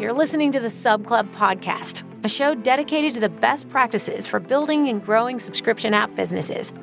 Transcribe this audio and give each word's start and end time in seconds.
you're 0.00 0.12
listening 0.12 0.50
to 0.52 0.60
the 0.60 0.70
Sub 0.70 1.06
Club 1.06 1.30
podcast, 1.32 2.02
a 2.24 2.28
show 2.28 2.54
dedicated 2.54 3.14
to 3.14 3.20
the 3.20 3.28
best 3.28 3.68
practices 3.68 4.26
for 4.26 4.40
building 4.40 4.88
and 4.88 5.04
growing 5.04 5.38
subscription 5.38 5.94
app 5.94 6.14
businesses. 6.14 6.74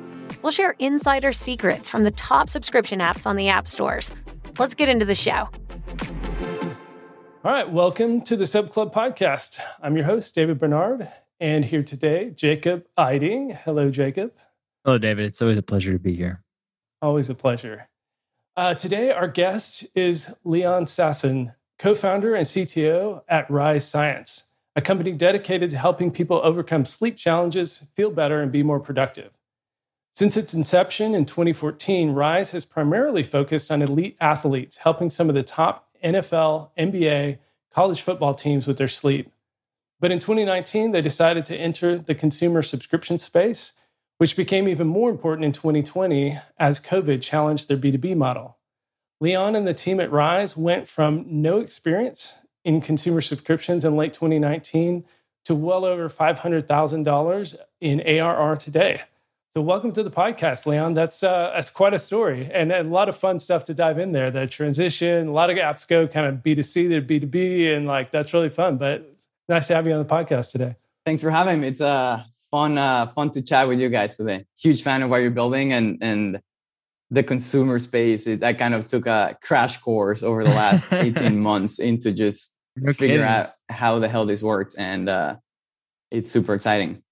We'll 0.42 0.52
share 0.52 0.74
insider 0.78 1.32
secrets 1.32 1.90
from 1.90 2.04
the 2.04 2.10
top 2.12 2.48
subscription 2.48 3.00
apps 3.00 3.26
on 3.26 3.36
the 3.36 3.48
app 3.48 3.68
stores. 3.68 4.12
Let's 4.58 4.74
get 4.74 4.88
into 4.88 5.04
the 5.04 5.14
show. 5.14 5.48
All 7.44 7.52
right, 7.52 7.70
welcome 7.70 8.22
to 8.22 8.36
the 8.36 8.46
Sub 8.46 8.70
Club 8.70 8.94
podcast. 8.94 9.60
I'm 9.82 9.96
your 9.96 10.06
host, 10.06 10.34
David 10.34 10.58
Barnard, 10.58 11.08
and 11.38 11.64
here 11.64 11.82
today, 11.82 12.30
Jacob 12.30 12.86
Eiting. 12.98 13.54
Hello, 13.54 13.90
Jacob. 13.90 14.32
Hello, 14.84 14.96
David. 14.96 15.26
It's 15.26 15.42
always 15.42 15.58
a 15.58 15.62
pleasure 15.62 15.92
to 15.92 15.98
be 15.98 16.14
here. 16.14 16.42
Always 17.02 17.28
a 17.28 17.34
pleasure. 17.34 17.88
Uh, 18.56 18.74
today, 18.74 19.10
our 19.10 19.28
guest 19.28 19.86
is 19.94 20.34
Leon 20.44 20.84
Sasson, 20.86 21.54
co 21.82 21.96
founder 21.96 22.32
and 22.32 22.46
CTO 22.46 23.22
at 23.28 23.50
Rise 23.50 23.84
Science, 23.84 24.44
a 24.76 24.80
company 24.80 25.10
dedicated 25.10 25.68
to 25.72 25.78
helping 25.78 26.12
people 26.12 26.40
overcome 26.44 26.84
sleep 26.84 27.16
challenges, 27.16 27.88
feel 27.92 28.12
better, 28.12 28.40
and 28.40 28.52
be 28.52 28.62
more 28.62 28.78
productive. 28.78 29.32
Since 30.12 30.36
its 30.36 30.54
inception 30.54 31.12
in 31.12 31.24
2014, 31.24 32.12
Rise 32.12 32.52
has 32.52 32.64
primarily 32.64 33.24
focused 33.24 33.68
on 33.72 33.82
elite 33.82 34.16
athletes, 34.20 34.76
helping 34.76 35.10
some 35.10 35.28
of 35.28 35.34
the 35.34 35.42
top 35.42 35.88
NFL, 36.04 36.70
NBA, 36.78 37.38
college 37.74 38.00
football 38.00 38.34
teams 38.34 38.68
with 38.68 38.78
their 38.78 38.86
sleep. 38.86 39.32
But 39.98 40.12
in 40.12 40.20
2019, 40.20 40.92
they 40.92 41.02
decided 41.02 41.44
to 41.46 41.56
enter 41.56 41.98
the 41.98 42.14
consumer 42.14 42.62
subscription 42.62 43.18
space, 43.18 43.72
which 44.18 44.36
became 44.36 44.68
even 44.68 44.86
more 44.86 45.10
important 45.10 45.46
in 45.46 45.52
2020 45.52 46.38
as 46.60 46.78
COVID 46.78 47.20
challenged 47.20 47.66
their 47.66 47.76
B2B 47.76 48.14
model. 48.16 48.56
Leon 49.22 49.54
and 49.54 49.68
the 49.68 49.72
team 49.72 50.00
at 50.00 50.10
Rise 50.10 50.56
went 50.56 50.88
from 50.88 51.24
no 51.28 51.60
experience 51.60 52.34
in 52.64 52.80
consumer 52.80 53.20
subscriptions 53.20 53.84
in 53.84 53.96
late 53.96 54.12
2019 54.12 55.04
to 55.44 55.54
well 55.54 55.84
over 55.84 56.08
$500,000 56.08 57.56
in 57.80 58.00
ARR 58.00 58.56
today. 58.56 59.02
So, 59.54 59.60
welcome 59.60 59.92
to 59.92 60.02
the 60.02 60.10
podcast, 60.10 60.66
Leon. 60.66 60.94
That's 60.94 61.22
uh, 61.22 61.52
that's 61.54 61.70
quite 61.70 61.94
a 61.94 62.00
story 62.00 62.50
and 62.52 62.72
a 62.72 62.82
lot 62.82 63.08
of 63.08 63.14
fun 63.14 63.38
stuff 63.38 63.62
to 63.66 63.74
dive 63.74 63.96
in 64.00 64.10
there. 64.10 64.32
The 64.32 64.48
transition, 64.48 65.28
a 65.28 65.32
lot 65.32 65.50
of 65.50 65.56
apps 65.56 65.86
go 65.86 66.08
kind 66.08 66.26
of 66.26 66.42
B2C 66.42 66.88
to 66.88 67.00
B2B, 67.00 67.76
and 67.76 67.86
like 67.86 68.10
that's 68.10 68.34
really 68.34 68.48
fun. 68.48 68.76
But 68.76 69.08
nice 69.48 69.68
to 69.68 69.76
have 69.76 69.86
you 69.86 69.92
on 69.92 70.04
the 70.04 70.12
podcast 70.12 70.50
today. 70.50 70.74
Thanks 71.06 71.22
for 71.22 71.30
having 71.30 71.60
me. 71.60 71.68
It's 71.68 71.80
uh, 71.80 72.24
fun 72.50 72.76
uh, 72.76 73.06
fun 73.06 73.30
to 73.32 73.42
chat 73.42 73.68
with 73.68 73.78
you 73.78 73.88
guys 73.88 74.16
today. 74.16 74.46
Huge 74.58 74.82
fan 74.82 75.00
of 75.02 75.10
what 75.10 75.18
you're 75.18 75.30
building, 75.30 75.72
and 75.72 75.98
and 76.00 76.42
the 77.12 77.22
consumer 77.22 77.78
space 77.78 78.26
it, 78.26 78.42
i 78.42 78.54
kind 78.54 78.72
of 78.74 78.88
took 78.88 79.06
a 79.06 79.36
crash 79.42 79.76
course 79.78 80.22
over 80.22 80.42
the 80.42 80.50
last 80.50 80.92
18 80.92 81.38
months 81.38 81.78
into 81.78 82.10
just 82.10 82.56
no 82.74 82.92
figure 82.92 83.18
kidding. 83.18 83.22
out 83.22 83.50
how 83.68 83.98
the 83.98 84.08
hell 84.08 84.24
this 84.24 84.42
works 84.42 84.74
and 84.74 85.08
uh, 85.08 85.36
it's 86.10 86.30
super 86.30 86.54
exciting. 86.54 87.02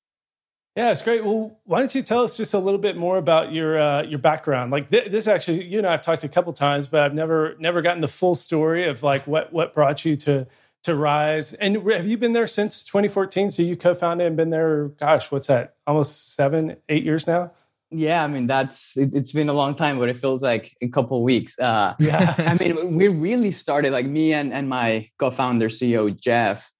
Yeah 0.77 0.91
it's 0.91 1.03
great. 1.03 1.23
Well 1.25 1.59
why 1.65 1.81
don't 1.81 1.95
you 1.95 2.03
tell 2.03 2.23
us 2.23 2.37
just 2.37 2.55
a 2.55 2.59
little 2.59 2.79
bit 2.81 2.97
more 2.97 3.19
about 3.19 3.53
your 3.53 3.79
uh, 3.79 4.03
your 4.03 4.19
background? 4.19 4.70
Like 4.73 4.89
th- 4.91 5.11
this 5.11 5.29
actually 5.29 5.65
you 5.65 5.79
and 5.79 5.87
i've 5.87 6.01
talked 6.01 6.25
a 6.25 6.29
couple 6.29 6.53
times 6.55 6.89
but 6.89 7.03
i've 7.03 7.14
never 7.14 7.57
never 7.59 7.83
gotten 7.83 8.01
the 8.01 8.09
full 8.09 8.35
story 8.35 8.85
of 8.85 9.03
like 9.03 9.27
what 9.27 9.53
what 9.53 9.75
brought 9.75 10.05
you 10.05 10.17
to 10.17 10.47
to 10.85 10.95
rise. 10.95 11.53
And 11.53 11.77
have 11.91 12.07
you 12.07 12.17
been 12.17 12.33
there 12.33 12.47
since 12.47 12.85
2014 12.85 13.51
so 13.51 13.62
you 13.62 13.77
co-founded 13.77 14.27
and 14.27 14.37
been 14.37 14.48
there 14.51 14.89
gosh 14.89 15.31
what's 15.31 15.48
that 15.48 15.75
almost 15.87 16.35
seven 16.35 16.77
eight 16.89 17.05
years 17.05 17.27
now 17.27 17.53
yeah, 17.91 18.22
I 18.22 18.28
mean 18.28 18.46
that's 18.46 18.96
it, 18.96 19.12
has 19.14 19.33
been 19.33 19.48
a 19.48 19.52
long 19.52 19.74
time, 19.74 19.98
but 19.98 20.08
it 20.08 20.16
feels 20.16 20.42
like 20.42 20.77
a 20.80 20.88
couple 20.88 21.22
weeks. 21.24 21.58
Uh, 21.58 21.94
yeah, 21.98 22.34
I 22.38 22.55
mean 22.55 22.96
we 22.96 23.08
really 23.08 23.50
started 23.50 23.92
like 23.92 24.06
me 24.06 24.33
and 24.33 24.52
and 24.52 24.69
my 24.69 25.08
co-founder 25.19 25.69
CEO 25.69 26.18
Jeff. 26.18 26.70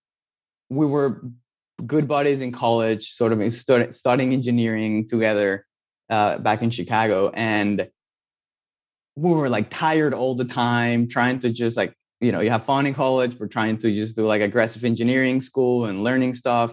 We 0.69 0.86
were 0.86 1.22
good 1.84 2.06
buddies 2.06 2.41
in 2.41 2.53
college, 2.53 3.12
sort 3.12 3.33
of 3.33 3.53
start, 3.53 3.93
studying 3.93 4.32
engineering 4.32 5.09
together 5.09 5.66
uh, 6.10 6.38
back 6.38 6.62
in 6.62 6.70
Chicago, 6.70 7.31
and 7.34 7.88
we 9.16 9.32
were 9.32 9.49
like 9.49 9.69
tired 9.69 10.15
all 10.15 10.37
the 10.37 10.44
time, 10.44 11.09
trying 11.09 11.41
to 11.41 11.50
just 11.50 11.76
like 11.76 11.93
you 12.20 12.31
know 12.31 12.41
you 12.41 12.50
have 12.50 12.65
fun 12.65 12.87
in 12.87 12.94
college, 12.94 13.37
we're 13.41 13.49
trying 13.49 13.78
to 13.78 13.93
just 13.93 14.15
do 14.15 14.26
like 14.26 14.43
aggressive 14.43 14.84
engineering 14.84 15.41
school 15.41 15.87
and 15.87 16.04
learning 16.04 16.34
stuff. 16.34 16.72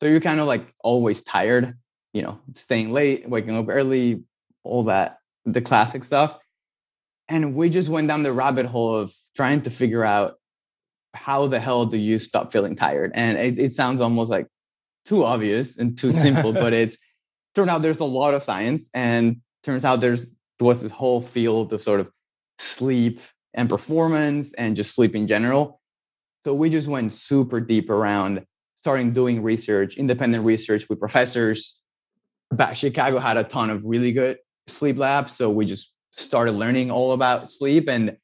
So 0.00 0.08
you're 0.08 0.20
kind 0.20 0.40
of 0.40 0.46
like 0.46 0.74
always 0.84 1.22
tired 1.22 1.74
you 2.12 2.22
know, 2.22 2.38
staying 2.54 2.92
late, 2.92 3.28
waking 3.28 3.56
up 3.56 3.66
early, 3.68 4.24
all 4.64 4.84
that, 4.84 5.18
the 5.44 5.60
classic 5.60 6.04
stuff. 6.04 6.38
And 7.28 7.54
we 7.54 7.68
just 7.68 7.88
went 7.88 8.08
down 8.08 8.22
the 8.22 8.32
rabbit 8.32 8.66
hole 8.66 8.94
of 8.94 9.12
trying 9.36 9.62
to 9.62 9.70
figure 9.70 10.04
out 10.04 10.34
how 11.14 11.46
the 11.46 11.60
hell 11.60 11.84
do 11.84 11.98
you 11.98 12.18
stop 12.18 12.52
feeling 12.52 12.76
tired? 12.76 13.12
And 13.14 13.38
it, 13.38 13.58
it 13.58 13.74
sounds 13.74 14.00
almost 14.00 14.30
like 14.30 14.46
too 15.04 15.24
obvious 15.24 15.76
and 15.76 15.96
too 15.96 16.12
simple, 16.12 16.52
but 16.52 16.72
it's 16.82 16.96
turned 17.54 17.70
out 17.70 17.82
there's 17.82 18.00
a 18.00 18.04
lot 18.04 18.34
of 18.34 18.42
science 18.42 18.88
and 18.94 19.40
turns 19.62 19.84
out 19.84 20.00
there's 20.00 20.26
there 20.58 20.66
was 20.66 20.82
this 20.82 20.90
whole 20.90 21.20
field 21.20 21.72
of 21.72 21.80
sort 21.80 22.00
of 22.00 22.10
sleep 22.58 23.20
and 23.54 23.68
performance 23.68 24.52
and 24.54 24.76
just 24.76 24.94
sleep 24.94 25.14
in 25.14 25.26
general. 25.26 25.80
So 26.44 26.54
we 26.54 26.70
just 26.70 26.88
went 26.88 27.14
super 27.14 27.60
deep 27.60 27.90
around 27.90 28.44
starting 28.82 29.12
doing 29.12 29.42
research, 29.42 29.96
independent 29.96 30.44
research 30.44 30.88
with 30.88 30.98
professors, 30.98 31.77
back 32.50 32.76
Chicago 32.76 33.18
had 33.18 33.36
a 33.36 33.44
ton 33.44 33.70
of 33.70 33.84
really 33.84 34.12
good 34.12 34.38
sleep 34.66 34.98
labs. 34.98 35.34
So 35.34 35.50
we 35.50 35.64
just 35.64 35.92
started 36.12 36.52
learning 36.52 36.90
all 36.90 37.12
about 37.12 37.50
sleep. 37.50 37.88
And 37.88 38.16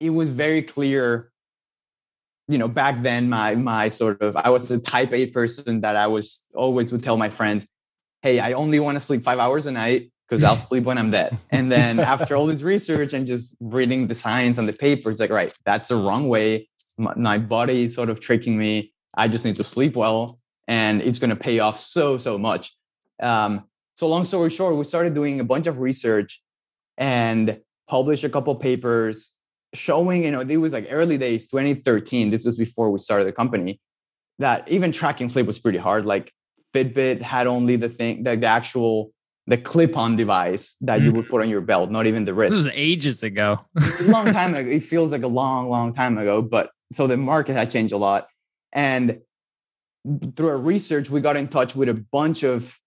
it 0.00 0.10
was 0.10 0.30
very 0.30 0.62
clear, 0.62 1.30
you 2.48 2.58
know, 2.58 2.68
back 2.68 3.02
then 3.02 3.28
my 3.28 3.54
my 3.54 3.88
sort 3.88 4.20
of 4.20 4.36
I 4.36 4.50
was 4.50 4.70
a 4.70 4.78
type 4.78 5.12
A 5.12 5.26
person 5.26 5.80
that 5.80 5.96
I 5.96 6.06
was 6.06 6.44
always 6.54 6.92
would 6.92 7.02
tell 7.02 7.16
my 7.16 7.30
friends, 7.30 7.66
hey, 8.22 8.40
I 8.40 8.52
only 8.52 8.80
want 8.80 8.96
to 8.96 9.00
sleep 9.00 9.22
five 9.22 9.38
hours 9.38 9.66
a 9.66 9.72
night 9.72 10.10
because 10.28 10.44
I'll 10.44 10.56
sleep 10.56 10.84
when 10.84 10.96
I'm 10.96 11.10
dead. 11.10 11.36
And 11.50 11.70
then 11.70 11.98
after 12.00 12.36
all 12.36 12.46
this 12.46 12.62
research 12.62 13.12
and 13.12 13.26
just 13.26 13.54
reading 13.60 14.06
the 14.06 14.14
science 14.14 14.58
and 14.58 14.66
the 14.66 14.72
papers, 14.72 15.20
like, 15.20 15.30
right, 15.30 15.52
that's 15.66 15.88
the 15.88 15.96
wrong 15.96 16.28
way. 16.28 16.68
My, 16.96 17.14
my 17.16 17.38
body 17.38 17.84
is 17.84 17.94
sort 17.94 18.08
of 18.08 18.20
tricking 18.20 18.56
me. 18.56 18.92
I 19.14 19.28
just 19.28 19.44
need 19.44 19.56
to 19.56 19.64
sleep 19.64 19.94
well. 19.94 20.38
And 20.68 21.02
it's 21.02 21.18
going 21.18 21.30
to 21.30 21.36
pay 21.36 21.58
off 21.58 21.78
so, 21.78 22.16
so 22.16 22.38
much. 22.38 22.74
Um, 23.22 23.64
so 23.94 24.06
long 24.08 24.24
story 24.24 24.50
short, 24.50 24.76
we 24.76 24.84
started 24.84 25.14
doing 25.14 25.40
a 25.40 25.44
bunch 25.44 25.66
of 25.66 25.78
research 25.78 26.42
and 26.98 27.60
published 27.88 28.24
a 28.24 28.28
couple 28.28 28.54
papers 28.56 29.36
showing, 29.74 30.24
you 30.24 30.30
know, 30.30 30.40
it 30.40 30.56
was 30.56 30.72
like 30.72 30.88
early 30.90 31.18
days, 31.18 31.48
2013. 31.48 32.30
This 32.30 32.44
was 32.44 32.56
before 32.56 32.90
we 32.90 32.98
started 32.98 33.24
the 33.24 33.32
company. 33.32 33.80
That 34.38 34.68
even 34.68 34.92
tracking 34.92 35.28
sleep 35.28 35.46
was 35.46 35.58
pretty 35.58 35.78
hard. 35.78 36.04
Like 36.04 36.32
Fitbit 36.74 37.22
had 37.22 37.46
only 37.46 37.76
the 37.76 37.88
thing, 37.88 38.24
the, 38.24 38.36
the 38.36 38.46
actual 38.46 39.12
the 39.46 39.58
clip-on 39.58 40.14
device 40.14 40.76
that 40.82 41.00
mm. 41.00 41.04
you 41.04 41.12
would 41.12 41.28
put 41.28 41.42
on 41.42 41.48
your 41.48 41.60
belt, 41.60 41.90
not 41.90 42.06
even 42.06 42.24
the 42.24 42.32
wrist. 42.32 42.52
This 42.52 42.66
was 42.66 42.74
ages 42.74 43.22
ago. 43.22 43.58
a 44.00 44.02
long 44.04 44.32
time 44.32 44.54
ago. 44.54 44.70
It 44.70 44.84
feels 44.84 45.10
like 45.10 45.24
a 45.24 45.28
long, 45.28 45.68
long 45.68 45.92
time 45.92 46.16
ago. 46.16 46.42
But 46.42 46.70
so 46.92 47.06
the 47.06 47.16
market 47.16 47.54
had 47.54 47.68
changed 47.68 47.92
a 47.92 47.96
lot. 47.96 48.28
And 48.72 49.20
through 50.36 50.48
our 50.48 50.58
research, 50.58 51.10
we 51.10 51.20
got 51.20 51.36
in 51.36 51.48
touch 51.48 51.74
with 51.74 51.88
a 51.88 51.94
bunch 51.94 52.44
of 52.44 52.78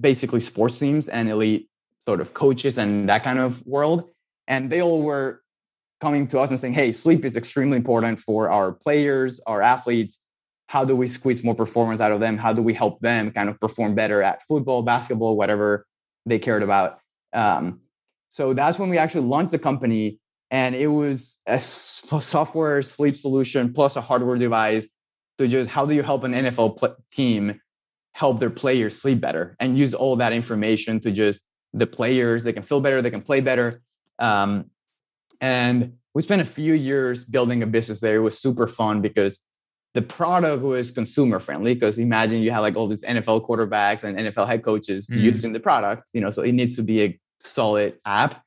basically 0.00 0.40
sports 0.40 0.78
teams 0.78 1.08
and 1.08 1.30
elite 1.30 1.68
sort 2.06 2.20
of 2.20 2.34
coaches 2.34 2.78
and 2.78 3.08
that 3.08 3.22
kind 3.22 3.38
of 3.38 3.64
world. 3.66 4.08
And 4.48 4.70
they 4.70 4.82
all 4.82 5.02
were 5.02 5.42
coming 6.00 6.26
to 6.28 6.40
us 6.40 6.50
and 6.50 6.58
saying, 6.58 6.72
hey, 6.72 6.92
sleep 6.92 7.24
is 7.24 7.36
extremely 7.36 7.76
important 7.76 8.20
for 8.20 8.50
our 8.50 8.72
players, 8.72 9.40
our 9.46 9.62
athletes. 9.62 10.18
How 10.66 10.84
do 10.84 10.96
we 10.96 11.06
squeeze 11.06 11.44
more 11.44 11.54
performance 11.54 12.00
out 12.00 12.12
of 12.12 12.20
them? 12.20 12.38
How 12.38 12.52
do 12.52 12.62
we 12.62 12.72
help 12.72 13.00
them 13.00 13.30
kind 13.32 13.48
of 13.48 13.60
perform 13.60 13.94
better 13.94 14.22
at 14.22 14.42
football, 14.42 14.82
basketball, 14.82 15.36
whatever 15.36 15.86
they 16.26 16.38
cared 16.38 16.62
about? 16.62 16.98
Um, 17.32 17.80
so 18.30 18.54
that's 18.54 18.78
when 18.78 18.88
we 18.88 18.98
actually 18.98 19.26
launched 19.26 19.50
the 19.50 19.58
company. 19.58 20.20
And 20.50 20.74
it 20.74 20.86
was 20.86 21.38
a 21.46 21.60
software 21.60 22.82
sleep 22.82 23.16
solution 23.16 23.72
plus 23.72 23.96
a 23.96 24.00
hardware 24.00 24.36
device. 24.36 24.88
So 25.38 25.46
just 25.46 25.70
how 25.70 25.86
do 25.86 25.94
you 25.94 26.02
help 26.02 26.24
an 26.24 26.32
NFL 26.32 26.78
pl- 26.78 26.96
team 27.12 27.60
help 28.12 28.38
their 28.38 28.50
players 28.50 29.00
sleep 29.00 29.20
better 29.20 29.56
and 29.60 29.78
use 29.78 29.94
all 29.94 30.16
that 30.16 30.32
information 30.32 31.00
to 31.00 31.10
just 31.10 31.40
the 31.72 31.86
players 31.86 32.44
they 32.44 32.52
can 32.52 32.62
feel 32.62 32.80
better 32.80 33.00
they 33.00 33.10
can 33.10 33.22
play 33.22 33.40
better 33.40 33.80
um, 34.18 34.66
and 35.40 35.94
we 36.14 36.22
spent 36.22 36.42
a 36.42 36.46
few 36.46 36.74
years 36.74 37.22
building 37.24 37.62
a 37.62 37.66
business 37.66 38.00
there. 38.00 38.16
It 38.16 38.20
was 38.20 38.38
super 38.38 38.66
fun 38.66 39.00
because 39.00 39.38
the 39.94 40.02
product 40.02 40.62
was 40.62 40.90
consumer 40.90 41.38
friendly 41.38 41.74
because 41.74 41.98
imagine 41.98 42.42
you 42.42 42.50
have 42.50 42.62
like 42.62 42.76
all 42.76 42.86
these 42.86 43.02
nfl 43.02 43.44
quarterbacks 43.44 44.04
and 44.04 44.16
nfl 44.16 44.46
head 44.46 44.62
coaches 44.62 45.08
mm. 45.08 45.20
using 45.20 45.52
the 45.52 45.58
product 45.58 46.04
you 46.14 46.20
know 46.20 46.30
so 46.30 46.42
it 46.42 46.52
needs 46.52 46.76
to 46.76 46.82
be 46.84 47.02
a 47.02 47.20
solid 47.42 47.96
app. 48.04 48.42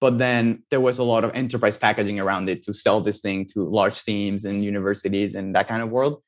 But 0.00 0.18
then 0.18 0.62
there 0.70 0.80
was 0.80 0.98
a 0.98 1.02
lot 1.02 1.24
of 1.24 1.32
enterprise 1.34 1.76
packaging 1.76 2.18
around 2.18 2.48
it 2.48 2.62
to 2.64 2.72
sell 2.72 3.00
this 3.00 3.20
thing 3.20 3.46
to 3.52 3.68
large 3.68 4.02
teams 4.02 4.44
and 4.44 4.64
universities 4.64 5.34
and 5.34 5.54
that 5.54 5.68
kind 5.68 5.82
of 5.82 5.90
world. 5.90 6.22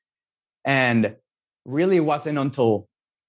And 0.64 1.16
really 1.64 2.00
wasn't 2.00 2.38
until 2.38 2.88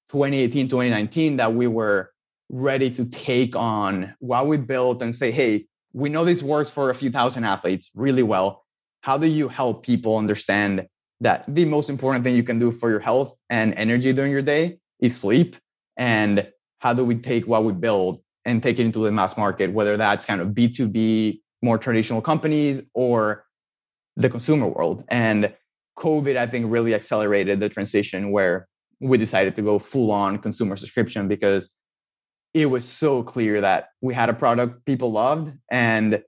2018, 0.10 0.68
2019 0.68 1.38
that 1.38 1.54
we 1.54 1.68
were 1.68 2.12
ready 2.50 2.90
to 2.92 3.06
take 3.06 3.56
on 3.56 4.14
what 4.20 4.48
we 4.48 4.58
built 4.58 5.02
and 5.02 5.16
say, 5.16 5.32
hey, 5.32 5.66
we 5.94 6.10
know 6.10 6.26
this 6.26 6.44
works 6.44 6.70
for 6.70 6.90
a 6.90 6.96
few 6.96 7.10
thousand 7.10 7.44
athletes 7.44 7.92
really 7.96 8.24
well. 8.24 8.64
how 9.04 9.18
do 9.18 9.28
you 9.28 9.50
help 9.50 9.86
people 9.86 10.18
understand 10.18 10.88
that 11.20 11.44
the 11.48 11.66
most 11.66 11.90
important 11.90 12.24
thing 12.24 12.36
you 12.36 12.44
can 12.44 12.58
do 12.58 12.72
for 12.72 12.90
your 12.90 13.00
health 13.00 13.36
and 13.50 13.74
energy 13.76 14.14
during 14.14 14.32
your 14.32 14.42
day 14.42 14.80
is 15.00 15.16
sleep 15.16 15.56
and 15.98 16.48
how 16.80 16.94
do 16.94 17.04
we 17.06 17.16
take 17.16 17.46
what 17.46 17.64
we 17.64 17.74
build 17.74 18.20
and 18.46 18.64
take 18.64 18.80
it 18.80 18.86
into 18.86 19.00
the 19.04 19.12
mass 19.12 19.38
market 19.38 19.72
whether 19.72 19.96
that's 19.98 20.26
kind 20.26 20.42
of 20.42 20.50
b2b 20.50 21.40
more 21.62 21.78
traditional 21.78 22.22
companies 22.22 22.82
or 22.94 23.46
the 24.16 24.30
consumer 24.30 24.68
world 24.68 25.04
and 25.10 25.54
covid 25.98 26.38
i 26.38 26.48
think 26.48 26.66
really 26.70 26.94
accelerated 26.94 27.60
the 27.60 27.70
transition 27.70 28.32
where 28.32 28.68
we 29.00 29.18
decided 29.18 29.56
to 29.56 29.62
go 29.62 29.78
full 29.80 30.12
on 30.12 30.38
consumer 30.38 30.76
subscription 30.76 31.28
because 31.28 31.70
it 32.54 32.68
was 32.68 32.86
so 32.86 33.24
clear 33.24 33.60
that 33.62 33.90
we 34.02 34.14
had 34.14 34.30
a 34.30 34.34
product 34.34 34.86
people 34.86 35.12
loved 35.12 35.54
and 35.72 36.24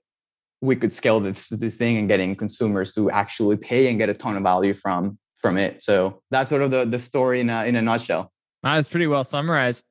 we 0.60 0.76
could 0.76 0.92
scale 0.92 1.20
this 1.20 1.48
this 1.48 1.78
thing 1.78 1.96
and 1.96 2.08
getting 2.08 2.34
consumers 2.34 2.92
to 2.94 3.10
actually 3.10 3.56
pay 3.56 3.88
and 3.88 3.98
get 3.98 4.08
a 4.08 4.14
ton 4.14 4.36
of 4.36 4.42
value 4.42 4.74
from 4.74 5.18
from 5.40 5.58
it. 5.58 5.82
So 5.82 6.22
that's 6.30 6.50
sort 6.50 6.62
of 6.62 6.70
the 6.70 6.84
the 6.84 6.98
story 6.98 7.40
in 7.40 7.50
a, 7.50 7.64
in 7.64 7.76
a 7.76 7.82
nutshell. 7.82 8.32
That 8.62 8.76
was 8.76 8.88
pretty 8.88 9.06
well 9.06 9.24
summarized. 9.24 9.84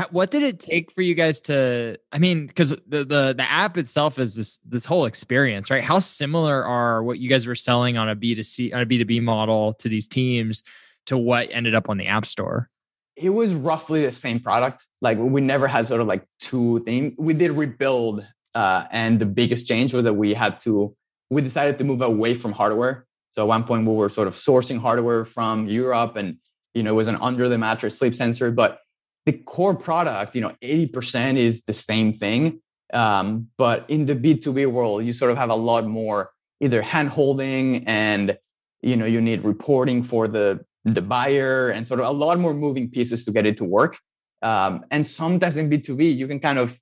How, 0.00 0.06
what 0.12 0.30
did 0.30 0.42
it 0.42 0.58
take 0.58 0.90
for 0.90 1.02
you 1.02 1.14
guys 1.14 1.42
to? 1.42 1.98
I 2.10 2.18
mean, 2.18 2.46
because 2.46 2.70
the 2.70 3.04
the 3.04 3.34
the 3.36 3.50
app 3.50 3.76
itself 3.76 4.18
is 4.18 4.34
this 4.34 4.58
this 4.66 4.86
whole 4.86 5.04
experience, 5.04 5.70
right? 5.70 5.84
How 5.84 5.98
similar 5.98 6.64
are 6.64 7.02
what 7.02 7.18
you 7.18 7.28
guys 7.28 7.46
were 7.46 7.54
selling 7.54 7.98
on 7.98 8.08
a 8.08 8.14
B 8.14 8.34
two 8.34 8.42
C 8.42 8.72
on 8.72 8.80
a 8.80 8.86
B 8.86 8.96
two 8.96 9.04
B 9.04 9.20
model 9.20 9.74
to 9.74 9.90
these 9.90 10.08
teams 10.08 10.62
to 11.04 11.18
what 11.18 11.48
ended 11.52 11.74
up 11.74 11.90
on 11.90 11.98
the 11.98 12.06
App 12.06 12.24
Store? 12.24 12.70
It 13.14 13.28
was 13.28 13.52
roughly 13.52 14.06
the 14.06 14.12
same 14.12 14.40
product. 14.40 14.86
Like 15.02 15.18
we 15.18 15.42
never 15.42 15.68
had 15.68 15.86
sort 15.86 16.00
of 16.00 16.06
like 16.06 16.24
two 16.38 16.80
things. 16.80 17.12
We 17.18 17.34
did 17.34 17.50
rebuild 17.52 18.26
uh, 18.54 18.86
and 18.90 19.18
the 19.18 19.26
biggest 19.26 19.66
change 19.66 19.92
was 19.92 20.04
that 20.04 20.14
we 20.14 20.32
had 20.32 20.58
to, 20.60 20.96
we 21.28 21.42
decided 21.42 21.76
to 21.76 21.84
move 21.84 22.00
away 22.00 22.32
from 22.32 22.52
hardware. 22.52 23.04
So 23.32 23.42
at 23.42 23.48
one 23.48 23.64
point 23.64 23.86
we 23.86 23.92
were 23.92 24.08
sort 24.08 24.28
of 24.28 24.34
sourcing 24.34 24.80
hardware 24.80 25.26
from 25.26 25.68
Europe 25.68 26.16
and, 26.16 26.38
you 26.72 26.82
know, 26.82 26.92
it 26.92 26.96
was 26.96 27.08
an 27.08 27.16
under 27.16 27.50
the 27.50 27.58
mattress 27.58 27.98
sleep 27.98 28.14
sensor, 28.14 28.50
but 28.50 28.78
the 29.26 29.32
core 29.32 29.74
product, 29.74 30.34
you 30.34 30.40
know, 30.40 30.54
80% 30.62 31.36
is 31.36 31.64
the 31.64 31.72
same 31.72 32.12
thing. 32.12 32.60
Um, 32.92 33.48
but 33.56 33.84
in 33.88 34.06
the 34.06 34.16
B2B 34.16 34.66
world, 34.66 35.04
you 35.04 35.12
sort 35.12 35.30
of 35.30 35.36
have 35.36 35.50
a 35.50 35.54
lot 35.54 35.86
more 35.86 36.30
either 36.60 36.82
hand 36.82 37.08
holding 37.08 37.86
and, 37.86 38.36
you 38.82 38.96
know, 38.96 39.06
you 39.06 39.20
need 39.20 39.44
reporting 39.44 40.02
for 40.02 40.26
the, 40.26 40.64
the 40.84 41.02
buyer 41.02 41.70
and 41.70 41.86
sort 41.86 42.00
of 42.00 42.06
a 42.06 42.10
lot 42.10 42.38
more 42.38 42.54
moving 42.54 42.90
pieces 42.90 43.24
to 43.26 43.30
get 43.30 43.46
it 43.46 43.56
to 43.58 43.64
work. 43.64 43.98
Um, 44.42 44.84
and 44.90 45.06
sometimes 45.06 45.56
in 45.56 45.68
B2B, 45.68 46.16
you 46.16 46.26
can 46.26 46.40
kind 46.40 46.58
of 46.58 46.80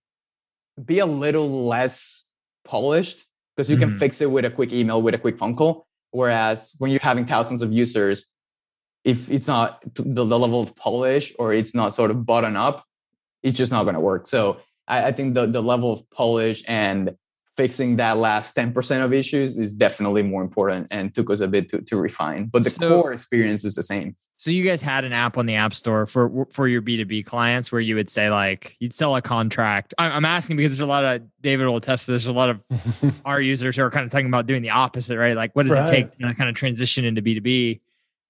be 0.84 1.00
a 1.00 1.06
little 1.06 1.66
less 1.66 2.30
polished 2.64 3.26
because 3.56 3.68
you 3.68 3.76
mm-hmm. 3.76 3.90
can 3.90 3.98
fix 3.98 4.20
it 4.20 4.30
with 4.30 4.44
a 4.44 4.50
quick 4.50 4.72
email, 4.72 5.02
with 5.02 5.14
a 5.14 5.18
quick 5.18 5.38
phone 5.38 5.56
call. 5.56 5.86
Whereas 6.12 6.72
when 6.78 6.90
you're 6.90 7.00
having 7.02 7.26
thousands 7.26 7.62
of 7.62 7.72
users, 7.72 8.24
if 9.08 9.30
it's 9.30 9.46
not 9.46 9.82
the, 9.94 10.22
the 10.22 10.38
level 10.38 10.60
of 10.60 10.76
polish 10.76 11.32
or 11.38 11.54
it's 11.54 11.74
not 11.74 11.94
sort 11.94 12.10
of 12.10 12.26
button 12.26 12.56
up, 12.56 12.84
it's 13.42 13.56
just 13.56 13.72
not 13.72 13.84
going 13.84 13.94
to 13.94 14.02
work. 14.02 14.28
So 14.28 14.60
I, 14.86 15.06
I 15.06 15.12
think 15.12 15.32
the, 15.34 15.46
the 15.46 15.62
level 15.62 15.90
of 15.90 16.08
polish 16.10 16.62
and 16.68 17.16
fixing 17.56 17.96
that 17.96 18.18
last 18.18 18.54
10% 18.54 19.04
of 19.04 19.14
issues 19.14 19.56
is 19.56 19.72
definitely 19.72 20.22
more 20.22 20.42
important 20.42 20.86
and 20.90 21.14
took 21.14 21.30
us 21.30 21.40
a 21.40 21.48
bit 21.48 21.68
to, 21.68 21.80
to 21.82 21.96
refine 21.96 22.44
but 22.44 22.62
the 22.62 22.70
so, 22.70 23.02
core 23.02 23.12
experience 23.12 23.64
was 23.64 23.74
the 23.74 23.82
same 23.82 24.14
so 24.36 24.52
you 24.52 24.62
guys 24.62 24.80
had 24.80 25.02
an 25.02 25.12
app 25.12 25.36
on 25.36 25.44
the 25.44 25.56
app 25.56 25.74
store 25.74 26.06
for 26.06 26.46
for 26.52 26.68
your 26.68 26.80
b2b 26.80 27.26
clients 27.26 27.72
where 27.72 27.80
you 27.80 27.96
would 27.96 28.08
say 28.08 28.30
like 28.30 28.76
you'd 28.78 28.92
sell 28.92 29.16
a 29.16 29.20
contract 29.20 29.92
i'm 29.98 30.24
asking 30.24 30.56
because 30.56 30.70
there's 30.70 30.86
a 30.86 30.86
lot 30.86 31.04
of 31.04 31.20
david 31.40 31.66
will 31.66 31.78
attest 31.78 32.06
there's 32.06 32.28
a 32.28 32.32
lot 32.32 32.48
of 32.48 33.20
our 33.24 33.40
users 33.40 33.74
who 33.74 33.82
are 33.82 33.90
kind 33.90 34.06
of 34.06 34.12
talking 34.12 34.28
about 34.28 34.46
doing 34.46 34.62
the 34.62 34.70
opposite 34.70 35.18
right 35.18 35.34
like 35.34 35.50
what 35.56 35.66
does 35.66 35.76
right. 35.76 35.88
it 35.88 35.90
take 35.90 36.12
to 36.12 36.32
kind 36.34 36.48
of 36.48 36.54
transition 36.54 37.04
into 37.04 37.20
b2b 37.20 37.80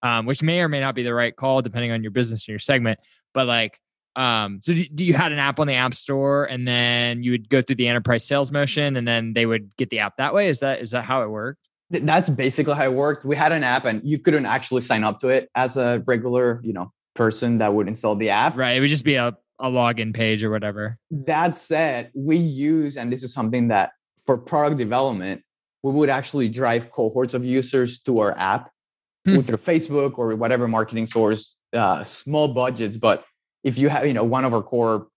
um, 0.03 0.27
which 0.27 0.43
may 0.43 0.61
or 0.61 0.69
may 0.69 0.81
not 0.81 0.95
be 0.95 1.03
the 1.03 1.15
right 1.15 1.37
call 1.37 1.63
depending 1.63 1.91
on 1.91 2.03
your 2.03 2.13
business 2.13 2.47
and 2.47 2.53
your 2.53 2.59
segment 2.59 2.99
but 3.35 3.47
like 3.47 3.79
um, 4.19 4.59
so 4.61 4.75
do, 4.75 4.85
do, 4.85 5.05
you 5.05 5.15
had 5.15 5.31
an 5.31 5.39
app 5.39 5.61
on 5.61 5.69
the 5.69 5.75
app 5.75 5.95
store 5.95 6.45
and 6.47 6.67
then 6.67 7.23
you 7.23 7.31
would 7.31 7.49
go 7.49 7.63
through 7.63 7.77
the 7.77 7.87
enterprise 7.87 8.27
sales 8.27 8.51
motion 8.51 8.97
and 8.97 9.07
then 9.07 9.33
they 9.33 9.47
would 9.47 9.77
get 9.77 9.91
the 9.91 10.01
app 10.01 10.17
that 10.17 10.35
way? 10.35 10.49
Is 10.49 10.59
that 10.59 10.81
is 10.81 10.91
that 10.91 11.05
how 11.05 11.23
it 11.23 11.31
worked? 11.31 11.61
That's 11.91 12.29
basically 12.29 12.75
how 12.75 12.85
it 12.85 12.95
worked. 12.95 13.25
We 13.25 13.37
had 13.37 13.53
an 13.53 13.63
app 13.63 13.85
and 13.85 14.03
you 14.05 14.19
couldn't 14.19 14.45
actually 14.45 14.83
sign 14.83 15.05
up 15.05 15.21
to 15.21 15.29
it 15.29 15.49
as 15.55 15.77
a 15.77 16.03
regular, 16.05 16.61
you 16.65 16.73
know, 16.73 16.93
person 17.15 17.59
that 17.59 17.73
would 17.73 17.87
install 17.87 18.17
the 18.17 18.31
app. 18.31 18.57
Right. 18.57 18.73
It 18.73 18.81
would 18.81 18.91
just 18.91 19.05
be 19.05 19.15
a, 19.15 19.37
a 19.61 19.71
login 19.71 20.13
page 20.13 20.43
or 20.43 20.51
whatever. 20.51 20.99
That 21.13 21.55
said, 21.55 22.11
we 22.13 22.37
use, 22.37 22.97
and 22.97 23.13
this 23.13 23.23
is 23.23 23.33
something 23.33 23.69
that 23.69 23.93
for 24.27 24.37
product 24.37 24.79
development, 24.79 25.43
we 25.85 25.93
would 25.93 26.11
actually 26.11 26.49
drive 26.49 26.91
cohorts 26.91 27.35
of 27.35 27.45
users 27.45 28.01
to 28.01 28.19
our 28.19 28.37
app 28.37 28.71
hmm. 29.37 29.41
through 29.41 29.59
Facebook 29.59 30.19
or 30.19 30.35
whatever 30.37 30.69
marketing 30.69 31.07
source, 31.07 31.57
uh, 31.73 32.03
small 32.05 32.49
budgets, 32.49 32.97
but 32.97 33.25
if 33.65 33.79
you 33.79 33.89
have, 33.89 34.07
you 34.07 34.15
know, 34.15 34.25
one 34.25 34.45
of 34.45 34.55
our 34.55 34.63
core 34.63 35.09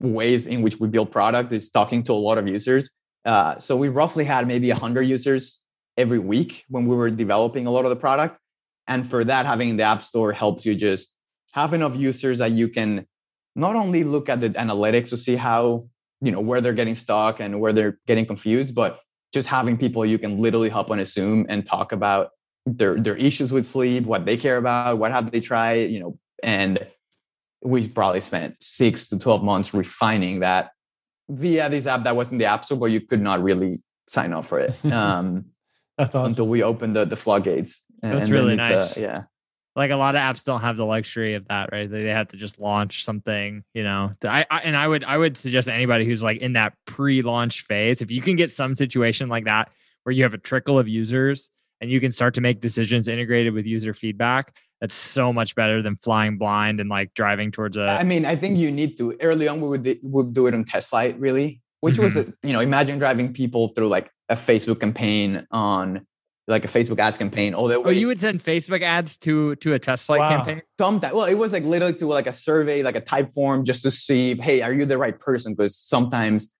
ways 0.00 0.46
in 0.46 0.62
which 0.62 0.78
we 0.78 0.88
build 0.88 1.10
product 1.10 1.52
is 1.52 1.70
talking 1.70 2.02
to 2.04 2.12
a 2.12 2.14
lot 2.14 2.38
of 2.38 2.46
users. 2.48 2.90
Uh, 3.24 3.58
so 3.58 3.76
we 3.76 3.88
roughly 3.88 4.24
had 4.24 4.46
maybe 4.46 4.70
100 4.70 5.02
users 5.02 5.60
every 5.96 6.18
week 6.18 6.64
when 6.68 6.86
we 6.86 6.94
were 6.94 7.10
developing 7.10 7.66
a 7.66 7.70
lot 7.70 7.84
of 7.84 7.90
the 7.90 7.96
product. 7.96 8.38
And 8.86 9.08
for 9.08 9.24
that, 9.24 9.44
having 9.44 9.76
the 9.76 9.82
App 9.82 10.02
Store 10.02 10.32
helps 10.32 10.64
you 10.64 10.74
just 10.74 11.14
have 11.52 11.72
enough 11.72 11.96
users 11.96 12.38
that 12.38 12.52
you 12.52 12.68
can 12.68 13.06
not 13.54 13.76
only 13.76 14.04
look 14.04 14.28
at 14.28 14.40
the 14.40 14.50
analytics 14.50 15.10
to 15.10 15.16
see 15.16 15.36
how, 15.36 15.88
you 16.20 16.30
know, 16.30 16.40
where 16.40 16.60
they're 16.60 16.72
getting 16.72 16.94
stuck 16.94 17.40
and 17.40 17.60
where 17.60 17.72
they're 17.72 17.98
getting 18.06 18.24
confused, 18.24 18.74
but 18.74 19.00
just 19.32 19.48
having 19.48 19.76
people 19.76 20.06
you 20.06 20.18
can 20.18 20.38
literally 20.38 20.68
hop 20.68 20.90
on 20.90 21.00
a 21.00 21.06
Zoom 21.06 21.44
and 21.48 21.66
talk 21.66 21.92
about 21.92 22.30
their 22.76 22.96
their 22.96 23.16
issues 23.16 23.52
with 23.52 23.66
sleep, 23.66 24.04
what 24.04 24.24
they 24.24 24.36
care 24.36 24.56
about, 24.56 24.98
what 24.98 25.12
have 25.12 25.30
they 25.30 25.40
tried, 25.40 25.90
you 25.90 26.00
know, 26.00 26.18
and 26.42 26.86
we 27.62 27.88
probably 27.88 28.20
spent 28.20 28.56
six 28.62 29.08
to 29.08 29.18
12 29.18 29.42
months 29.42 29.74
refining 29.74 30.40
that 30.40 30.70
via 31.28 31.68
this 31.68 31.86
app 31.86 32.04
that 32.04 32.16
was 32.16 32.32
in 32.32 32.38
the 32.38 32.44
app 32.44 32.64
store, 32.64 32.78
but 32.78 32.86
you 32.86 33.00
could 33.00 33.20
not 33.20 33.42
really 33.42 33.82
sign 34.08 34.32
up 34.32 34.44
for 34.44 34.60
it. 34.60 34.74
Um, 34.92 35.46
That's 35.96 36.14
awesome. 36.14 36.30
Until 36.30 36.48
we 36.48 36.62
opened 36.62 36.94
the, 36.94 37.04
the 37.04 37.16
floodgates. 37.16 37.84
And, 38.02 38.16
That's 38.16 38.30
really 38.30 38.54
nice. 38.54 38.96
Uh, 38.96 39.00
yeah. 39.00 39.22
Like 39.74 39.90
a 39.90 39.96
lot 39.96 40.14
of 40.14 40.20
apps 40.20 40.44
don't 40.44 40.60
have 40.60 40.76
the 40.76 40.86
luxury 40.86 41.34
of 41.34 41.46
that, 41.48 41.70
right? 41.72 41.90
They, 41.90 42.02
they 42.02 42.10
have 42.10 42.28
to 42.28 42.36
just 42.36 42.58
launch 42.58 43.04
something, 43.04 43.64
you 43.74 43.84
know. 43.84 44.12
I, 44.24 44.44
I 44.50 44.58
and 44.60 44.76
I 44.76 44.88
would 44.88 45.04
I 45.04 45.16
would 45.16 45.36
suggest 45.36 45.68
anybody 45.68 46.04
who's 46.04 46.22
like 46.22 46.38
in 46.38 46.54
that 46.54 46.74
pre-launch 46.84 47.62
phase, 47.62 48.02
if 48.02 48.10
you 48.10 48.20
can 48.20 48.34
get 48.34 48.50
some 48.50 48.74
situation 48.74 49.28
like 49.28 49.44
that 49.44 49.70
where 50.02 50.12
you 50.12 50.24
have 50.24 50.34
a 50.34 50.38
trickle 50.38 50.80
of 50.80 50.88
users 50.88 51.50
and 51.80 51.90
you 51.90 52.00
can 52.00 52.12
start 52.12 52.34
to 52.34 52.40
make 52.40 52.60
decisions 52.60 53.08
integrated 53.08 53.54
with 53.54 53.66
user 53.66 53.94
feedback, 53.94 54.56
that's 54.80 54.94
so 54.94 55.32
much 55.32 55.54
better 55.54 55.82
than 55.82 55.96
flying 55.96 56.38
blind 56.38 56.80
and 56.80 56.88
like 56.88 57.12
driving 57.14 57.50
towards 57.50 57.76
a. 57.76 57.82
I 57.82 58.04
mean, 58.04 58.24
I 58.24 58.36
think 58.36 58.58
you 58.58 58.70
need 58.70 58.96
to. 58.98 59.16
Early 59.20 59.48
on, 59.48 59.60
we 59.60 59.68
would 59.68 59.84
we 59.84 59.98
would 60.02 60.32
do 60.32 60.46
it 60.46 60.54
on 60.54 60.64
TestFlight 60.64 61.16
really, 61.18 61.60
which 61.80 61.94
mm-hmm. 61.94 62.04
was 62.04 62.16
a, 62.16 62.32
you 62.42 62.52
know 62.52 62.60
imagine 62.60 62.98
driving 62.98 63.32
people 63.32 63.68
through 63.68 63.88
like 63.88 64.10
a 64.28 64.34
Facebook 64.34 64.80
campaign 64.80 65.46
on 65.50 66.06
like 66.48 66.64
a 66.64 66.68
Facebook 66.68 66.98
ads 66.98 67.18
campaign. 67.18 67.54
Oh, 67.54 67.70
oh, 67.70 67.90
you 67.90 68.06
would 68.06 68.18
send 68.18 68.40
Facebook 68.40 68.82
ads 68.82 69.18
to 69.18 69.54
to 69.56 69.74
a 69.74 69.78
TestFlight 69.78 70.18
wow. 70.18 70.28
campaign. 70.30 70.62
Sometimes, 70.78 71.14
well, 71.14 71.26
it 71.26 71.34
was 71.34 71.52
like 71.52 71.64
literally 71.64 71.94
to 71.94 72.06
like 72.06 72.26
a 72.26 72.32
survey, 72.32 72.82
like 72.82 72.96
a 72.96 73.00
Typeform, 73.00 73.64
just 73.64 73.82
to 73.82 73.90
see, 73.90 74.30
if, 74.30 74.38
hey, 74.38 74.62
are 74.62 74.72
you 74.72 74.86
the 74.86 74.98
right 74.98 75.18
person? 75.18 75.54
Because 75.54 75.76
sometimes, 75.76 76.52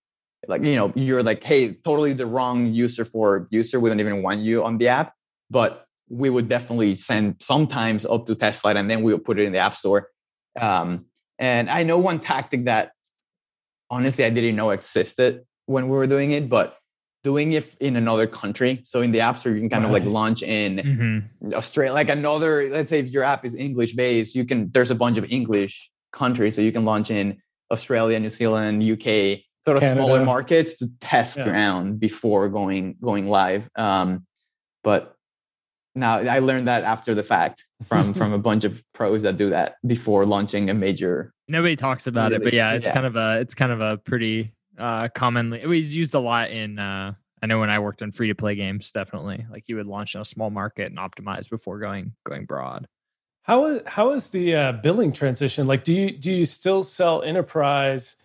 like 0.46 0.64
you 0.64 0.76
know, 0.76 0.92
you're 0.94 1.22
like, 1.22 1.42
hey, 1.42 1.72
totally 1.72 2.12
the 2.12 2.26
wrong 2.26 2.72
user 2.72 3.04
for 3.04 3.48
user. 3.50 3.80
We 3.80 3.90
don't 3.90 4.00
even 4.00 4.22
want 4.22 4.40
you 4.40 4.64
on 4.64 4.78
the 4.78 4.88
app. 4.88 5.14
But 5.50 5.86
we 6.08 6.30
would 6.30 6.48
definitely 6.48 6.94
send 6.94 7.36
sometimes 7.40 8.04
up 8.06 8.26
to 8.26 8.34
TestFlight 8.34 8.76
and 8.76 8.90
then 8.90 9.02
we 9.02 9.12
would 9.12 9.24
put 9.24 9.38
it 9.38 9.44
in 9.44 9.52
the 9.52 9.58
app 9.58 9.74
store. 9.74 10.08
Um, 10.58 11.06
and 11.38 11.70
I 11.70 11.82
know 11.82 11.98
one 11.98 12.20
tactic 12.20 12.64
that 12.64 12.92
honestly 13.90 14.24
I 14.24 14.30
didn't 14.30 14.56
know 14.56 14.70
existed 14.70 15.44
when 15.66 15.88
we 15.88 15.96
were 15.96 16.06
doing 16.06 16.32
it, 16.32 16.48
but 16.48 16.78
doing 17.24 17.52
it 17.52 17.74
in 17.80 17.96
another 17.96 18.26
country. 18.26 18.80
So 18.84 19.02
in 19.02 19.12
the 19.12 19.20
app 19.20 19.38
store, 19.38 19.52
you 19.52 19.60
can 19.60 19.68
kind 19.68 19.84
right. 19.84 19.88
of 19.88 19.92
like 19.92 20.04
launch 20.04 20.42
in 20.42 20.76
mm-hmm. 20.76 21.52
Australia, 21.54 21.92
like 21.92 22.08
another, 22.08 22.68
let's 22.70 22.88
say 22.88 23.00
if 23.00 23.08
your 23.08 23.24
app 23.24 23.44
is 23.44 23.54
English 23.54 23.94
based, 23.94 24.34
you 24.34 24.44
can, 24.44 24.70
there's 24.72 24.90
a 24.90 24.94
bunch 24.94 25.18
of 25.18 25.30
English 25.30 25.90
countries. 26.12 26.54
So 26.54 26.62
you 26.62 26.72
can 26.72 26.84
launch 26.84 27.10
in 27.10 27.38
Australia, 27.70 28.18
New 28.18 28.30
Zealand, 28.30 28.82
UK, 28.82 29.40
sort 29.68 29.76
of 29.76 29.82
Canada. 29.82 30.04
smaller 30.04 30.24
markets 30.24 30.74
to 30.74 30.90
test 31.00 31.36
yeah. 31.36 31.44
ground 31.44 32.00
before 32.00 32.48
going, 32.48 32.96
going 33.00 33.28
live. 33.28 33.68
Um, 33.76 34.26
but 34.82 35.14
now 35.94 36.18
I 36.18 36.38
learned 36.38 36.68
that 36.68 36.84
after 36.84 37.14
the 37.14 37.22
fact 37.22 37.66
from 37.84 38.14
from 38.20 38.32
a 38.32 38.38
bunch 38.38 38.64
of 38.64 38.82
pros 38.94 39.22
that 39.22 39.36
do 39.36 39.50
that 39.50 39.76
before 39.86 40.24
launching 40.24 40.70
a 40.70 40.74
major. 40.74 41.32
Nobody 41.48 41.76
talks 41.76 42.06
about 42.06 42.32
it, 42.32 42.42
but 42.42 42.52
yeah, 42.52 42.72
it's 42.72 42.86
yeah. 42.86 42.94
kind 42.94 43.06
of 43.06 43.16
a 43.16 43.40
it's 43.40 43.54
kind 43.54 43.72
of 43.72 43.80
a 43.80 43.98
pretty 43.98 44.52
uh 44.78 45.08
commonly 45.12 45.60
it 45.60 45.66
was 45.66 45.94
used 45.94 46.14
a 46.14 46.20
lot 46.20 46.50
in 46.50 46.78
uh 46.78 47.12
I 47.42 47.46
know 47.46 47.60
when 47.60 47.70
I 47.70 47.78
worked 47.78 48.02
on 48.02 48.10
free 48.12 48.28
to 48.28 48.34
play 48.34 48.54
games, 48.54 48.90
definitely 48.90 49.46
like 49.50 49.68
you 49.68 49.76
would 49.76 49.86
launch 49.86 50.14
in 50.14 50.20
a 50.20 50.24
small 50.24 50.50
market 50.50 50.86
and 50.86 50.98
optimize 50.98 51.48
before 51.48 51.78
going 51.78 52.12
going 52.24 52.46
broad. 52.46 52.86
How 53.42 53.66
is 53.66 53.82
how 53.86 54.10
is 54.10 54.30
the 54.30 54.54
uh, 54.54 54.72
billing 54.72 55.12
transition? 55.12 55.66
Like, 55.66 55.84
do 55.84 55.94
you 55.94 56.10
do 56.10 56.30
you 56.30 56.44
still 56.44 56.82
sell 56.82 57.22
enterprise, 57.22 58.16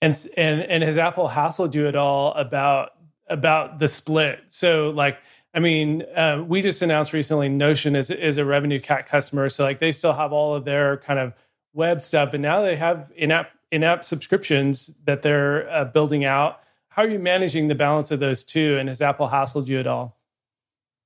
and 0.00 0.28
and 0.36 0.62
and 0.62 0.82
has 0.82 0.98
Apple 0.98 1.28
hassled 1.28 1.74
you 1.74 1.86
at 1.86 1.96
all 1.96 2.32
about 2.34 2.90
about 3.28 3.78
the 3.78 3.88
split? 3.88 4.40
So 4.48 4.90
like 4.90 5.18
I 5.54 5.60
mean, 5.60 6.04
uh, 6.14 6.44
we 6.46 6.60
just 6.60 6.82
announced 6.82 7.12
recently 7.12 7.48
Notion 7.48 7.96
is 7.96 8.10
is 8.10 8.38
a 8.38 8.42
RevenueCat 8.42 9.06
customer, 9.06 9.48
so 9.48 9.64
like 9.64 9.78
they 9.78 9.92
still 9.92 10.12
have 10.12 10.32
all 10.32 10.54
of 10.54 10.64
their 10.64 10.98
kind 10.98 11.18
of 11.18 11.34
web 11.72 12.00
stuff, 12.00 12.30
but 12.30 12.40
now 12.40 12.62
they 12.62 12.76
have 12.76 13.12
in 13.16 13.30
app 13.30 13.50
in 13.70 13.82
app 13.82 14.04
subscriptions 14.04 14.92
that 15.04 15.22
they're 15.22 15.68
uh, 15.70 15.84
building 15.84 16.24
out. 16.24 16.60
How 16.90 17.02
are 17.02 17.08
you 17.08 17.18
managing 17.18 17.68
the 17.68 17.74
balance 17.74 18.10
of 18.10 18.18
those 18.20 18.44
two? 18.44 18.76
And 18.78 18.88
has 18.88 19.00
Apple 19.00 19.28
hassled 19.28 19.68
you 19.68 19.78
at 19.78 19.86
all? 19.86 20.17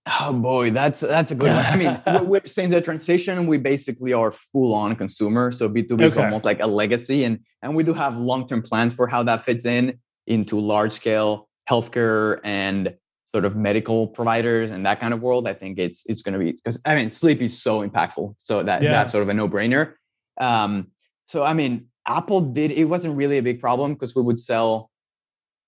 Oh 0.06 0.32
boy, 0.32 0.70
that's 0.70 1.00
that's 1.00 1.30
a 1.30 1.34
good 1.34 1.50
one. 1.50 1.64
I 1.64 1.76
mean, 1.76 2.26
we're, 2.28 2.44
saying 2.44 2.70
the 2.70 2.80
transition, 2.80 3.46
we 3.46 3.58
basically 3.58 4.12
are 4.12 4.32
full 4.32 4.74
on 4.74 4.96
consumer. 4.96 5.52
So 5.52 5.68
B2B 5.68 5.92
okay. 5.92 6.04
is 6.06 6.16
almost 6.16 6.44
like 6.44 6.60
a 6.60 6.66
legacy. 6.66 7.24
And 7.24 7.40
and 7.62 7.76
we 7.76 7.84
do 7.84 7.92
have 7.94 8.18
long-term 8.18 8.62
plans 8.62 8.94
for 8.94 9.06
how 9.06 9.22
that 9.22 9.44
fits 9.44 9.64
in 9.64 9.98
into 10.26 10.58
large 10.58 10.92
scale 10.92 11.48
healthcare 11.70 12.40
and 12.42 12.94
sort 13.32 13.44
of 13.44 13.54
medical 13.54 14.08
providers 14.08 14.72
and 14.72 14.84
that 14.86 14.98
kind 14.98 15.14
of 15.14 15.22
world. 15.22 15.46
I 15.46 15.54
think 15.54 15.78
it's 15.78 16.04
it's 16.06 16.20
gonna 16.20 16.38
be 16.38 16.52
because 16.52 16.80
I 16.84 16.96
mean 16.96 17.08
sleep 17.08 17.40
is 17.40 17.62
so 17.62 17.86
impactful. 17.86 18.34
So 18.38 18.64
that 18.64 18.82
yeah. 18.82 18.90
that's 18.90 19.12
sort 19.12 19.22
of 19.22 19.28
a 19.28 19.34
no-brainer. 19.34 19.94
Um, 20.40 20.88
so 21.26 21.44
I 21.44 21.54
mean, 21.54 21.86
Apple 22.08 22.40
did 22.40 22.72
it 22.72 22.86
wasn't 22.86 23.16
really 23.16 23.38
a 23.38 23.42
big 23.42 23.60
problem 23.60 23.94
because 23.94 24.16
we 24.16 24.22
would 24.22 24.40
sell 24.40 24.90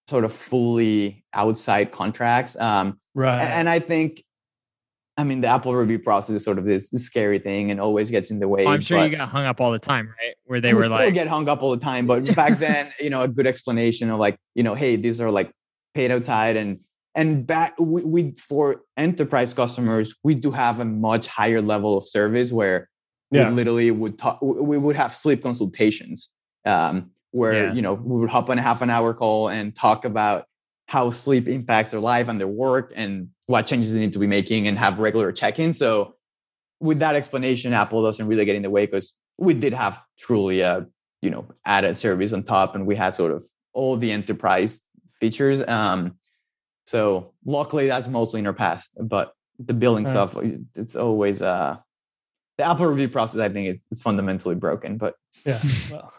sort 0.08 0.24
of 0.24 0.32
fully 0.32 1.24
outside 1.32 1.92
contracts. 1.92 2.56
Um, 2.56 3.00
right. 3.14 3.42
And 3.42 3.68
I 3.68 3.78
think, 3.78 4.23
I 5.16 5.22
mean, 5.22 5.40
the 5.40 5.48
Apple 5.48 5.74
review 5.74 6.00
process 6.00 6.36
is 6.36 6.44
sort 6.44 6.58
of 6.58 6.64
this, 6.64 6.90
scary 6.90 7.38
thing 7.38 7.70
and 7.70 7.80
always 7.80 8.10
gets 8.10 8.30
in 8.30 8.40
the 8.40 8.48
way. 8.48 8.64
Oh, 8.64 8.70
I'm 8.70 8.80
sure 8.80 9.04
you 9.04 9.16
got 9.16 9.28
hung 9.28 9.44
up 9.44 9.60
all 9.60 9.70
the 9.70 9.78
time, 9.78 10.08
right? 10.08 10.34
Where 10.46 10.60
they 10.60 10.74
were 10.74 10.88
like, 10.88 11.14
get 11.14 11.28
hung 11.28 11.48
up 11.48 11.62
all 11.62 11.70
the 11.70 11.82
time. 11.84 12.06
But 12.06 12.34
back 12.34 12.58
then, 12.58 12.92
you 12.98 13.10
know, 13.10 13.22
a 13.22 13.28
good 13.28 13.46
explanation 13.46 14.10
of 14.10 14.18
like, 14.18 14.36
you 14.54 14.64
know, 14.64 14.74
hey, 14.74 14.96
these 14.96 15.20
are 15.20 15.30
like 15.30 15.52
paid 15.94 16.10
outside 16.10 16.56
and 16.56 16.80
and 17.14 17.46
back 17.46 17.74
we, 17.78 18.02
we 18.02 18.30
for 18.32 18.82
enterprise 18.96 19.54
customers 19.54 20.14
we 20.24 20.34
do 20.34 20.50
have 20.50 20.80
a 20.80 20.84
much 20.84 21.28
higher 21.28 21.62
level 21.62 21.96
of 21.96 22.04
service 22.04 22.52
where 22.52 22.88
yeah. 23.30 23.48
we 23.48 23.54
literally 23.54 23.90
would 23.90 24.18
talk 24.18 24.40
we 24.42 24.76
would 24.76 24.96
have 24.96 25.14
sleep 25.14 25.42
consultations 25.42 26.28
um, 26.66 27.10
where 27.30 27.68
yeah. 27.68 27.72
you 27.72 27.82
know 27.82 27.94
we 27.94 28.20
would 28.20 28.28
hop 28.28 28.50
on 28.50 28.58
a 28.58 28.62
half 28.62 28.82
an 28.82 28.90
hour 28.90 29.14
call 29.14 29.48
and 29.48 29.74
talk 29.76 30.04
about 30.04 30.46
how 30.86 31.10
sleep 31.10 31.48
impacts 31.48 31.92
their 31.92 32.00
life 32.00 32.28
and 32.28 32.40
their 32.40 32.48
work 32.48 32.92
and 32.96 33.28
what 33.46 33.66
changes 33.66 33.92
they 33.92 33.98
need 33.98 34.12
to 34.12 34.18
be 34.18 34.26
making 34.26 34.66
and 34.66 34.78
have 34.78 34.98
regular 34.98 35.32
check-ins 35.32 35.78
so 35.78 36.14
with 36.80 36.98
that 36.98 37.14
explanation 37.14 37.72
apple 37.72 38.02
doesn't 38.02 38.26
really 38.26 38.44
get 38.44 38.56
in 38.56 38.62
the 38.62 38.70
way 38.70 38.86
because 38.86 39.14
we 39.38 39.54
did 39.54 39.72
have 39.72 40.00
truly 40.18 40.60
a 40.60 40.86
you 41.22 41.30
know 41.30 41.46
added 41.64 41.96
service 41.96 42.32
on 42.32 42.42
top 42.42 42.74
and 42.74 42.86
we 42.86 42.94
had 42.94 43.14
sort 43.14 43.32
of 43.32 43.44
all 43.72 43.96
the 43.96 44.12
enterprise 44.12 44.82
features 45.20 45.66
um 45.68 46.16
so 46.86 47.32
luckily 47.44 47.86
that's 47.88 48.08
mostly 48.08 48.40
in 48.40 48.46
our 48.46 48.52
past 48.52 48.96
but 49.00 49.32
the 49.58 49.74
billing 49.74 50.04
nice. 50.04 50.30
stuff 50.30 50.42
it's 50.74 50.96
always 50.96 51.42
uh 51.42 51.76
the 52.56 52.64
Apple 52.64 52.86
review 52.86 53.08
process, 53.08 53.40
I 53.40 53.48
think, 53.48 53.68
is, 53.68 53.80
is 53.90 54.02
fundamentally 54.02 54.54
broken. 54.54 54.96
But 54.96 55.14
yeah, 55.44 55.60
well, 55.90 56.12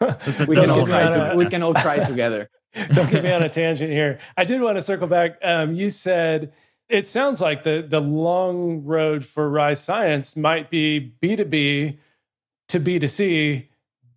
we, 0.48 0.56
can 0.56 0.70
all 0.70 0.86
try 0.86 1.04
to, 1.10 1.34
we 1.36 1.46
can 1.46 1.64
all 1.64 1.74
try 1.74 2.00
together. 2.00 2.50
Don't 2.94 3.10
get 3.10 3.24
me 3.24 3.32
on 3.32 3.42
a 3.42 3.50
tangent 3.50 3.92
here. 3.92 4.20
I 4.36 4.44
did 4.44 4.62
want 4.62 4.78
to 4.78 4.82
circle 4.82 5.08
back. 5.08 5.38
Um, 5.42 5.74
you 5.74 5.90
said 5.90 6.52
it 6.90 7.08
sounds 7.08 7.42
like 7.42 7.64
the 7.64 7.86
the 7.88 8.00
long 8.00 8.84
road 8.84 9.26
for 9.26 9.50
Rise 9.50 9.84
Science 9.84 10.36
might 10.36 10.70
be 10.70 11.00
B 11.00 11.36
two 11.36 11.46
B 11.46 12.00
to 12.68 12.80
B 12.80 13.00
two 13.00 13.08
C 13.08 13.70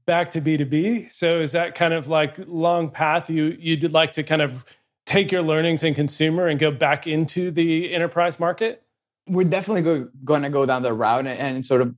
back 0.06 0.30
to 0.30 0.40
B 0.40 0.56
two 0.56 0.66
B. 0.66 1.06
So 1.08 1.40
is 1.40 1.52
that 1.52 1.74
kind 1.74 1.94
of 1.94 2.08
like 2.08 2.36
long 2.46 2.90
path 2.90 3.30
you 3.30 3.56
you'd 3.58 3.92
like 3.92 4.12
to 4.12 4.22
kind 4.22 4.42
of 4.42 4.64
take 5.06 5.32
your 5.32 5.42
learnings 5.42 5.82
in 5.82 5.94
consumer 5.94 6.46
and 6.46 6.60
go 6.60 6.70
back 6.70 7.06
into 7.06 7.50
the 7.50 7.92
enterprise 7.94 8.38
market? 8.38 8.82
We're 9.26 9.44
definitely 9.44 9.82
go, 9.82 10.08
going 10.24 10.42
to 10.42 10.50
go 10.50 10.64
down 10.64 10.82
the 10.82 10.92
route 10.92 11.26
and, 11.26 11.38
and 11.38 11.64
sort 11.64 11.82
of 11.82 11.94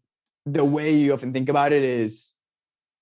the 0.46 0.64
way 0.64 0.94
you 0.94 1.12
often 1.12 1.32
think 1.32 1.48
about 1.48 1.72
it 1.72 1.82
is 1.82 2.34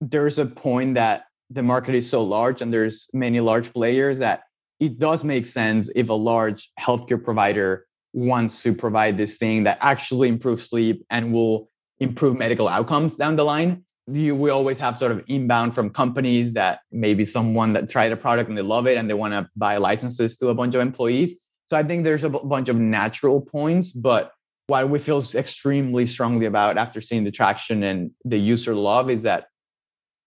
there's 0.00 0.38
a 0.38 0.46
point 0.46 0.94
that 0.94 1.26
the 1.50 1.62
market 1.62 1.94
is 1.94 2.08
so 2.08 2.22
large 2.22 2.60
and 2.60 2.72
there's 2.72 3.08
many 3.12 3.40
large 3.40 3.72
players 3.72 4.18
that 4.18 4.42
it 4.80 4.98
does 4.98 5.24
make 5.24 5.44
sense 5.44 5.90
if 5.94 6.08
a 6.08 6.14
large 6.14 6.70
healthcare 6.78 7.22
provider 7.22 7.86
wants 8.12 8.62
to 8.62 8.72
provide 8.72 9.18
this 9.18 9.36
thing 9.36 9.64
that 9.64 9.78
actually 9.80 10.28
improves 10.28 10.68
sleep 10.68 11.04
and 11.10 11.32
will 11.32 11.68
improve 12.00 12.36
medical 12.36 12.68
outcomes 12.68 13.16
down 13.16 13.36
the 13.36 13.44
line. 13.44 13.84
You, 14.10 14.34
we 14.34 14.50
always 14.50 14.78
have 14.78 14.96
sort 14.96 15.12
of 15.12 15.22
inbound 15.28 15.74
from 15.74 15.90
companies 15.90 16.54
that 16.54 16.80
maybe 16.90 17.24
someone 17.24 17.74
that 17.74 17.90
tried 17.90 18.12
a 18.12 18.16
product 18.16 18.48
and 18.48 18.56
they 18.56 18.62
love 18.62 18.86
it 18.86 18.96
and 18.96 19.10
they 19.10 19.14
want 19.14 19.34
to 19.34 19.48
buy 19.56 19.76
licenses 19.76 20.36
to 20.38 20.48
a 20.48 20.54
bunch 20.54 20.74
of 20.74 20.80
employees. 20.80 21.34
So 21.66 21.76
I 21.76 21.82
think 21.82 22.04
there's 22.04 22.24
a 22.24 22.30
b- 22.30 22.40
bunch 22.42 22.70
of 22.70 22.76
natural 22.76 23.42
points, 23.42 23.92
but 23.92 24.32
what 24.68 24.88
we 24.88 24.98
feel 24.98 25.22
extremely 25.34 26.06
strongly 26.06 26.46
about 26.46 26.78
after 26.78 27.02
seeing 27.02 27.24
the 27.24 27.30
traction 27.30 27.82
and 27.82 28.10
the 28.24 28.38
user 28.38 28.74
love 28.74 29.10
is 29.10 29.22
that 29.24 29.46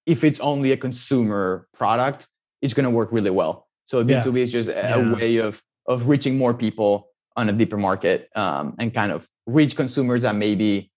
if 0.05 0.24
it's 0.24 0.39
only 0.39 0.72
a 0.72 0.77
consumer 0.77 1.67
product, 1.74 2.27
it's 2.62 2.75
going 2.75 2.84
to 2.84 2.89
work 2.89 3.12
really 3.12 3.29
well. 3.31 3.67
So 3.92 4.06
B2B 4.06 4.38
yeah. 4.38 4.44
is 4.44 4.52
just 4.54 4.70
a 4.70 4.72
yeah. 4.72 5.14
way 5.14 5.38
of 5.38 5.62
of 5.86 6.08
reaching 6.08 6.38
more 6.38 6.54
people 6.54 7.10
on 7.36 7.50
a 7.50 7.52
deeper 7.52 7.76
market 7.76 8.30
um, 8.38 8.74
and 8.80 8.94
kind 8.94 9.12
of 9.12 9.28
reach 9.46 9.76
consumers 9.76 10.22
that 10.22 10.34
maybe 10.34 10.90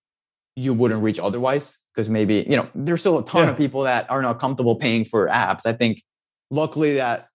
you 0.54 0.72
wouldn't 0.72 1.02
reach 1.02 1.18
otherwise 1.18 1.78
because 1.92 2.08
maybe 2.08 2.46
you 2.48 2.56
know 2.56 2.68
there's 2.72 3.00
still 3.00 3.18
a 3.18 3.24
ton 3.24 3.46
yeah. 3.46 3.50
of 3.50 3.58
people 3.58 3.82
that 3.82 4.08
are 4.12 4.22
not 4.22 4.38
comfortable 4.38 4.76
paying 4.76 5.04
for 5.04 5.26
apps. 5.26 5.66
I 5.66 5.72
think 5.72 6.04
luckily 6.52 6.94
that 6.94 7.26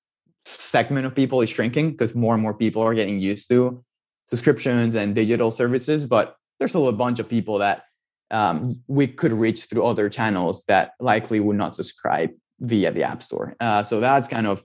segment 0.46 1.06
of 1.06 1.14
people 1.14 1.42
is 1.42 1.50
shrinking 1.50 1.92
because 1.92 2.16
more 2.16 2.34
and 2.34 2.42
more 2.42 2.54
people 2.54 2.82
are 2.82 2.94
getting 2.94 3.20
used 3.20 3.50
to 3.50 3.84
subscriptions 4.30 4.96
and 4.96 5.14
digital 5.14 5.52
services, 5.52 6.06
but 6.06 6.38
there's 6.60 6.72
still 6.72 6.88
a 6.88 6.94
bunch 6.94 7.20
of 7.20 7.28
people 7.28 7.58
that 7.58 7.84
um, 8.32 8.80
we 8.88 9.08
could 9.08 9.34
reach 9.34 9.66
through 9.66 9.84
other 9.84 10.08
channels 10.08 10.64
that 10.70 10.92
likely 11.02 11.42
would 11.42 11.58
not 11.58 11.76
subscribe 11.76 12.30
via 12.62 12.92
the 12.92 13.04
App 13.04 13.22
Store. 13.22 13.58
Uh, 13.60 13.84
so 13.84 14.00
that's 14.00 14.30
kind 14.30 14.48
of 14.48 14.64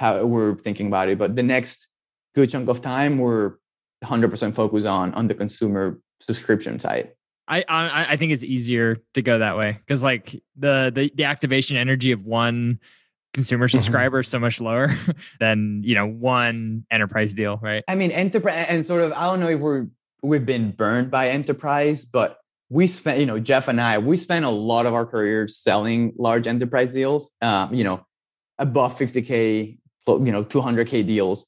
how 0.00 0.24
we're 0.24 0.56
thinking 0.56 0.86
about 0.86 1.10
it. 1.10 1.18
But 1.18 1.36
the 1.36 1.42
next 1.42 1.86
good 2.34 2.48
chunk 2.48 2.70
of 2.70 2.80
time, 2.80 3.18
we're 3.18 3.56
100% 4.02 4.54
focused 4.54 4.86
on 4.86 5.12
on 5.12 5.28
the 5.28 5.34
consumer 5.34 6.00
subscription 6.22 6.80
side. 6.80 7.12
I 7.46 7.64
I, 7.68 8.06
I 8.12 8.16
think 8.16 8.32
it's 8.32 8.44
easier 8.44 8.96
to 9.14 9.22
go 9.22 9.38
that 9.38 9.58
way 9.58 9.72
because 9.72 10.02
like 10.02 10.42
the, 10.56 10.90
the 10.94 11.12
the 11.14 11.24
activation 11.24 11.76
energy 11.76 12.12
of 12.12 12.24
one 12.24 12.80
consumer 13.34 13.68
mm-hmm. 13.68 13.76
subscriber 13.78 14.22
so 14.22 14.38
much 14.38 14.60
lower 14.60 14.96
than 15.40 15.82
you 15.84 15.94
know 15.94 16.06
one 16.06 16.84
enterprise 16.90 17.32
deal 17.32 17.60
right 17.62 17.84
i 17.86 17.94
mean 17.94 18.10
enterprise 18.10 18.66
and 18.68 18.84
sort 18.84 19.02
of 19.02 19.12
i 19.12 19.22
don't 19.22 19.38
know 19.38 19.48
if 19.48 19.60
we're 19.60 19.86
we've 20.22 20.44
been 20.44 20.72
burned 20.72 21.12
by 21.12 21.28
enterprise 21.28 22.04
but 22.04 22.38
we 22.70 22.88
spent 22.88 23.20
you 23.20 23.26
know 23.26 23.38
jeff 23.38 23.68
and 23.68 23.80
i 23.80 23.98
we 23.98 24.16
spent 24.16 24.44
a 24.44 24.50
lot 24.50 24.84
of 24.84 24.94
our 24.94 25.06
careers 25.06 25.56
selling 25.56 26.12
large 26.18 26.48
enterprise 26.48 26.92
deals 26.92 27.30
um, 27.40 27.72
you 27.72 27.84
know 27.84 28.04
above 28.58 28.98
50k 28.98 29.79
you 30.18 30.32
know 30.32 30.44
200k 30.44 31.06
deals 31.06 31.46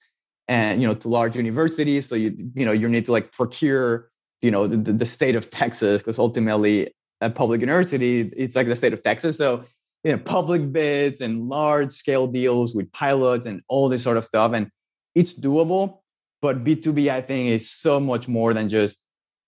and 0.48 0.80
you 0.80 0.88
know 0.88 0.94
to 0.94 1.08
large 1.08 1.36
universities 1.36 2.08
so 2.08 2.14
you 2.14 2.34
you 2.54 2.64
know 2.64 2.72
you 2.72 2.88
need 2.88 3.06
to 3.06 3.12
like 3.12 3.32
procure 3.32 4.10
you 4.42 4.50
know 4.50 4.66
the, 4.66 4.92
the 4.92 5.06
state 5.06 5.36
of 5.36 5.50
texas 5.50 5.98
because 5.98 6.18
ultimately 6.18 6.92
a 7.20 7.30
public 7.30 7.60
university 7.60 8.22
it's 8.36 8.56
like 8.56 8.66
the 8.66 8.76
state 8.76 8.92
of 8.92 9.02
texas 9.02 9.36
so 9.38 9.64
you 10.04 10.12
know, 10.12 10.18
public 10.18 10.72
bids 10.72 11.20
and 11.20 11.48
large 11.48 11.92
scale 11.92 12.26
deals 12.26 12.74
with 12.74 12.90
pilots 12.92 13.46
and 13.46 13.62
all 13.68 13.88
this 13.88 14.02
sort 14.02 14.16
of 14.16 14.24
stuff. 14.24 14.52
And 14.52 14.70
it's 15.14 15.32
doable. 15.32 15.98
But 16.40 16.64
B2B, 16.64 17.08
I 17.08 17.20
think, 17.20 17.50
is 17.50 17.70
so 17.70 18.00
much 18.00 18.26
more 18.26 18.52
than 18.52 18.68
just, 18.68 18.98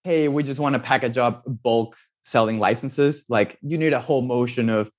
hey, 0.05 0.29
we 0.29 0.45
just 0.45 0.61
want 0.61 0.75
to 0.75 0.79
package 0.79 1.19
up 1.19 1.43
bulk 1.47 1.97
selling 2.25 2.59
licenses. 2.59 3.25
Like 3.29 3.59
you 3.63 3.79
need 3.79 3.93
a 3.93 4.01
whole 4.01 4.23
motion 4.23 4.69
of, 4.69 4.91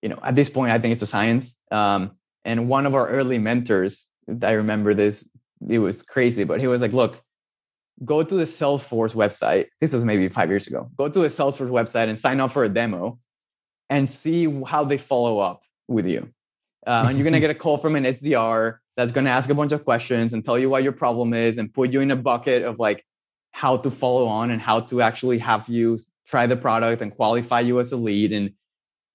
you 0.00 0.08
know, 0.08 0.18
at 0.22 0.34
this 0.34 0.48
point, 0.48 0.72
I 0.72 0.78
think 0.78 0.92
it's 0.92 1.02
a 1.02 1.06
science. 1.06 1.58
Um, 1.70 2.12
and 2.44 2.68
one 2.68 2.86
of 2.86 2.94
our 2.94 3.08
early 3.08 3.38
mentors, 3.38 4.10
I 4.42 4.52
remember 4.52 4.94
this, 4.94 5.28
it 5.68 5.78
was 5.78 6.02
crazy, 6.02 6.44
but 6.44 6.60
he 6.60 6.66
was 6.66 6.80
like, 6.80 6.92
look, 6.92 7.22
go 8.04 8.22
to 8.22 8.34
the 8.34 8.44
Salesforce 8.44 9.14
website. 9.14 9.66
This 9.80 9.92
was 9.92 10.04
maybe 10.04 10.28
five 10.28 10.50
years 10.50 10.66
ago. 10.66 10.90
Go 10.96 11.08
to 11.08 11.20
the 11.20 11.28
Salesforce 11.28 11.70
website 11.70 12.08
and 12.08 12.18
sign 12.18 12.40
up 12.40 12.52
for 12.52 12.64
a 12.64 12.68
demo 12.68 13.18
and 13.88 14.08
see 14.08 14.62
how 14.64 14.84
they 14.84 14.98
follow 14.98 15.38
up 15.38 15.62
with 15.88 16.06
you. 16.06 16.30
Uh, 16.86 17.06
and 17.08 17.16
you're 17.16 17.24
going 17.24 17.32
to 17.40 17.40
get 17.40 17.50
a 17.50 17.54
call 17.54 17.78
from 17.78 17.96
an 17.96 18.04
SDR 18.04 18.78
that's 18.96 19.12
going 19.12 19.24
to 19.24 19.30
ask 19.30 19.48
a 19.50 19.54
bunch 19.54 19.72
of 19.72 19.84
questions 19.84 20.32
and 20.32 20.44
tell 20.44 20.58
you 20.58 20.68
what 20.68 20.82
your 20.82 20.92
problem 20.92 21.34
is 21.34 21.58
and 21.58 21.72
put 21.72 21.92
you 21.92 22.00
in 22.00 22.10
a 22.10 22.16
bucket 22.16 22.62
of 22.62 22.78
like 22.78 23.04
how 23.52 23.76
to 23.76 23.90
follow 23.90 24.26
on 24.26 24.50
and 24.50 24.60
how 24.60 24.80
to 24.80 25.00
actually 25.00 25.38
have 25.38 25.68
you 25.68 25.98
try 26.26 26.46
the 26.46 26.56
product 26.56 27.02
and 27.02 27.14
qualify 27.14 27.60
you 27.60 27.80
as 27.80 27.92
a 27.92 27.96
lead. 27.96 28.32
And 28.32 28.52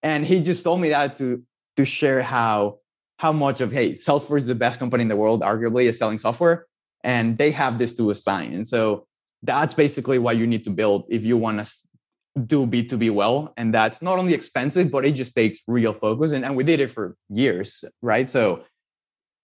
and 0.02 0.26
he 0.26 0.42
just 0.42 0.64
told 0.64 0.80
me 0.80 0.90
that 0.90 1.18
to 1.18 1.44
to 1.76 1.86
share 1.86 2.22
how 2.22 2.80
how 3.20 3.34
much 3.34 3.60
of 3.60 3.72
hey 3.72 3.92
Salesforce 3.92 4.40
is 4.40 4.46
the 4.46 4.56
best 4.56 4.80
company 4.80 5.04
in 5.04 5.10
the 5.10 5.16
world, 5.16 5.42
arguably, 5.42 5.86
is 5.86 5.98
selling 5.98 6.18
software, 6.18 6.66
and 7.04 7.38
they 7.38 7.52
have 7.52 7.78
this 7.78 7.94
to 7.96 8.10
assign. 8.12 8.54
And 8.54 8.68
so 8.68 9.06
that's 9.44 9.74
basically 9.74 10.20
what 10.20 10.38
you 10.38 10.48
need 10.48 10.64
to 10.64 10.70
build 10.70 11.06
if 11.10 11.24
you 11.24 11.38
want 11.38 11.66
to 11.66 11.72
do 12.46 12.66
B2B 12.66 13.12
well. 13.12 13.54
And 13.58 13.74
that's 13.74 14.02
not 14.02 14.20
only 14.20 14.34
expensive, 14.34 14.90
but 14.90 15.06
it 15.06 15.12
just 15.12 15.36
takes 15.36 15.60
real 15.68 15.94
focus. 15.94 16.32
And, 16.32 16.46
and 16.46 16.56
we 16.56 16.64
did 16.64 16.80
it 16.80 16.92
for 16.92 17.18
years, 17.30 17.84
right? 18.02 18.30
So 18.30 18.64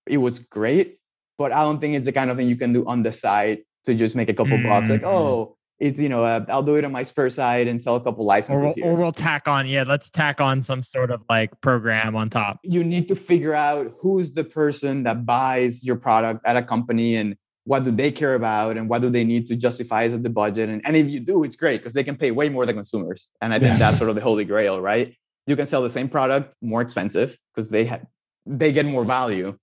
it 0.08 0.18
was 0.18 0.40
great, 0.40 0.98
but 1.38 1.52
I 1.52 1.64
don't 1.64 1.82
think 1.82 1.96
it's 1.96 2.06
the 2.06 2.14
kind 2.14 2.32
of 2.32 2.38
thing 2.38 2.48
you 2.48 2.56
can 2.56 2.72
do 2.72 2.86
on 2.86 3.04
the 3.04 3.12
side 3.12 3.60
to 3.86 3.94
just 3.94 4.16
make 4.16 4.30
a 4.30 4.34
couple 4.34 4.58
mm-hmm. 4.58 4.70
bucks 4.70 4.90
like 4.90 5.02
mm-hmm. 5.02 5.10
oh 5.10 5.58
it's 5.80 6.00
you 6.00 6.10
know 6.10 6.24
uh, 6.24 6.44
i'll 6.50 6.64
do 6.64 6.76
it 6.76 6.86
on 6.86 6.92
my 6.92 7.04
spur 7.04 7.30
side 7.30 7.68
and 7.68 7.84
sell 7.84 7.96
a 7.96 8.02
couple 8.02 8.24
licenses 8.24 8.76
or, 8.82 8.92
or, 8.92 8.96
we'll 8.96 9.12
tack 9.12 9.48
on 9.48 9.68
yeah 9.68 9.84
let's 9.84 10.10
tack 10.10 10.40
on 10.40 10.62
some 10.62 10.82
sort 10.82 11.12
of 11.12 11.22
like 11.30 11.50
program 11.62 12.16
on 12.16 12.30
top. 12.30 12.60
You 12.64 12.84
need 12.84 13.08
to 13.08 13.16
figure 13.16 13.54
out 13.54 13.94
who's 14.00 14.34
the 14.34 14.44
person 14.44 15.04
that 15.04 15.26
buys 15.26 15.84
your 15.84 15.96
product 15.96 16.42
at 16.46 16.56
a 16.56 16.62
company 16.62 17.16
and 17.16 17.36
what 17.64 17.84
do 17.84 17.92
they 17.92 18.12
care 18.12 18.36
about 18.36 18.78
and 18.78 18.90
what 18.90 19.02
do 19.02 19.10
they 19.10 19.24
need 19.24 19.48
to 19.48 19.56
justify 19.56 20.04
as 20.04 20.20
the 20.20 20.30
budget. 20.30 20.70
And, 20.70 20.82
and 20.86 20.96
if 20.96 21.10
you 21.10 21.20
do 21.20 21.44
it's 21.44 21.56
great 21.56 21.82
because 21.82 21.94
they 21.94 22.04
can 22.04 22.16
pay 22.16 22.32
way 22.32 22.50
more 22.50 22.66
than 22.66 22.76
consumers. 22.76 23.30
And 23.42 23.54
i 23.54 23.60
think 23.60 23.74
yeah. 23.74 23.78
that's 23.78 23.98
sort 23.98 24.10
of 24.10 24.16
the 24.16 24.22
holy 24.22 24.46
grail 24.46 24.82
right? 24.82 25.16
You 25.48 25.56
can 25.56 25.66
sell 25.66 25.82
the 25.82 25.90
same 25.90 26.10
product 26.10 26.54
more 26.62 26.82
expensive 26.82 27.38
because 27.54 27.70
they 27.70 27.86
have 27.86 28.06
they 28.46 28.72
get 28.72 28.86
more 28.86 29.06
value 29.06 29.58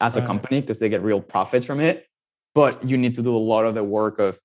as 0.00 0.16
a 0.16 0.22
company 0.22 0.60
because 0.60 0.78
they 0.78 0.88
get 0.88 1.02
real 1.02 1.20
profits 1.20 1.66
from 1.66 1.80
it. 1.80 2.06
But 2.54 2.88
you 2.88 2.96
need 2.96 3.14
to 3.16 3.22
do 3.22 3.36
a 3.36 3.38
lot 3.38 3.64
of 3.64 3.74
the 3.74 3.84
work 3.84 4.18
of 4.18 4.38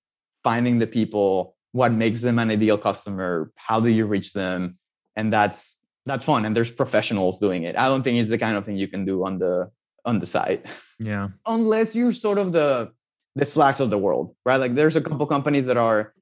finding 0.48 0.78
the 0.84 0.88
people 0.98 1.56
what 1.80 1.92
makes 1.92 2.22
them 2.22 2.38
an 2.40 2.50
ideal 2.58 2.78
customer 2.88 3.52
how 3.68 3.78
do 3.86 3.90
you 3.90 4.06
reach 4.06 4.30
them 4.34 4.78
and 5.16 5.34
that's 5.34 5.80
that's 6.06 6.26
fun 6.26 6.46
and 6.46 6.56
there's 6.56 6.72
professionals 6.72 7.40
doing 7.40 7.64
it. 7.64 7.76
I 7.76 7.88
don't 7.88 8.04
think 8.04 8.18
it's 8.18 8.30
the 8.30 8.38
kind 8.38 8.56
of 8.56 8.66
thing 8.66 8.78
you 8.78 8.88
can 8.88 9.06
do 9.06 9.26
on 9.26 9.40
the 9.40 9.72
on 10.06 10.20
the 10.20 10.26
side. 10.26 10.62
yeah. 11.00 11.30
Unless 11.46 11.96
you're 11.96 12.14
sort 12.14 12.38
of 12.38 12.52
the 12.52 12.92
the 13.36 13.46
slacks 13.46 13.80
of 13.80 13.90
the 13.90 13.98
world 13.98 14.36
right? 14.46 14.58
Like 14.58 14.76
there's 14.76 14.96
a 14.96 15.02
couple 15.02 15.26
companies 15.26 15.66
that 15.66 15.78
are 15.78 16.14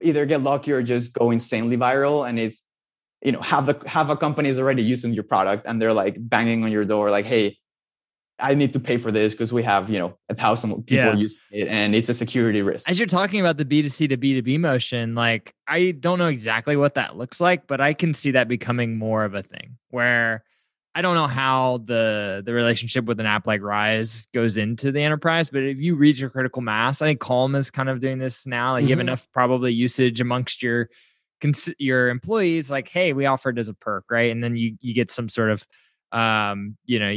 either 0.00 0.24
get 0.26 0.42
lucky 0.42 0.72
or 0.72 0.82
just 0.82 1.12
go 1.12 1.30
insanely 1.30 1.76
viral 1.76 2.28
and 2.28 2.38
it's 2.38 2.64
you 3.22 3.32
know 3.32 3.40
have 3.40 3.66
the 3.66 3.76
have 3.86 4.10
a 4.10 4.16
company 4.16 4.48
is 4.48 4.58
already 4.58 4.82
using 4.82 5.12
your 5.12 5.24
product 5.24 5.66
and 5.66 5.80
they're 5.80 5.92
like 5.92 6.16
banging 6.18 6.64
on 6.64 6.72
your 6.72 6.84
door 6.84 7.10
like 7.10 7.26
hey 7.26 7.56
I 8.42 8.54
need 8.54 8.72
to 8.72 8.80
pay 8.80 8.96
for 8.96 9.10
this 9.12 9.34
because 9.34 9.52
we 9.52 9.62
have, 9.62 9.88
you 9.88 9.98
know, 9.98 10.18
a 10.28 10.34
thousand 10.34 10.70
people 10.84 10.96
yeah. 10.96 11.14
using 11.14 11.40
it 11.52 11.68
and 11.68 11.94
it's 11.94 12.08
a 12.08 12.14
security 12.14 12.60
risk. 12.60 12.90
As 12.90 12.98
you're 12.98 13.06
talking 13.06 13.40
about 13.40 13.56
the 13.56 13.64
B2C 13.64 14.08
to 14.08 14.16
B2B 14.16 14.58
motion, 14.58 15.14
like 15.14 15.54
I 15.68 15.92
don't 15.92 16.18
know 16.18 16.26
exactly 16.26 16.76
what 16.76 16.94
that 16.94 17.16
looks 17.16 17.40
like, 17.40 17.66
but 17.68 17.80
I 17.80 17.94
can 17.94 18.12
see 18.12 18.32
that 18.32 18.48
becoming 18.48 18.98
more 18.98 19.24
of 19.24 19.34
a 19.34 19.42
thing 19.42 19.78
where 19.90 20.42
I 20.94 21.00
don't 21.00 21.14
know 21.14 21.28
how 21.28 21.82
the 21.84 22.42
the 22.44 22.52
relationship 22.52 23.06
with 23.06 23.20
an 23.20 23.26
app 23.26 23.46
like 23.46 23.62
Rise 23.62 24.26
goes 24.34 24.58
into 24.58 24.92
the 24.92 25.00
enterprise, 25.00 25.48
but 25.48 25.62
if 25.62 25.78
you 25.78 25.96
reach 25.96 26.18
your 26.18 26.28
critical 26.28 26.60
mass, 26.60 27.00
I 27.00 27.06
think 27.06 27.20
Calm 27.20 27.54
is 27.54 27.70
kind 27.70 27.88
of 27.88 28.00
doing 28.00 28.18
this 28.18 28.46
now. 28.46 28.72
Like 28.72 28.80
mm-hmm. 28.80 28.88
you 28.88 28.96
have 28.96 28.98
mm-hmm. 28.98 29.08
enough 29.08 29.28
probably 29.32 29.72
usage 29.72 30.20
amongst 30.20 30.62
your 30.62 30.90
your 31.78 32.08
employees 32.08 32.70
like 32.70 32.88
hey 32.88 33.12
we 33.12 33.26
offer 33.26 33.50
it 33.50 33.58
as 33.58 33.68
a 33.68 33.74
perk 33.74 34.04
right 34.12 34.30
and 34.30 34.44
then 34.44 34.54
you 34.54 34.76
you 34.80 34.94
get 34.94 35.10
some 35.10 35.28
sort 35.28 35.50
of 35.50 35.66
um 36.12 36.76
you 36.84 36.98
know 36.98 37.10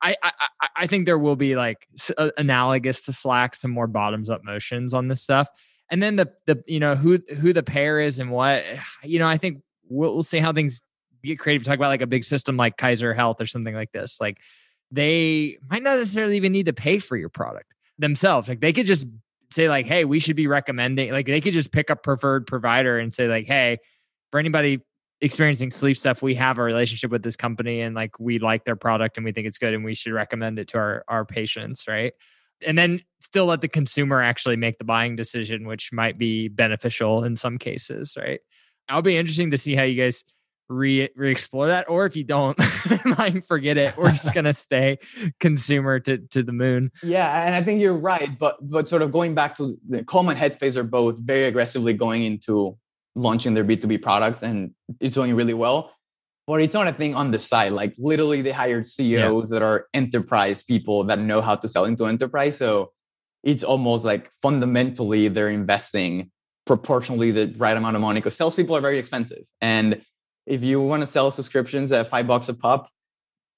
I, 0.00 0.14
I 0.22 0.32
i 0.76 0.86
think 0.86 1.06
there 1.06 1.18
will 1.18 1.34
be 1.34 1.56
like 1.56 1.88
analogous 2.36 3.04
to 3.06 3.12
slack 3.12 3.56
some 3.56 3.72
more 3.72 3.88
bottoms 3.88 4.30
up 4.30 4.44
motions 4.44 4.94
on 4.94 5.08
this 5.08 5.22
stuff. 5.22 5.48
And 5.90 6.02
then 6.02 6.16
the 6.16 6.30
the 6.46 6.62
you 6.66 6.78
know 6.78 6.94
who 6.94 7.18
who 7.40 7.52
the 7.52 7.62
pair 7.62 8.00
is 8.00 8.18
and 8.18 8.30
what 8.30 8.64
you 9.02 9.18
know 9.18 9.26
i 9.26 9.36
think 9.36 9.62
we'll, 9.88 10.14
we'll 10.14 10.22
see 10.22 10.38
how 10.38 10.52
things 10.52 10.82
get 11.22 11.38
creative 11.38 11.64
talk 11.64 11.76
about 11.76 11.88
like 11.88 12.02
a 12.02 12.06
big 12.06 12.24
system 12.24 12.56
like 12.56 12.76
kaiser 12.76 13.14
health 13.14 13.40
or 13.40 13.46
something 13.46 13.74
like 13.74 13.92
this. 13.92 14.20
Like 14.20 14.38
they 14.90 15.58
might 15.70 15.82
not 15.82 15.98
necessarily 15.98 16.36
even 16.36 16.52
need 16.52 16.66
to 16.66 16.72
pay 16.72 16.98
for 16.98 17.16
your 17.16 17.28
product 17.28 17.72
themselves. 17.98 18.48
Like 18.48 18.60
they 18.60 18.72
could 18.72 18.86
just 18.86 19.06
say 19.50 19.68
like, 19.68 19.86
hey, 19.86 20.04
we 20.04 20.18
should 20.18 20.36
be 20.36 20.46
recommending 20.46 21.10
like 21.12 21.26
they 21.26 21.40
could 21.40 21.54
just 21.54 21.72
pick 21.72 21.90
a 21.90 21.96
preferred 21.96 22.46
provider 22.46 22.98
and 22.98 23.12
say 23.12 23.28
like, 23.28 23.46
hey, 23.46 23.78
for 24.30 24.38
anybody 24.38 24.80
experiencing 25.20 25.70
sleep 25.70 25.96
stuff, 25.96 26.22
we 26.22 26.34
have 26.34 26.58
a 26.58 26.62
relationship 26.62 27.10
with 27.10 27.22
this 27.22 27.36
company 27.36 27.80
and 27.80 27.94
like 27.94 28.18
we 28.20 28.38
like 28.38 28.64
their 28.64 28.76
product 28.76 29.16
and 29.16 29.24
we 29.24 29.32
think 29.32 29.46
it's 29.46 29.58
good 29.58 29.74
and 29.74 29.84
we 29.84 29.94
should 29.94 30.12
recommend 30.12 30.58
it 30.58 30.68
to 30.68 30.78
our 30.78 31.04
our 31.08 31.24
patients, 31.24 31.86
right? 31.88 32.12
And 32.66 32.76
then 32.76 33.02
still 33.20 33.46
let 33.46 33.60
the 33.60 33.68
consumer 33.68 34.22
actually 34.22 34.56
make 34.56 34.78
the 34.78 34.84
buying 34.84 35.16
decision, 35.16 35.66
which 35.66 35.92
might 35.92 36.18
be 36.18 36.48
beneficial 36.48 37.24
in 37.24 37.36
some 37.36 37.58
cases, 37.58 38.16
right? 38.18 38.40
I'll 38.88 39.02
be 39.02 39.16
interesting 39.16 39.50
to 39.50 39.58
see 39.58 39.74
how 39.74 39.82
you 39.82 40.02
guys 40.02 40.24
re 40.68 41.08
re-explore 41.16 41.68
that 41.68 41.88
or 41.88 42.04
if 42.04 42.14
you 42.14 42.24
don't 42.24 42.58
like 43.18 43.44
forget 43.46 43.78
it 43.78 43.96
we're 43.96 44.10
just 44.10 44.34
gonna 44.34 44.52
stay 44.54 44.98
consumer 45.40 45.98
to 45.98 46.18
to 46.18 46.42
the 46.42 46.52
moon 46.52 46.92
yeah 47.02 47.44
and 47.44 47.54
i 47.54 47.62
think 47.62 47.80
you're 47.80 47.96
right 47.96 48.38
but 48.38 48.58
but 48.60 48.86
sort 48.86 49.00
of 49.00 49.10
going 49.10 49.34
back 49.34 49.56
to 49.56 49.78
the 49.88 50.04
calm 50.04 50.28
and 50.28 50.38
headspace 50.38 50.76
are 50.76 50.84
both 50.84 51.16
very 51.18 51.44
aggressively 51.44 51.94
going 51.94 52.22
into 52.22 52.76
launching 53.18 53.54
their 53.54 53.64
b2b 53.64 54.02
products 54.02 54.42
and 54.42 54.70
it's 55.00 55.14
doing 55.14 55.34
really 55.34 55.54
well 55.54 55.92
but 56.48 56.62
it's 56.62 56.72
not 56.72 56.88
a 56.88 56.92
thing 56.94 57.14
on 57.14 57.30
the 57.30 57.38
side. 57.38 57.72
Like 57.72 57.94
literally 57.98 58.40
they 58.40 58.52
hired 58.52 58.86
ceos 58.86 59.50
yeah. 59.50 59.54
that 59.54 59.62
are 59.62 59.86
enterprise 59.92 60.62
people 60.62 61.04
that 61.04 61.18
know 61.18 61.42
how 61.42 61.54
to 61.54 61.68
sell 61.68 61.84
into 61.84 62.06
enterprise. 62.06 62.56
So 62.56 62.92
it's 63.44 63.62
almost 63.62 64.02
like 64.06 64.30
fundamentally 64.40 65.28
they're 65.28 65.50
investing 65.50 66.30
proportionally 66.64 67.32
the 67.32 67.54
right 67.58 67.76
amount 67.76 67.96
of 67.96 68.02
money 68.02 68.20
because 68.20 68.34
salespeople 68.34 68.74
are 68.74 68.80
very 68.80 68.98
expensive. 68.98 69.44
And 69.60 70.00
if 70.46 70.64
you 70.64 70.80
want 70.80 71.02
to 71.02 71.06
sell 71.06 71.30
subscriptions 71.30 71.92
at 71.92 72.08
five 72.08 72.26
bucks 72.26 72.48
a 72.48 72.54
pop, 72.54 72.88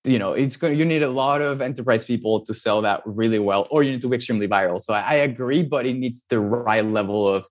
you 0.02 0.18
know 0.18 0.32
it's 0.32 0.56
going 0.56 0.78
you 0.78 0.84
need 0.86 1.02
a 1.02 1.10
lot 1.10 1.42
of 1.42 1.60
enterprise 1.60 2.06
people 2.06 2.44
to 2.46 2.54
sell 2.54 2.80
that 2.80 3.02
really 3.04 3.38
well 3.38 3.68
or 3.70 3.82
you 3.82 3.92
need 3.92 4.00
to 4.00 4.08
be 4.08 4.16
extremely 4.16 4.48
viral. 4.48 4.80
So 4.80 4.94
i, 4.94 5.00
I 5.00 5.14
agree 5.16 5.62
but 5.62 5.84
it 5.84 5.94
needs 5.94 6.24
the 6.30 6.40
right 6.40 6.84
level 6.84 7.28
of 7.28 7.44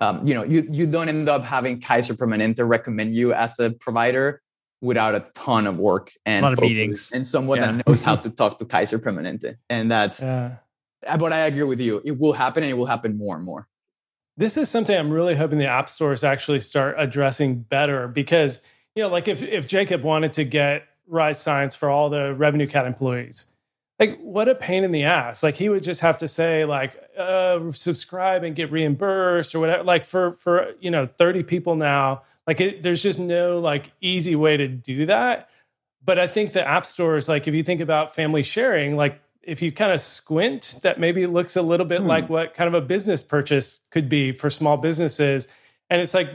um, 0.00 0.26
you 0.26 0.34
know 0.34 0.44
you, 0.44 0.66
you 0.70 0.86
don't 0.86 1.08
end 1.08 1.28
up 1.28 1.44
having 1.44 1.80
kaiser 1.80 2.14
permanente 2.14 2.66
recommend 2.66 3.14
you 3.14 3.32
as 3.32 3.58
a 3.58 3.70
provider 3.70 4.42
without 4.80 5.14
a 5.14 5.20
ton 5.34 5.66
of 5.66 5.78
work 5.78 6.12
and 6.26 6.44
a 6.44 6.48
lot 6.48 6.52
of 6.52 6.60
meetings 6.60 7.12
and 7.12 7.26
someone 7.26 7.58
yeah. 7.58 7.72
that 7.72 7.86
knows 7.86 8.02
how 8.02 8.14
to 8.14 8.30
talk 8.30 8.58
to 8.58 8.64
kaiser 8.64 8.98
permanente 8.98 9.56
and 9.70 9.90
that's 9.90 10.22
yeah. 10.22 10.56
but 11.18 11.32
i 11.32 11.40
agree 11.46 11.62
with 11.62 11.80
you 11.80 12.02
it 12.04 12.18
will 12.18 12.32
happen 12.32 12.62
and 12.62 12.70
it 12.70 12.74
will 12.74 12.86
happen 12.86 13.16
more 13.16 13.36
and 13.36 13.44
more 13.44 13.66
this 14.36 14.56
is 14.56 14.68
something 14.68 14.96
i'm 14.96 15.10
really 15.10 15.34
hoping 15.34 15.58
the 15.58 15.66
app 15.66 15.88
stores 15.88 16.22
actually 16.22 16.60
start 16.60 16.94
addressing 16.98 17.60
better 17.60 18.06
because 18.06 18.60
you 18.96 19.02
know, 19.02 19.10
like 19.10 19.28
if 19.28 19.42
if 19.42 19.68
Jacob 19.68 20.02
wanted 20.02 20.32
to 20.32 20.44
get 20.44 20.88
Rise 21.06 21.40
Science 21.40 21.76
for 21.76 21.88
all 21.88 22.08
the 22.08 22.34
RevenueCat 22.34 22.86
employees, 22.86 23.46
like 23.98 24.18
what 24.20 24.48
a 24.48 24.54
pain 24.54 24.84
in 24.84 24.90
the 24.92 25.04
ass. 25.04 25.42
Like 25.42 25.54
he 25.54 25.68
would 25.68 25.82
just 25.82 26.00
have 26.00 26.18
to 26.18 26.28
say 26.28 26.64
like 26.64 27.02
uh, 27.18 27.72
subscribe 27.72 28.44
and 28.44 28.54
get 28.54 28.70
reimbursed 28.70 29.54
or 29.54 29.60
whatever. 29.60 29.84
Like 29.84 30.04
for 30.04 30.32
for 30.32 30.72
you 30.80 30.90
know 30.90 31.06
thirty 31.06 31.42
people 31.42 31.76
now, 31.76 32.22
like 32.46 32.60
it, 32.60 32.82
there's 32.82 33.02
just 33.02 33.18
no 33.18 33.58
like 33.58 33.92
easy 34.00 34.36
way 34.36 34.56
to 34.56 34.68
do 34.68 35.06
that. 35.06 35.48
But 36.04 36.18
I 36.18 36.26
think 36.26 36.52
the 36.52 36.66
app 36.66 36.86
stores, 36.86 37.28
like 37.28 37.48
if 37.48 37.54
you 37.54 37.62
think 37.62 37.80
about 37.80 38.14
family 38.14 38.42
sharing, 38.42 38.96
like 38.96 39.20
if 39.42 39.62
you 39.62 39.72
kind 39.72 39.92
of 39.92 40.00
squint, 40.00 40.76
that 40.82 41.00
maybe 41.00 41.26
looks 41.26 41.56
a 41.56 41.62
little 41.62 41.86
bit 41.86 42.00
hmm. 42.00 42.06
like 42.06 42.28
what 42.28 42.54
kind 42.54 42.68
of 42.68 42.74
a 42.74 42.84
business 42.84 43.22
purchase 43.22 43.80
could 43.90 44.08
be 44.08 44.32
for 44.32 44.50
small 44.50 44.76
businesses. 44.76 45.48
And 45.88 46.02
it's 46.02 46.14
like 46.14 46.28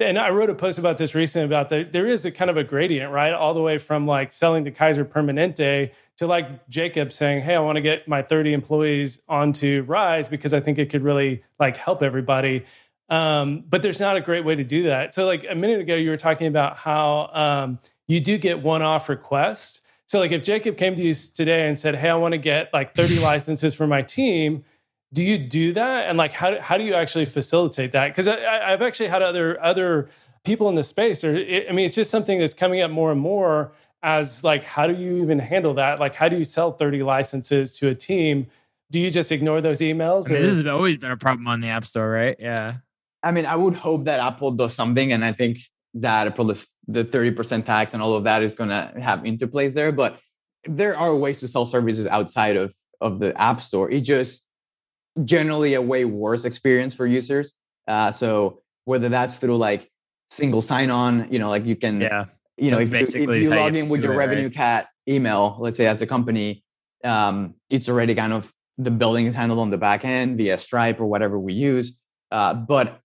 and 0.00 0.18
I 0.18 0.30
wrote 0.30 0.50
a 0.50 0.54
post 0.54 0.78
about 0.78 0.98
this 0.98 1.14
recently 1.14 1.44
about 1.44 1.68
that 1.68 1.92
there 1.92 2.06
is 2.06 2.24
a 2.24 2.30
kind 2.30 2.50
of 2.50 2.56
a 2.56 2.64
gradient, 2.64 3.12
right? 3.12 3.32
All 3.32 3.54
the 3.54 3.60
way 3.60 3.78
from 3.78 4.06
like 4.06 4.32
selling 4.32 4.64
to 4.64 4.70
Kaiser 4.70 5.04
Permanente 5.04 5.92
to 6.16 6.26
like 6.26 6.68
Jacob 6.68 7.12
saying, 7.12 7.42
Hey, 7.42 7.54
I 7.54 7.60
want 7.60 7.76
to 7.76 7.82
get 7.82 8.08
my 8.08 8.22
30 8.22 8.52
employees 8.52 9.22
onto 9.28 9.84
Rise 9.86 10.28
because 10.28 10.54
I 10.54 10.60
think 10.60 10.78
it 10.78 10.90
could 10.90 11.02
really 11.02 11.42
like 11.58 11.76
help 11.76 12.02
everybody. 12.02 12.64
Um, 13.08 13.64
but 13.68 13.82
there's 13.82 14.00
not 14.00 14.16
a 14.16 14.20
great 14.20 14.44
way 14.44 14.54
to 14.54 14.64
do 14.64 14.84
that. 14.84 15.14
So 15.14 15.26
like 15.26 15.44
a 15.48 15.54
minute 15.54 15.80
ago, 15.80 15.96
you 15.96 16.10
were 16.10 16.16
talking 16.16 16.46
about 16.46 16.76
how 16.76 17.30
um, 17.32 17.78
you 18.06 18.20
do 18.20 18.38
get 18.38 18.62
one-off 18.62 19.08
requests. 19.08 19.82
So 20.06 20.18
like 20.18 20.32
if 20.32 20.42
Jacob 20.42 20.76
came 20.76 20.94
to 20.96 21.02
you 21.02 21.14
today 21.14 21.68
and 21.68 21.78
said, 21.78 21.96
Hey, 21.96 22.08
I 22.08 22.14
want 22.14 22.32
to 22.32 22.38
get 22.38 22.72
like 22.72 22.94
30 22.94 23.20
licenses 23.20 23.74
for 23.74 23.86
my 23.86 24.02
team, 24.02 24.64
do 25.12 25.24
you 25.24 25.38
do 25.38 25.72
that? 25.72 26.08
And 26.08 26.18
like 26.18 26.32
how, 26.32 26.60
how 26.60 26.78
do 26.78 26.84
you 26.84 26.94
actually 26.94 27.26
facilitate 27.26 27.92
that? 27.92 28.08
Because 28.08 28.28
i've 28.28 28.82
actually 28.82 29.08
had 29.08 29.22
other 29.22 29.62
other 29.62 30.08
people 30.44 30.68
in 30.68 30.74
the 30.74 30.84
space 30.84 31.22
or 31.22 31.36
it, 31.36 31.66
i 31.68 31.72
mean 31.72 31.84
it's 31.84 31.94
just 31.94 32.10
something 32.10 32.38
that's 32.38 32.54
coming 32.54 32.80
up 32.80 32.90
more 32.90 33.12
and 33.12 33.20
more 33.20 33.72
as 34.02 34.42
like 34.42 34.64
how 34.64 34.86
do 34.86 34.94
you 34.94 35.22
even 35.22 35.38
handle 35.38 35.74
that? 35.74 36.00
Like 36.00 36.14
how 36.14 36.28
do 36.28 36.38
you 36.38 36.44
sell 36.44 36.72
30 36.72 37.02
licenses 37.02 37.76
to 37.78 37.88
a 37.88 37.94
team? 37.94 38.46
Do 38.90 38.98
you 38.98 39.10
just 39.10 39.30
ignore 39.30 39.60
those 39.60 39.80
emails 39.80 40.30
I 40.30 40.34
mean, 40.34 40.42
this 40.42 40.54
has 40.54 40.66
always 40.66 40.96
been 40.96 41.10
a 41.10 41.16
problem 41.16 41.46
on 41.46 41.60
the 41.60 41.68
app 41.68 41.84
store 41.84 42.08
right? 42.10 42.36
Yeah. 42.38 42.76
I 43.22 43.32
mean 43.32 43.46
i 43.46 43.56
would 43.56 43.74
hope 43.74 44.04
that 44.04 44.20
apple 44.20 44.52
does 44.52 44.74
something 44.74 45.12
and 45.12 45.24
i 45.24 45.32
think 45.32 45.58
that 45.92 46.36
the 46.36 47.04
30% 47.04 47.64
tax 47.66 47.94
and 47.94 48.02
all 48.02 48.14
of 48.14 48.22
that 48.22 48.44
is 48.44 48.52
going 48.52 48.70
to 48.70 48.92
have 49.00 49.24
interplays 49.24 49.74
there 49.74 49.90
but 49.90 50.20
there 50.64 50.96
are 50.96 51.14
ways 51.16 51.40
to 51.40 51.48
sell 51.48 51.66
services 51.66 52.06
outside 52.06 52.56
of 52.56 52.72
of 53.00 53.18
the 53.18 53.38
app 53.40 53.62
store. 53.62 53.90
It 53.90 54.02
just 54.02 54.46
generally 55.24 55.74
a 55.74 55.82
way 55.82 56.04
worse 56.04 56.44
experience 56.44 56.94
for 56.94 57.06
users. 57.06 57.54
Uh, 57.86 58.10
so 58.10 58.62
whether 58.84 59.08
that's 59.08 59.38
through 59.38 59.56
like 59.56 59.90
single 60.30 60.62
sign 60.62 60.90
on, 60.90 61.26
you 61.30 61.38
know, 61.38 61.48
like 61.48 61.64
you 61.64 61.76
can, 61.76 62.00
yeah, 62.00 62.26
you 62.56 62.70
know, 62.70 62.78
if, 62.78 62.92
if 62.92 63.14
you 63.14 63.50
log 63.50 63.74
in 63.74 63.88
with 63.88 64.02
your 64.02 64.16
revenue 64.16 64.44
right? 64.44 64.54
cat 64.54 64.88
email, 65.08 65.56
let's 65.60 65.76
say 65.76 65.86
as 65.86 66.02
a 66.02 66.06
company, 66.06 66.62
um, 67.04 67.54
it's 67.68 67.88
already 67.88 68.14
kind 68.14 68.32
of 68.32 68.52
the 68.78 68.90
billing 68.90 69.26
is 69.26 69.34
handled 69.34 69.60
on 69.60 69.70
the 69.70 69.78
back 69.78 70.04
end 70.04 70.36
via 70.38 70.58
Stripe 70.58 71.00
or 71.00 71.06
whatever 71.06 71.38
we 71.38 71.52
use. 71.52 71.98
Uh, 72.30 72.54
but 72.54 73.00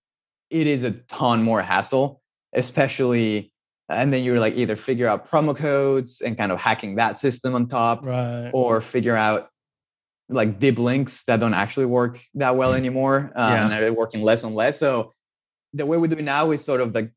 it 0.50 0.66
is 0.66 0.84
a 0.84 0.92
ton 0.92 1.42
more 1.42 1.62
hassle, 1.62 2.22
especially 2.52 3.52
and 3.88 4.12
then 4.12 4.24
you're 4.24 4.40
like 4.40 4.54
either 4.56 4.76
figure 4.76 5.08
out 5.08 5.28
promo 5.28 5.56
codes 5.56 6.20
and 6.20 6.36
kind 6.36 6.50
of 6.50 6.58
hacking 6.58 6.96
that 6.96 7.18
system 7.18 7.54
on 7.54 7.68
top 7.68 8.04
right. 8.04 8.50
or 8.52 8.80
figure 8.80 9.16
out 9.16 9.50
like 10.28 10.58
deep 10.58 10.78
links 10.78 11.24
that 11.24 11.40
don't 11.40 11.54
actually 11.54 11.86
work 11.86 12.20
that 12.34 12.56
well 12.56 12.74
anymore, 12.82 13.32
uh, 13.36 13.48
yeah. 13.50 13.62
and 13.62 13.72
they're 13.72 13.92
working 13.92 14.22
less 14.22 14.42
and 14.44 14.54
less. 14.54 14.78
So 14.78 15.12
the 15.72 15.86
way 15.86 15.96
we 15.96 16.08
do 16.08 16.16
it 16.16 16.22
now 16.22 16.50
is 16.50 16.64
sort 16.64 16.80
of 16.80 16.94
like 16.94 17.12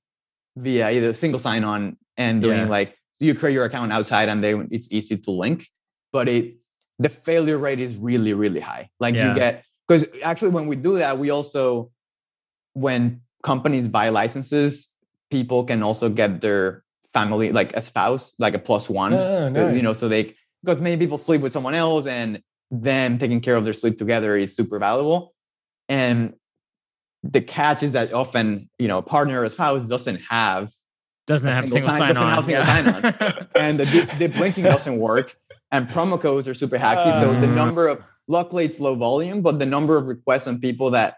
via 0.57 0.89
either 0.91 1.13
single 1.13 1.39
sign 1.39 1.63
on 1.63 1.97
and 2.17 2.41
doing 2.41 2.59
yeah. 2.59 2.67
like 2.67 2.95
you 3.19 3.33
create 3.33 3.53
your 3.53 3.65
account 3.65 3.91
outside 3.91 4.29
and 4.29 4.43
then 4.43 4.67
it's 4.71 4.91
easy 4.91 5.17
to 5.17 5.31
link, 5.31 5.67
but 6.11 6.27
it 6.27 6.55
the 6.99 7.09
failure 7.09 7.57
rate 7.57 7.79
is 7.79 7.97
really 7.97 8.33
really 8.33 8.59
high. 8.59 8.89
Like 8.99 9.15
yeah. 9.15 9.29
you 9.29 9.35
get 9.35 9.63
because 9.87 10.05
actually 10.23 10.49
when 10.49 10.67
we 10.67 10.75
do 10.75 10.97
that, 10.97 11.17
we 11.17 11.29
also 11.29 11.91
when 12.73 13.21
companies 13.43 13.87
buy 13.87 14.09
licenses, 14.09 14.95
people 15.31 15.63
can 15.63 15.81
also 15.83 16.09
get 16.09 16.41
their 16.41 16.83
family 17.13 17.51
like 17.51 17.73
a 17.73 17.81
spouse 17.81 18.33
like 18.39 18.53
a 18.53 18.59
plus 18.59 18.89
one. 18.89 19.13
Oh, 19.13 19.49
nice. 19.49 19.75
You 19.75 19.81
know, 19.81 19.93
so 19.93 20.07
they 20.07 20.35
because 20.63 20.81
many 20.81 20.97
people 20.97 21.17
sleep 21.17 21.41
with 21.41 21.53
someone 21.53 21.73
else 21.73 22.05
and 22.05 22.41
them 22.71 23.17
taking 23.17 23.41
care 23.41 23.55
of 23.55 23.63
their 23.63 23.73
sleep 23.73 23.97
together 23.97 24.37
is 24.37 24.55
super 24.55 24.79
valuable. 24.79 25.33
And 25.87 26.33
the 27.23 27.41
catch 27.41 27.83
is 27.83 27.93
that 27.93 28.13
often, 28.13 28.69
you 28.77 28.87
know, 28.87 28.99
a 28.99 29.01
partner 29.01 29.41
or 29.41 29.49
spouse 29.49 29.87
doesn't 29.87 30.21
have 30.29 30.71
doesn't 31.27 31.51
have 31.51 31.69
single, 31.69 31.91
sign, 31.91 31.99
sign 31.99 32.07
doesn't 32.09 32.23
on. 32.23 32.35
Have 32.35 32.45
single 32.45 32.63
yeah. 32.63 33.11
sign 33.11 33.37
on. 33.37 33.47
and 33.55 33.79
the, 33.79 34.15
the 34.17 34.27
blinking 34.27 34.63
doesn't 34.63 34.97
work. 34.97 35.35
And 35.71 35.87
promo 35.87 36.19
codes 36.19 36.47
are 36.47 36.55
super 36.55 36.77
hacky. 36.77 37.07
Uh, 37.07 37.19
so 37.19 37.33
the 37.39 37.47
uh. 37.47 37.53
number 37.53 37.87
of 37.87 38.03
luckily 38.27 38.65
it's 38.65 38.79
low 38.79 38.95
volume, 38.95 39.41
but 39.41 39.59
the 39.59 39.65
number 39.65 39.97
of 39.97 40.07
requests 40.07 40.47
on 40.47 40.59
people 40.59 40.91
that 40.91 41.15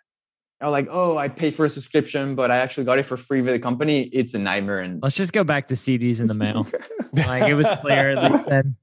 are 0.60 0.70
like, 0.70 0.88
oh, 0.92 1.18
I 1.18 1.28
paid 1.28 1.56
for 1.56 1.66
a 1.66 1.70
subscription, 1.70 2.36
but 2.36 2.52
I 2.52 2.58
actually 2.58 2.84
got 2.84 3.00
it 3.00 3.04
for 3.04 3.18
free 3.18 3.42
with 3.42 3.54
the 3.54 3.60
company. 3.60 4.04
It's 4.14 4.34
a 4.34 4.40
nightmare. 4.40 4.82
And 4.82 5.02
let's 5.02 5.16
just 5.16 5.34
go 5.34 5.44
back 5.44 5.68
to 5.68 5.76
CDs 5.76 6.20
in 6.20 6.28
the 6.28 6.34
mail. 6.34 6.68
like 7.14 7.44
it 7.44 7.56
was 7.56 7.70
clear 7.82 8.16
they 8.16 8.38
said 8.38 8.76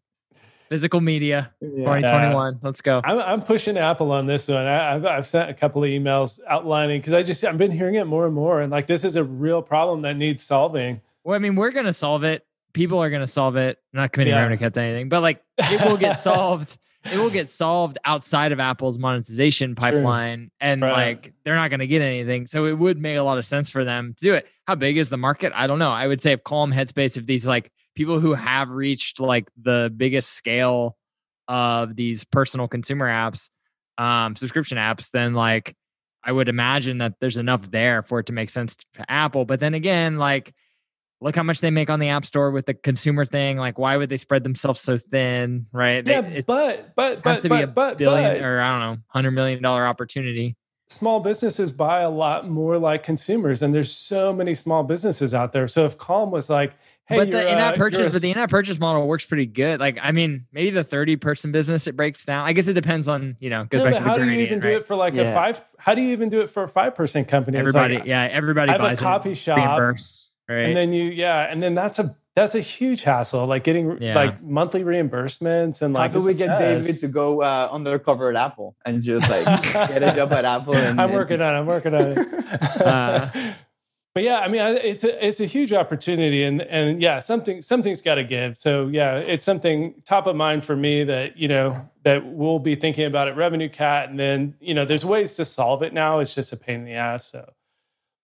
physical 0.69 1.01
media 1.01 1.53
yeah. 1.61 1.69
2021 1.69 2.61
let's 2.63 2.81
go. 2.81 3.01
I'm, 3.05 3.19
I'm, 3.19 3.43
pushing 3.43 3.79
apple 3.79 4.13
on 4.13 4.27
this 4.27 4.49
one. 4.49 4.67
I, 4.67 4.93
have 4.93 5.07
I've 5.07 5.27
sent 5.27 5.51
a 5.51 5.55
couple 5.55 5.83
of 5.83 5.89
emails 5.89 6.39
outlining 6.47 7.01
because 7.01 7.15
i 7.15 7.23
just 7.23 7.43
i've 7.45 7.59
been 7.59 7.71
hearing 7.71 7.95
it 7.95 8.07
more 8.07 8.27
and 8.27 8.35
more 8.35 8.61
and 8.61 8.71
like 8.71 8.87
this 8.87 9.05
is 9.05 9.17
a 9.17 9.25
real 9.25 9.63
problem 9.63 10.03
that 10.03 10.17
needs 10.17 10.43
solving. 10.43 11.01
Well 11.25 11.35
i 11.35 11.39
mean 11.39 11.57
we're 11.57 11.71
going 11.71 11.87
to 11.87 11.93
solve 11.93 12.25
it. 12.25 12.45
People 12.75 13.03
are 13.03 13.11
going 13.11 13.23
to 13.23 13.27
solve 13.27 13.57
it. 13.57 13.79
I'm 13.93 14.01
not 14.01 14.13
committing 14.13 14.35
yeah. 14.35 14.47
RevenueCat 14.47 14.75
to 14.75 14.81
anything 14.81 15.09
but 15.09 15.23
like 15.23 15.43
it 15.59 15.85
will 15.85 15.97
get 15.97 16.13
solved. 16.19 16.79
It 17.11 17.17
will 17.17 17.31
get 17.31 17.49
solved 17.49 17.97
outside 18.05 18.53
of 18.53 18.61
apple's 18.61 18.99
monetization 18.99 19.75
pipeline 19.75 20.41
sure. 20.41 20.51
and 20.61 20.83
right. 20.83 20.93
like 20.93 21.33
they're 21.45 21.55
not 21.55 21.71
going 21.71 21.81
to 21.81 21.87
get 21.87 22.03
anything 22.03 22.47
so 22.47 22.67
it 22.67 22.75
would 22.75 22.99
make 22.99 23.17
a 23.17 23.23
lot 23.23 23.39
of 23.39 23.47
sense 23.47 23.71
for 23.71 23.85
them 23.85 24.15
to 24.19 24.25
do 24.25 24.35
it. 24.35 24.47
How 24.67 24.75
big 24.75 24.99
is 24.99 25.09
the 25.09 25.17
market? 25.17 25.53
I 25.55 25.67
don't 25.67 25.79
know. 25.79 25.91
I 25.91 26.07
would 26.07 26.21
say 26.21 26.33
if 26.33 26.45
calm 26.45 26.73
headspace 26.73 27.17
if 27.17 27.25
these 27.25 27.47
like 27.47 27.73
people 27.99 28.21
who 28.21 28.33
have 28.33 28.71
reached 28.71 29.19
like 29.19 29.49
the 29.61 29.93
biggest 29.97 30.33
scale 30.35 30.97
of 31.49 31.97
these 31.97 32.23
personal 32.23 32.69
consumer 32.69 33.09
apps, 33.09 33.51
um, 33.99 34.37
subscription 34.37 34.79
apps, 34.79 35.11
then 35.11 35.35
like 35.35 35.75
I 36.23 36.31
would 36.31 36.49
imagine 36.49 36.99
that 36.99 37.15
there's 37.21 37.37
enough 37.37 37.69
there 37.73 38.05
for 38.05 38.21
it 38.21 38.27
to 38.27 38.33
make 38.33 38.51
sense 38.51 38.77
to 38.77 39.11
Apple. 39.11 39.47
But 39.47 39.59
then 39.59 39.75
again, 39.75 40.17
like 40.17 40.55
look 41.21 41.35
how 41.35 41.43
much 41.43 41.61
they 41.61 41.73
make 41.73 41.91
on 41.91 41.99
the 41.99 42.11
app 42.11 42.25
store 42.25 42.53
with 42.53 42.67
the 42.67 42.75
consumer 42.75 43.25
thing. 43.25 43.57
Like, 43.57 43.81
why 43.81 43.97
would 43.97 44.11
they 44.11 44.17
spread 44.17 44.45
themselves 44.45 44.81
so 44.81 44.97
thin, 44.97 45.67
right? 45.73 46.07
Yeah, 46.07 46.21
they, 46.21 46.43
but 46.43 46.95
but 46.95 47.25
but 47.25 47.43
to 47.43 47.49
but, 47.49 47.57
be 47.57 47.63
a 47.63 47.67
but, 47.67 47.99
billion 47.99 48.35
but, 48.37 48.45
or 48.45 48.61
I 48.61 48.71
don't 48.71 48.81
know, 48.81 49.03
hundred 49.09 49.33
million 49.33 49.61
dollar 49.61 49.85
opportunity. 49.85 50.55
Small 50.89 51.19
businesses 51.19 51.73
buy 51.73 52.03
a 52.03 52.11
lot 52.11 52.49
more 52.49 52.79
like 52.79 53.03
consumers, 53.03 53.61
and 53.61 53.75
there's 53.75 53.91
so 53.91 54.33
many 54.33 54.55
small 54.55 54.85
businesses 54.85 55.35
out 55.35 55.53
there. 55.53 55.67
So 55.67 55.85
if 55.85 55.99
Calm 55.99 56.31
was 56.31 56.49
like, 56.49 56.75
Hey, 57.09 57.17
but 57.17 57.31
the 57.31 57.41
in-app 57.41 57.75
uh, 57.75 57.77
purchase, 57.79 58.13
but 58.13 58.21
the 58.21 58.31
in-app 58.31 58.51
purchase 58.51 58.79
model 58.79 59.09
works 59.09 59.25
pretty 59.25 59.47
good. 59.47 59.81
Like, 59.81 59.99
I 60.03 60.13
mean, 60.13 60.45
maybe 60.53 60.69
the 60.69 60.85
thirty-person 60.85 61.53
business 61.53 61.87
it 61.87 61.97
breaks 61.97 62.27
down. 62.27 62.47
I 62.47 62.53
guess 62.53 62.69
it 62.69 62.75
depends 62.75 63.09
on 63.09 63.35
you 63.41 63.49
know. 63.49 63.65
Goes 63.65 63.83
no, 63.83 63.91
back 63.91 63.95
to 63.95 64.05
how 64.05 64.19
do 64.19 64.29
you 64.29 64.43
even 64.43 64.61
right? 64.61 64.71
do 64.71 64.77
it 64.77 64.85
for 64.85 64.95
like 64.95 65.15
yeah. 65.15 65.23
a 65.23 65.35
five? 65.35 65.63
How 65.79 65.95
do 65.95 66.03
you 66.03 66.13
even 66.13 66.29
do 66.29 66.43
it 66.43 66.51
for 66.51 66.65
a 66.65 66.69
five-person 66.69 67.25
company? 67.25 67.57
Everybody, 67.57 67.95
like, 67.95 68.05
yeah, 68.05 68.29
everybody. 68.31 68.69
I 68.69 68.73
have 68.73 68.81
buys 68.83 69.01
a 69.01 69.03
copy 69.03 69.33
shop, 69.33 69.57
reimburse, 69.57 70.31
right? 70.51 70.67
And 70.67 70.77
then 70.77 70.93
you, 70.93 71.05
yeah, 71.05 71.51
and 71.51 71.63
then 71.63 71.75
that's 71.75 71.99
a 71.99 72.15
that's 72.35 72.55
a 72.55 72.61
huge 72.61 73.05
hassle. 73.05 73.47
Like 73.47 73.65
getting 73.65 74.03
yeah. 74.03 74.15
like 74.15 74.43
monthly 74.43 74.83
reimbursements 74.83 75.81
and 75.81 75.95
like. 75.95 76.13
How 76.13 76.19
do 76.19 76.27
we 76.27 76.35
get 76.35 76.59
David 76.59 77.01
to 77.01 77.09
go 77.09 77.41
uh, 77.41 77.71
undercover 77.73 78.29
at 78.29 78.37
Apple 78.37 78.77
and 78.85 79.03
just 79.03 79.31
like 79.31 79.63
get 79.89 80.03
a 80.03 80.15
job 80.15 80.31
at 80.35 80.45
Apple? 80.45 80.75
And, 80.75 81.01
I'm 81.01 81.13
working 81.13 81.41
on. 81.41 81.55
it. 81.55 81.59
I'm 81.59 81.67
working 81.67 81.95
on 81.95 82.03
it. 82.03 82.19
uh, 82.83 83.31
but 84.15 84.25
yeah, 84.25 84.41
I 84.41 84.49
mean, 84.49 84.61
it's 84.83 85.05
a 85.05 85.27
it's 85.27 85.41
a 85.41 85.45
huge 85.45 85.73
opportunity, 85.73 86.43
and 86.43 86.63
and 86.63 87.01
yeah, 87.01 87.21
something 87.21 87.63
something's 87.63 88.03
got 88.03 88.17
to 88.17 88.25
give. 88.25 88.57
So 88.57 88.89
yeah, 88.89 89.17
it's 89.17 89.45
something 89.45 90.03
top 90.05 90.27
of 90.27 90.35
mind 90.35 90.65
for 90.65 90.75
me 90.75 91.05
that 91.05 91.37
you 91.37 91.47
know 91.47 91.89
that 92.05 92.27
we'll 92.27 92.59
be 92.59 92.75
thinking 92.75 93.05
about 93.05 93.29
at 93.29 93.37
RevenueCat, 93.37 94.11
and 94.11 94.19
then 94.19 94.55
you 94.61 94.75
know, 94.75 94.85
there's 94.85 95.05
ways 95.05 95.35
to 95.35 95.45
solve 95.45 95.83
it 95.83 95.93
now. 95.93 96.19
It's 96.19 96.35
just 96.35 96.53
a 96.53 96.57
pain 96.57 96.81
in 96.81 96.85
the 96.85 96.95
ass. 96.95 97.31
So 97.31 97.53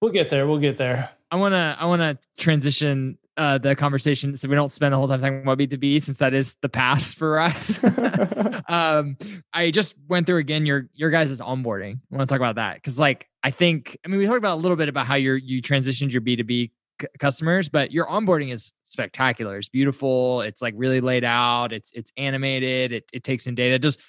we'll 0.01 0.12
get 0.12 0.31
there. 0.31 0.47
We'll 0.47 0.59
get 0.59 0.79
there. 0.79 1.11
I 1.31 1.37
wanna 1.37 1.77
I 1.79 1.87
wanna 1.87 2.18
transition 2.38 3.18
uh, 3.37 3.59
the 3.59 3.75
conversation 3.75 4.37
so 4.37 4.49
we 4.49 4.55
don't 4.55 4.70
spend 4.70 4.92
the 4.92 4.97
whole 4.97 5.09
time 5.09 5.20
talking 5.20 5.42
about 5.42 5.59
B2B 5.59 6.03
since 6.03 6.18
that 6.18 6.35
is 6.35 6.57
the 6.61 6.68
past 6.68 7.18
for 7.18 7.40
us. 7.40 7.83
um, 8.68 9.16
I 9.53 9.70
just 9.70 9.97
went 10.09 10.27
through 10.27 10.38
again 10.38 10.66
your 10.66 10.88
your 10.94 11.11
guys' 11.11 11.40
onboarding. 11.40 12.01
I 12.12 12.16
want 12.16 12.29
to 12.29 12.33
talk 12.33 12.40
about 12.40 12.57
that 12.57 12.77
because 12.77 12.99
like 12.99 13.29
I 13.44 13.50
think 13.50 13.98
I 14.04 14.09
mean 14.09 14.18
we 14.18 14.26
talked 14.26 14.38
about 14.38 14.54
a 14.54 14.62
little 14.62 14.76
bit 14.76 14.88
about 14.88 15.07
how 15.07 15.14
you 15.14 15.35
you 15.35 15.61
transitioned 15.61 16.12
your 16.12 16.22
B2B 16.22 16.70
c- 17.00 17.09
customers, 17.18 17.68
but 17.68 17.92
your 17.92 18.07
onboarding 18.07 18.50
is 18.50 18.72
spectacular. 18.83 19.59
It's 19.59 19.68
beautiful. 19.68 20.40
It's 20.40 20.62
like 20.62 20.72
really 20.76 21.02
laid 21.02 21.24
out. 21.24 21.72
It's 21.72 21.92
it's 21.92 22.11
animated. 22.16 22.92
It 22.92 23.04
it 23.12 23.22
takes 23.22 23.46
in 23.46 23.54
data. 23.54 23.78
Just 23.78 24.00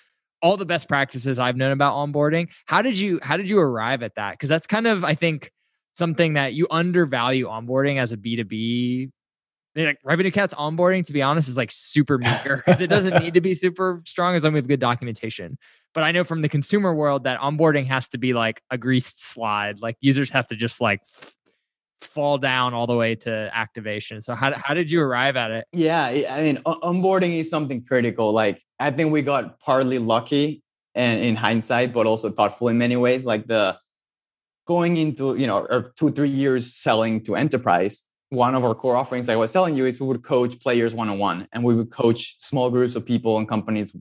all 0.41 0.55
the 0.55 0.65
best 0.65 0.87
practices 0.87 1.37
I've 1.37 1.57
known 1.57 1.73
about 1.73 1.95
onboarding. 1.95 2.49
How 2.65 2.81
did 2.81 2.97
you 2.97 3.19
how 3.21 3.35
did 3.35 3.49
you 3.49 3.59
arrive 3.59 4.03
at 4.03 4.15
that? 4.15 4.31
Because 4.31 4.49
that's 4.49 4.67
kind 4.67 4.87
of 4.87 5.03
I 5.03 5.15
think 5.15 5.51
something 5.95 6.33
that 6.33 6.53
you 6.53 6.65
undervalue 6.71 7.47
onboarding 7.47 7.99
as 7.99 8.13
a 8.13 8.17
B2B 8.17 9.11
like 9.75 9.99
RevenueCat's 10.07 10.53
onboarding 10.53 11.05
to 11.05 11.11
be 11.11 11.21
honest 11.21 11.49
is 11.49 11.57
like 11.57 11.71
super 11.71 12.17
meager 12.17 12.63
because 12.65 12.79
it 12.79 12.87
doesn't 12.87 13.21
need 13.21 13.33
to 13.33 13.41
be 13.41 13.53
super 13.65 14.01
strong 14.05 14.35
as 14.35 14.45
long 14.45 14.51
as 14.51 14.53
we 14.53 14.59
have 14.59 14.67
good 14.69 14.79
documentation 14.79 15.57
but 15.95 16.03
i 16.03 16.11
know 16.11 16.23
from 16.23 16.43
the 16.43 16.49
consumer 16.49 16.93
world 16.93 17.23
that 17.23 17.39
onboarding 17.39 17.87
has 17.87 18.07
to 18.09 18.19
be 18.19 18.33
like 18.33 18.61
a 18.69 18.77
greased 18.77 19.23
slide. 19.23 19.81
Like 19.81 19.97
users 20.01 20.29
have 20.29 20.47
to 20.49 20.55
just 20.55 20.79
like 20.79 21.01
fall 22.01 22.37
down 22.37 22.75
all 22.75 22.85
the 22.85 22.95
way 22.95 23.15
to 23.15 23.49
activation. 23.53 24.21
So 24.21 24.35
how, 24.35 24.53
how 24.55 24.73
did 24.75 24.91
you 24.91 25.01
arrive 25.01 25.35
at 25.37 25.49
it? 25.49 25.65
Yeah 25.71 26.03
i 26.05 26.41
mean 26.41 26.57
onboarding 26.57 27.39
is 27.39 27.49
something 27.49 27.83
critical. 27.83 28.31
Like 28.31 28.61
i 28.79 28.91
think 28.91 29.11
we 29.11 29.23
got 29.23 29.59
partly 29.59 29.97
lucky 29.97 30.61
and 30.93 31.19
in 31.19 31.35
hindsight 31.35 31.93
but 31.93 32.05
also 32.05 32.29
thoughtful 32.29 32.67
in 32.67 32.77
many 32.77 32.97
ways. 32.97 33.25
Like 33.25 33.47
the 33.47 33.77
going 34.67 34.97
into 34.97 35.35
you 35.35 35.47
know 35.47 35.59
or 35.59 35.93
two 35.97 36.11
three 36.11 36.29
years 36.29 36.75
selling 36.75 37.23
to 37.23 37.35
enterprise 37.35 38.03
one 38.29 38.55
of 38.55 38.65
our 38.65 38.75
core 38.75 38.95
offerings 38.95 39.29
I 39.29 39.35
was 39.35 39.51
telling 39.51 39.75
you 39.75 39.85
is 39.85 39.99
we 39.99 40.07
would 40.07 40.23
coach 40.23 40.59
players 40.59 40.93
one 40.93 41.09
on 41.09 41.19
one, 41.19 41.47
and 41.51 41.63
we 41.63 41.75
would 41.75 41.91
coach 41.91 42.35
small 42.39 42.69
groups 42.69 42.95
of 42.95 43.05
people 43.05 43.37
and 43.37 43.47
companies, 43.47 43.95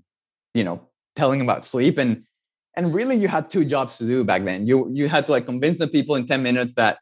you 0.55 0.65
know, 0.65 0.89
telling 1.17 1.41
about 1.41 1.65
sleep 1.65 1.99
and 1.99 2.25
and 2.77 2.93
really 2.93 3.17
you 3.17 3.29
had 3.29 3.49
two 3.49 3.65
jobs 3.65 3.99
to 3.99 4.05
do 4.05 4.25
back 4.25 4.45
then. 4.45 4.67
You 4.67 4.91
you 4.93 5.09
had 5.09 5.27
to 5.27 5.33
like 5.33 5.47
convince 5.47 5.79
the 5.79 5.89
people 5.89 6.17
in 6.17 6.27
ten 6.27 6.43
minutes 6.43 6.75
that 6.75 6.99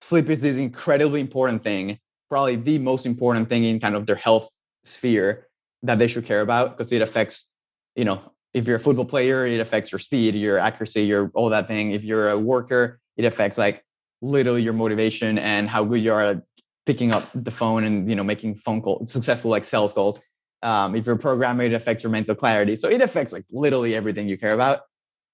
sleep 0.00 0.30
is 0.30 0.42
this 0.42 0.56
incredibly 0.56 1.20
important 1.20 1.62
thing, 1.62 1.98
probably 2.28 2.56
the 2.56 2.78
most 2.78 3.06
important 3.06 3.48
thing 3.48 3.64
in 3.64 3.80
kind 3.80 3.94
of 3.96 4.06
their 4.06 4.16
health 4.16 4.48
sphere 4.84 5.48
that 5.82 5.98
they 5.98 6.06
should 6.06 6.24
care 6.24 6.40
about 6.40 6.76
because 6.76 6.92
it 6.92 7.02
affects, 7.02 7.52
you 7.96 8.04
know, 8.04 8.32
if 8.54 8.66
you're 8.66 8.76
a 8.76 8.80
football 8.80 9.04
player, 9.04 9.46
it 9.46 9.60
affects 9.60 9.92
your 9.92 9.98
speed, 9.98 10.34
your 10.34 10.58
accuracy, 10.58 11.02
your 11.04 11.30
all 11.34 11.50
that 11.50 11.66
thing. 11.66 11.92
If 11.92 12.04
you're 12.04 12.30
a 12.30 12.38
worker, 12.38 13.00
it 13.16 13.24
affects 13.24 13.58
like 13.58 13.84
literally 14.22 14.62
your 14.62 14.72
motivation 14.72 15.38
and 15.38 15.68
how 15.68 15.84
good 15.84 16.02
you 16.02 16.12
are 16.12 16.22
at 16.22 16.42
picking 16.86 17.12
up 17.12 17.30
the 17.34 17.50
phone 17.50 17.84
and 17.84 18.08
you 18.08 18.16
know 18.16 18.24
making 18.24 18.56
phone 18.56 18.80
calls, 18.82 19.12
successful 19.12 19.50
like 19.50 19.64
sales 19.64 19.92
calls. 19.92 20.18
Um, 20.62 20.94
if 20.94 21.06
you're 21.06 21.16
a 21.16 21.18
programmer, 21.18 21.64
it 21.64 21.72
affects 21.72 22.02
your 22.02 22.10
mental 22.10 22.34
clarity. 22.34 22.76
So 22.76 22.88
it 22.88 23.00
affects 23.00 23.32
like 23.32 23.44
literally 23.50 23.94
everything 23.94 24.28
you 24.28 24.36
care 24.36 24.52
about. 24.52 24.80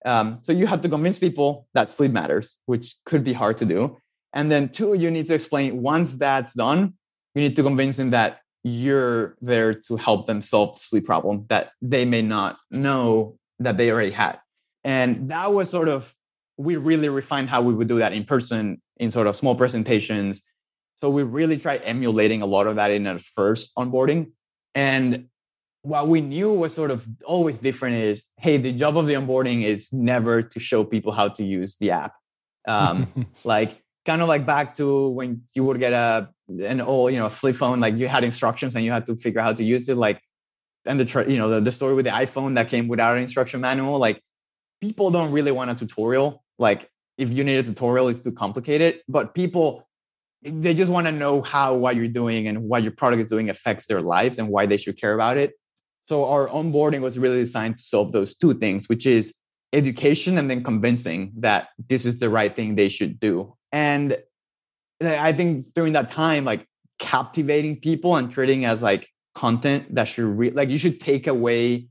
Um, 0.04 0.38
so 0.42 0.52
you 0.52 0.66
have 0.66 0.82
to 0.82 0.88
convince 0.88 1.18
people 1.18 1.66
that 1.74 1.90
sleep 1.90 2.12
matters, 2.12 2.58
which 2.66 2.94
could 3.04 3.24
be 3.24 3.32
hard 3.32 3.58
to 3.58 3.64
do. 3.64 3.96
And 4.32 4.50
then 4.50 4.68
two, 4.68 4.94
you 4.94 5.10
need 5.10 5.26
to 5.28 5.34
explain 5.34 5.82
once 5.82 6.14
that's 6.16 6.54
done, 6.54 6.94
you 7.34 7.42
need 7.42 7.56
to 7.56 7.62
convince 7.62 7.96
them 7.96 8.10
that 8.10 8.40
you're 8.62 9.36
there 9.40 9.74
to 9.74 9.96
help 9.96 10.26
them 10.26 10.42
solve 10.42 10.74
the 10.74 10.80
sleep 10.80 11.06
problem 11.06 11.46
that 11.48 11.72
they 11.80 12.04
may 12.04 12.22
not 12.22 12.58
know 12.70 13.38
that 13.58 13.76
they 13.76 13.90
already 13.90 14.10
had. 14.10 14.38
And 14.84 15.30
that 15.30 15.52
was 15.52 15.70
sort 15.70 15.88
of 15.88 16.14
we 16.58 16.76
really 16.76 17.08
refined 17.08 17.50
how 17.50 17.62
we 17.62 17.74
would 17.74 17.88
do 17.88 17.98
that 17.98 18.12
in 18.12 18.24
person 18.24 18.80
in 18.98 19.10
sort 19.10 19.26
of 19.26 19.36
small 19.36 19.54
presentations 19.54 20.42
so 21.02 21.10
we 21.10 21.22
really 21.22 21.58
tried 21.58 21.82
emulating 21.84 22.42
a 22.42 22.46
lot 22.46 22.66
of 22.66 22.76
that 22.76 22.90
in 22.90 23.06
our 23.06 23.18
first 23.18 23.74
onboarding. 23.76 24.32
And 24.76 25.26
what 25.82 26.06
we 26.06 26.20
knew 26.20 26.52
was 26.52 26.72
sort 26.72 26.92
of 26.92 27.06
always 27.24 27.58
different 27.58 27.96
is 27.96 28.26
hey, 28.38 28.58
the 28.58 28.72
job 28.72 28.96
of 28.96 29.06
the 29.08 29.14
onboarding 29.14 29.62
is 29.64 29.92
never 29.92 30.42
to 30.42 30.60
show 30.60 30.84
people 30.84 31.12
how 31.12 31.28
to 31.28 31.44
use 31.44 31.76
the 31.80 31.90
app. 31.90 32.12
Um, 32.68 33.26
like 33.44 33.82
kind 34.04 34.22
of 34.22 34.28
like 34.28 34.46
back 34.46 34.76
to 34.76 35.08
when 35.08 35.42
you 35.54 35.64
would 35.64 35.80
get 35.80 35.92
a 35.92 36.28
an 36.48 36.80
old, 36.80 37.12
you 37.12 37.18
know, 37.18 37.28
flip 37.28 37.56
phone, 37.56 37.80
like 37.80 37.96
you 37.96 38.06
had 38.06 38.22
instructions 38.22 38.76
and 38.76 38.84
you 38.84 38.92
had 38.92 39.06
to 39.06 39.16
figure 39.16 39.40
out 39.40 39.46
how 39.46 39.52
to 39.54 39.64
use 39.64 39.88
it. 39.88 39.96
Like 39.96 40.20
and 40.86 41.00
the 41.00 41.24
you 41.28 41.36
know 41.36 41.48
the, 41.50 41.60
the 41.60 41.72
story 41.72 41.94
with 41.94 42.04
the 42.04 42.12
iphone 42.12 42.54
that 42.54 42.70
came 42.70 42.88
without 42.88 43.16
an 43.16 43.22
instruction 43.22 43.60
manual 43.60 43.98
like 43.98 44.22
people 44.80 45.10
don't 45.10 45.32
really 45.32 45.52
want 45.52 45.70
a 45.70 45.74
tutorial 45.74 46.42
like 46.58 46.88
if 47.18 47.30
you 47.32 47.44
need 47.44 47.56
a 47.56 47.62
tutorial 47.62 48.08
it's 48.08 48.22
too 48.22 48.32
complicated 48.32 49.00
but 49.08 49.34
people 49.34 49.85
they 50.42 50.74
just 50.74 50.90
want 50.90 51.06
to 51.06 51.12
know 51.12 51.42
how 51.42 51.74
what 51.74 51.96
you're 51.96 52.08
doing 52.08 52.46
and 52.46 52.62
what 52.62 52.82
your 52.82 52.92
product 52.92 53.22
is 53.22 53.30
doing 53.30 53.50
affects 53.50 53.86
their 53.86 54.00
lives 54.00 54.38
and 54.38 54.48
why 54.48 54.66
they 54.66 54.76
should 54.76 54.98
care 55.00 55.14
about 55.14 55.36
it. 55.36 55.52
So 56.08 56.24
our 56.24 56.48
onboarding 56.48 57.00
was 57.00 57.18
really 57.18 57.38
designed 57.38 57.78
to 57.78 57.84
solve 57.84 58.12
those 58.12 58.34
two 58.34 58.54
things 58.54 58.88
which 58.88 59.06
is 59.06 59.34
education 59.72 60.38
and 60.38 60.48
then 60.48 60.62
convincing 60.62 61.32
that 61.38 61.68
this 61.88 62.06
is 62.06 62.20
the 62.20 62.30
right 62.30 62.54
thing 62.54 62.76
they 62.76 62.88
should 62.88 63.18
do. 63.18 63.54
And 63.72 64.16
i 65.02 65.30
think 65.30 65.74
during 65.74 65.92
that 65.92 66.10
time 66.10 66.42
like 66.46 66.66
captivating 66.98 67.78
people 67.78 68.16
and 68.16 68.32
treating 68.32 68.64
as 68.64 68.82
like 68.82 69.06
content 69.34 69.94
that 69.94 70.04
should 70.04 70.24
re- 70.24 70.50
like 70.50 70.70
you 70.70 70.78
should 70.78 70.98
take 70.98 71.26
away 71.26 71.86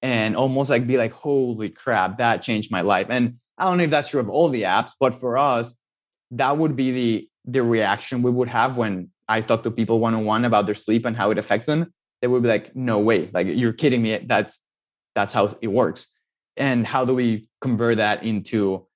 and 0.00 0.34
almost 0.34 0.68
like 0.68 0.84
be 0.84 0.98
like 0.98 1.12
holy 1.12 1.68
crap 1.68 2.18
that 2.18 2.42
changed 2.42 2.72
my 2.72 2.80
life. 2.80 3.06
And 3.08 3.36
i 3.58 3.64
don't 3.64 3.78
know 3.78 3.84
if 3.84 3.90
that's 3.90 4.08
true 4.08 4.20
of 4.20 4.28
all 4.28 4.48
the 4.48 4.62
apps 4.62 4.92
but 4.98 5.14
for 5.14 5.38
us 5.38 5.74
that 6.32 6.56
would 6.56 6.74
be 6.74 6.90
the 6.90 7.28
the 7.44 7.62
reaction 7.62 8.22
we 8.22 8.30
would 8.30 8.48
have 8.48 8.76
when 8.76 9.10
i 9.28 9.40
talk 9.40 9.62
to 9.62 9.70
people 9.70 9.98
one-on-one 9.98 10.44
about 10.44 10.66
their 10.66 10.74
sleep 10.74 11.04
and 11.04 11.16
how 11.16 11.30
it 11.30 11.38
affects 11.38 11.66
them 11.66 11.92
they 12.22 12.28
would 12.28 12.42
be 12.42 12.48
like 12.48 12.74
no 12.74 13.00
way. 13.00 13.28
Like 13.34 13.48
you're 13.48 13.72
kidding 13.72 14.00
me. 14.00 14.16
That's 14.18 14.62
that's 15.14 15.34
how 15.34 15.54
it 15.60 15.68
works. 15.68 16.06
And 16.56 16.86
how 16.86 17.04
do 17.04 17.14
we 17.14 17.48
convert 17.60 17.96
that 17.98 18.24
into 18.24 18.86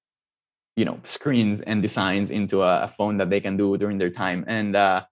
you 0.76 0.84
know 0.84 1.00
screens 1.02 1.60
and 1.60 1.82
designs 1.82 2.30
into 2.30 2.62
a, 2.62 2.84
a 2.84 2.88
phone 2.88 3.18
that 3.18 3.28
they 3.28 3.40
can 3.40 3.56
do 3.56 3.76
during 3.76 3.98
their 3.98 4.10
time? 4.10 4.44
And 4.46 4.74
uh, 4.74 5.04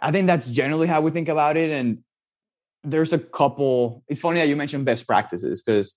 i 0.00 0.10
think 0.10 0.26
that's 0.26 0.48
generally 0.48 0.86
how 0.86 1.02
we 1.02 1.10
think 1.10 1.28
about 1.28 1.56
it. 1.56 1.70
And 1.70 1.98
there's 2.84 3.12
a 3.12 3.18
couple 3.18 4.04
it's 4.08 4.20
funny 4.20 4.38
that 4.38 4.48
you 4.48 4.56
mentioned 4.56 4.84
best 4.84 5.06
practices 5.06 5.62
because 5.62 5.96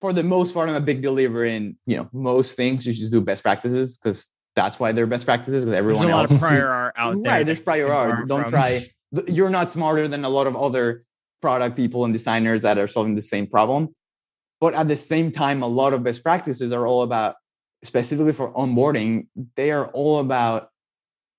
for 0.00 0.12
the 0.12 0.24
most 0.24 0.52
part 0.52 0.68
i'm 0.68 0.74
a 0.74 0.80
big 0.80 1.00
believer 1.00 1.44
in 1.44 1.76
you 1.86 1.96
know 1.96 2.08
most 2.12 2.56
things 2.56 2.84
you 2.84 2.92
should 2.92 3.08
do 3.08 3.20
best 3.20 3.40
practices 3.40 3.98
because 3.98 4.28
that's 4.54 4.78
why 4.78 4.92
they're 4.92 5.06
best 5.06 5.24
practices 5.24 5.64
because 5.64 5.76
everyone 5.76 6.06
there's 6.06 6.14
a 6.14 6.18
else 6.18 6.30
lot 6.30 6.34
of 6.36 6.40
prior 6.40 6.68
art 6.68 6.94
out 6.96 7.22
there 7.22 7.32
right 7.32 7.46
there's 7.46 7.60
prior 7.60 7.92
art 7.92 8.28
don't 8.28 8.42
from. 8.42 8.50
try 8.50 8.86
you're 9.28 9.50
not 9.50 9.70
smarter 9.70 10.08
than 10.08 10.24
a 10.24 10.28
lot 10.28 10.46
of 10.46 10.56
other 10.56 11.04
product 11.40 11.76
people 11.76 12.04
and 12.04 12.12
designers 12.12 12.62
that 12.62 12.78
are 12.78 12.86
solving 12.86 13.14
the 13.14 13.22
same 13.22 13.46
problem 13.46 13.94
but 14.60 14.74
at 14.74 14.88
the 14.88 14.96
same 14.96 15.32
time 15.32 15.62
a 15.62 15.66
lot 15.66 15.92
of 15.92 16.02
best 16.02 16.22
practices 16.22 16.72
are 16.72 16.86
all 16.86 17.02
about 17.02 17.36
specifically 17.82 18.32
for 18.32 18.52
onboarding, 18.52 19.26
they 19.56 19.70
are 19.70 19.86
all 19.88 20.20
about, 20.20 20.68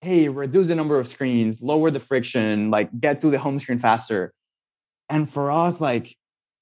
hey, 0.01 0.29
reduce 0.29 0.67
the 0.67 0.75
number 0.75 0.99
of 0.99 1.07
screens, 1.07 1.61
lower 1.61 1.89
the 1.89 1.99
friction, 1.99 2.69
like 2.69 2.89
get 2.99 3.21
to 3.21 3.29
the 3.29 3.39
home 3.39 3.59
screen 3.59 3.79
faster. 3.79 4.33
And 5.09 5.29
for 5.29 5.51
us, 5.51 5.79
like 5.79 6.15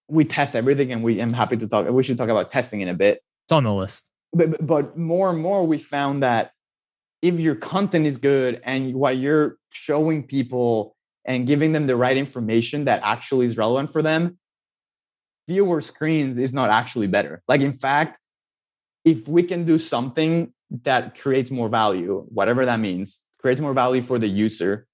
we 0.07 0.25
test 0.25 0.55
everything 0.55 0.91
and 0.91 1.03
we 1.03 1.19
am 1.19 1.33
happy 1.33 1.57
to 1.57 1.67
talk. 1.67 1.89
We 1.89 2.03
should 2.03 2.17
talk 2.17 2.29
about 2.29 2.51
testing 2.51 2.81
in 2.81 2.89
a 2.89 2.93
bit. 2.93 3.21
It's 3.45 3.51
on 3.51 3.63
the 3.63 3.73
list. 3.73 4.05
But 4.33 4.65
but 4.65 4.97
more 4.97 5.29
and 5.29 5.39
more 5.39 5.65
we 5.65 5.77
found 5.77 6.23
that 6.23 6.51
if 7.21 7.39
your 7.39 7.55
content 7.55 8.05
is 8.05 8.17
good 8.17 8.61
and 8.63 8.93
what 8.95 9.17
you're 9.17 9.57
showing 9.71 10.23
people 10.23 10.95
and 11.25 11.45
giving 11.45 11.71
them 11.71 11.85
the 11.85 11.95
right 11.95 12.17
information 12.17 12.85
that 12.85 13.01
actually 13.03 13.45
is 13.45 13.57
relevant 13.57 13.91
for 13.91 14.01
them, 14.01 14.37
fewer 15.47 15.81
screens 15.81 16.37
is 16.37 16.53
not 16.53 16.69
actually 16.69 17.07
better. 17.07 17.43
Like 17.47 17.61
in 17.61 17.73
fact, 17.73 18.17
if 19.05 19.27
we 19.27 19.43
can 19.43 19.65
do 19.65 19.77
something 19.77 20.53
that 20.83 21.19
creates 21.19 21.51
more 21.51 21.69
value, 21.69 22.25
whatever 22.29 22.65
that 22.65 22.79
means, 22.79 23.23
creates 23.39 23.61
more 23.61 23.73
value 23.73 24.01
for 24.01 24.17
the 24.17 24.27
user, 24.27 24.87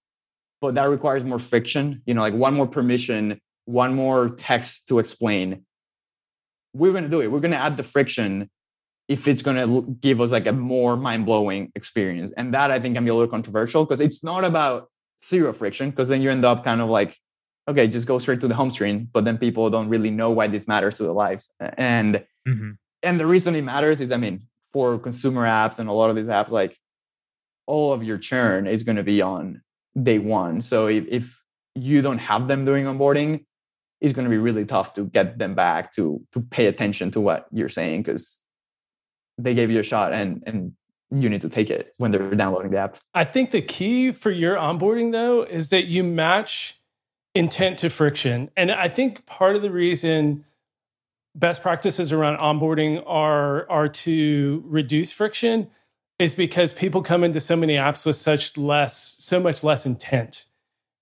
but 0.62 0.76
that 0.76 0.90
requires 0.90 1.24
more 1.24 1.40
friction, 1.40 2.02
you 2.06 2.14
know, 2.14 2.22
like 2.22 2.34
one 2.34 2.54
more 2.54 2.68
permission, 2.68 3.40
one 3.66 3.94
more 3.94 4.30
text 4.30 4.88
to 4.88 5.00
explain. 5.00 5.66
We're 6.74 6.92
going 6.92 7.04
to 7.04 7.10
do 7.10 7.22
it. 7.22 7.32
We're 7.32 7.40
going 7.40 7.52
to 7.52 7.58
add 7.58 7.78
the 7.78 7.84
friction 7.84 8.50
if 9.08 9.28
it's 9.28 9.42
going 9.42 9.56
to 9.56 9.82
give 10.02 10.20
us 10.20 10.32
like 10.32 10.48
a 10.48 10.54
more 10.54 10.98
mind-blowing 10.98 11.72
experience. 11.76 12.32
And 12.34 12.54
that 12.54 12.72
I 12.72 12.80
think 12.80 12.96
can 12.96 13.06
be 13.06 13.10
a 13.10 13.14
little 13.14 13.30
controversial 13.30 13.86
because 13.86 14.02
it's 14.02 14.24
not 14.24 14.46
about 14.46 14.90
zero 15.24 15.54
friction 15.54 15.90
because 15.90 16.10
then 16.10 16.22
you 16.22 16.30
end 16.30 16.46
up 16.46 16.64
kind 16.64 16.82
of 16.82 16.90
like 16.90 17.18
okay, 17.70 17.86
just 17.86 18.08
go 18.08 18.18
straight 18.18 18.40
to 18.40 18.48
the 18.48 18.56
home 18.56 18.72
screen, 18.72 19.10
but 19.12 19.26
then 19.26 19.38
people 19.38 19.70
don't 19.70 19.90
really 19.90 20.10
know 20.10 20.32
why 20.32 20.48
this 20.48 20.70
matters 20.70 20.96
to 20.96 21.04
their 21.04 21.12
lives. 21.12 21.52
And 21.60 22.24
mm-hmm 22.48 22.72
and 23.04 23.20
the 23.20 23.26
reason 23.26 23.56
it 23.56 23.64
matters 23.64 24.02
is, 24.02 24.12
I 24.12 24.18
mean, 24.18 24.44
for 24.74 24.98
consumer 24.98 25.46
apps 25.46 25.80
and 25.80 25.90
a 25.90 25.94
lot 25.94 26.10
of 26.10 26.16
these 26.16 26.28
apps, 26.28 26.50
like 26.50 26.78
all 27.66 27.94
of 27.94 28.04
your 28.04 28.18
churn 28.18 28.68
is 28.68 28.84
going 28.84 28.96
to 28.96 29.04
be 29.04 29.22
on 29.22 29.62
day 30.02 30.20
one. 30.20 30.62
So 30.62 30.88
if, 30.88 31.06
if 31.08 31.44
you 31.76 32.02
don't 32.02 32.18
have 32.18 32.48
them 32.48 32.66
doing 32.66 32.86
onboarding, 32.86 33.46
it's 34.02 34.14
going 34.14 34.26
to 34.26 34.30
be 34.30 34.38
really 34.38 34.66
tough 34.66 34.94
to 34.94 35.06
get 35.06 35.40
them 35.40 35.56
back 35.56 35.92
to 35.94 36.22
to 36.32 36.40
pay 36.40 36.68
attention 36.68 37.10
to 37.12 37.22
what 37.22 37.48
you're 37.52 37.70
saying 37.70 38.04
because 38.04 38.42
they 39.38 39.54
gave 39.54 39.72
you 39.72 39.80
a 39.80 39.84
shot 39.84 40.14
and 40.14 40.44
and 40.46 40.74
you 41.10 41.30
need 41.30 41.42
to 41.42 41.50
take 41.50 41.70
it 41.70 41.94
when 41.98 42.12
they're 42.12 42.36
downloading 42.36 42.72
the 42.72 42.80
app. 42.80 42.98
I 43.14 43.24
think 43.24 43.52
the 43.52 43.62
key 43.62 44.12
for 44.12 44.30
your 44.30 44.58
onboarding 44.58 45.12
though 45.12 45.44
is 45.44 45.70
that 45.70 45.86
you 45.86 46.04
match 46.04 46.82
intent 47.34 47.80
to 47.80 47.90
friction. 47.90 48.50
And 48.58 48.72
I 48.72 48.88
think 48.88 49.26
part 49.26 49.56
of 49.56 49.62
the 49.62 49.72
reason 49.72 50.44
best 51.38 51.62
practices 51.62 52.12
around 52.12 52.38
onboarding 52.40 53.04
are 53.06 53.70
are 53.70 53.88
to 53.88 54.64
reduce 54.66 55.12
friction 55.12 55.70
is 56.20 56.34
because 56.34 56.74
people 56.74 57.04
come 57.04 57.24
into 57.24 57.40
so 57.40 57.56
many 57.56 57.76
apps 57.76 58.06
with 58.06 58.16
such 58.16 58.58
less 58.58 59.16
so 59.20 59.40
much 59.40 59.64
less 59.64 59.86
intent 59.86 60.46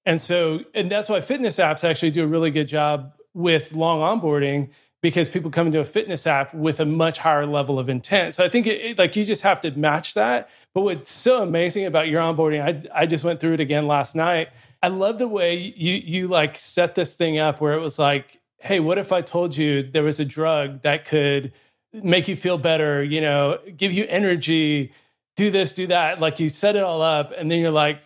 and 0.05 0.19
so 0.19 0.59
and 0.73 0.91
that's 0.91 1.07
why 1.07 1.21
fitness 1.21 1.55
apps 1.57 1.85
actually 1.85 2.11
do 2.11 2.23
a 2.23 2.27
really 2.27 2.51
good 2.51 2.67
job 2.67 3.13
with 3.33 3.73
long 3.73 3.99
onboarding 3.99 4.69
because 5.01 5.29
people 5.29 5.51
come 5.51 5.67
into 5.67 5.79
a 5.79 5.85
fitness 5.85 6.25
app 6.25 6.53
with 6.53 6.79
a 6.79 6.85
much 6.85 7.19
higher 7.19 7.45
level 7.45 7.77
of 7.77 7.89
intent 7.89 8.35
so 8.35 8.43
i 8.43 8.49
think 8.49 8.67
it, 8.67 8.81
it, 8.81 8.97
like 8.97 9.15
you 9.15 9.23
just 9.25 9.43
have 9.43 9.59
to 9.59 9.71
match 9.71 10.13
that 10.13 10.49
but 10.73 10.81
what's 10.81 11.11
so 11.11 11.43
amazing 11.43 11.85
about 11.85 12.07
your 12.07 12.21
onboarding 12.21 12.61
i, 12.61 13.01
I 13.01 13.05
just 13.05 13.23
went 13.23 13.39
through 13.39 13.53
it 13.53 13.59
again 13.59 13.87
last 13.87 14.15
night 14.15 14.49
i 14.81 14.87
love 14.87 15.19
the 15.19 15.27
way 15.27 15.55
you 15.55 15.93
you 15.93 16.27
like 16.27 16.57
set 16.57 16.95
this 16.95 17.15
thing 17.15 17.37
up 17.37 17.61
where 17.61 17.73
it 17.73 17.81
was 17.81 17.99
like 17.99 18.39
hey, 18.65 18.79
what 18.79 18.97
if 18.97 19.11
I 19.11 19.21
told 19.21 19.55
you 19.55 19.83
there 19.83 20.01
was 20.01 20.19
a 20.19 20.25
drug 20.25 20.81
that 20.81 21.05
could 21.05 21.53
make 21.93 22.27
you 22.27 22.35
feel 22.35 22.57
better, 22.57 23.03
you 23.03 23.21
know, 23.21 23.59
give 23.77 23.93
you 23.93 24.05
energy, 24.09 24.91
do 25.35 25.51
this, 25.51 25.71
do 25.71 25.85
that? 25.87 26.19
Like 26.19 26.39
you 26.39 26.49
set 26.49 26.75
it 26.75 26.81
all 26.81 27.01
up, 27.01 27.31
and 27.37 27.51
then 27.51 27.59
you're 27.59 27.69
like, 27.69 28.01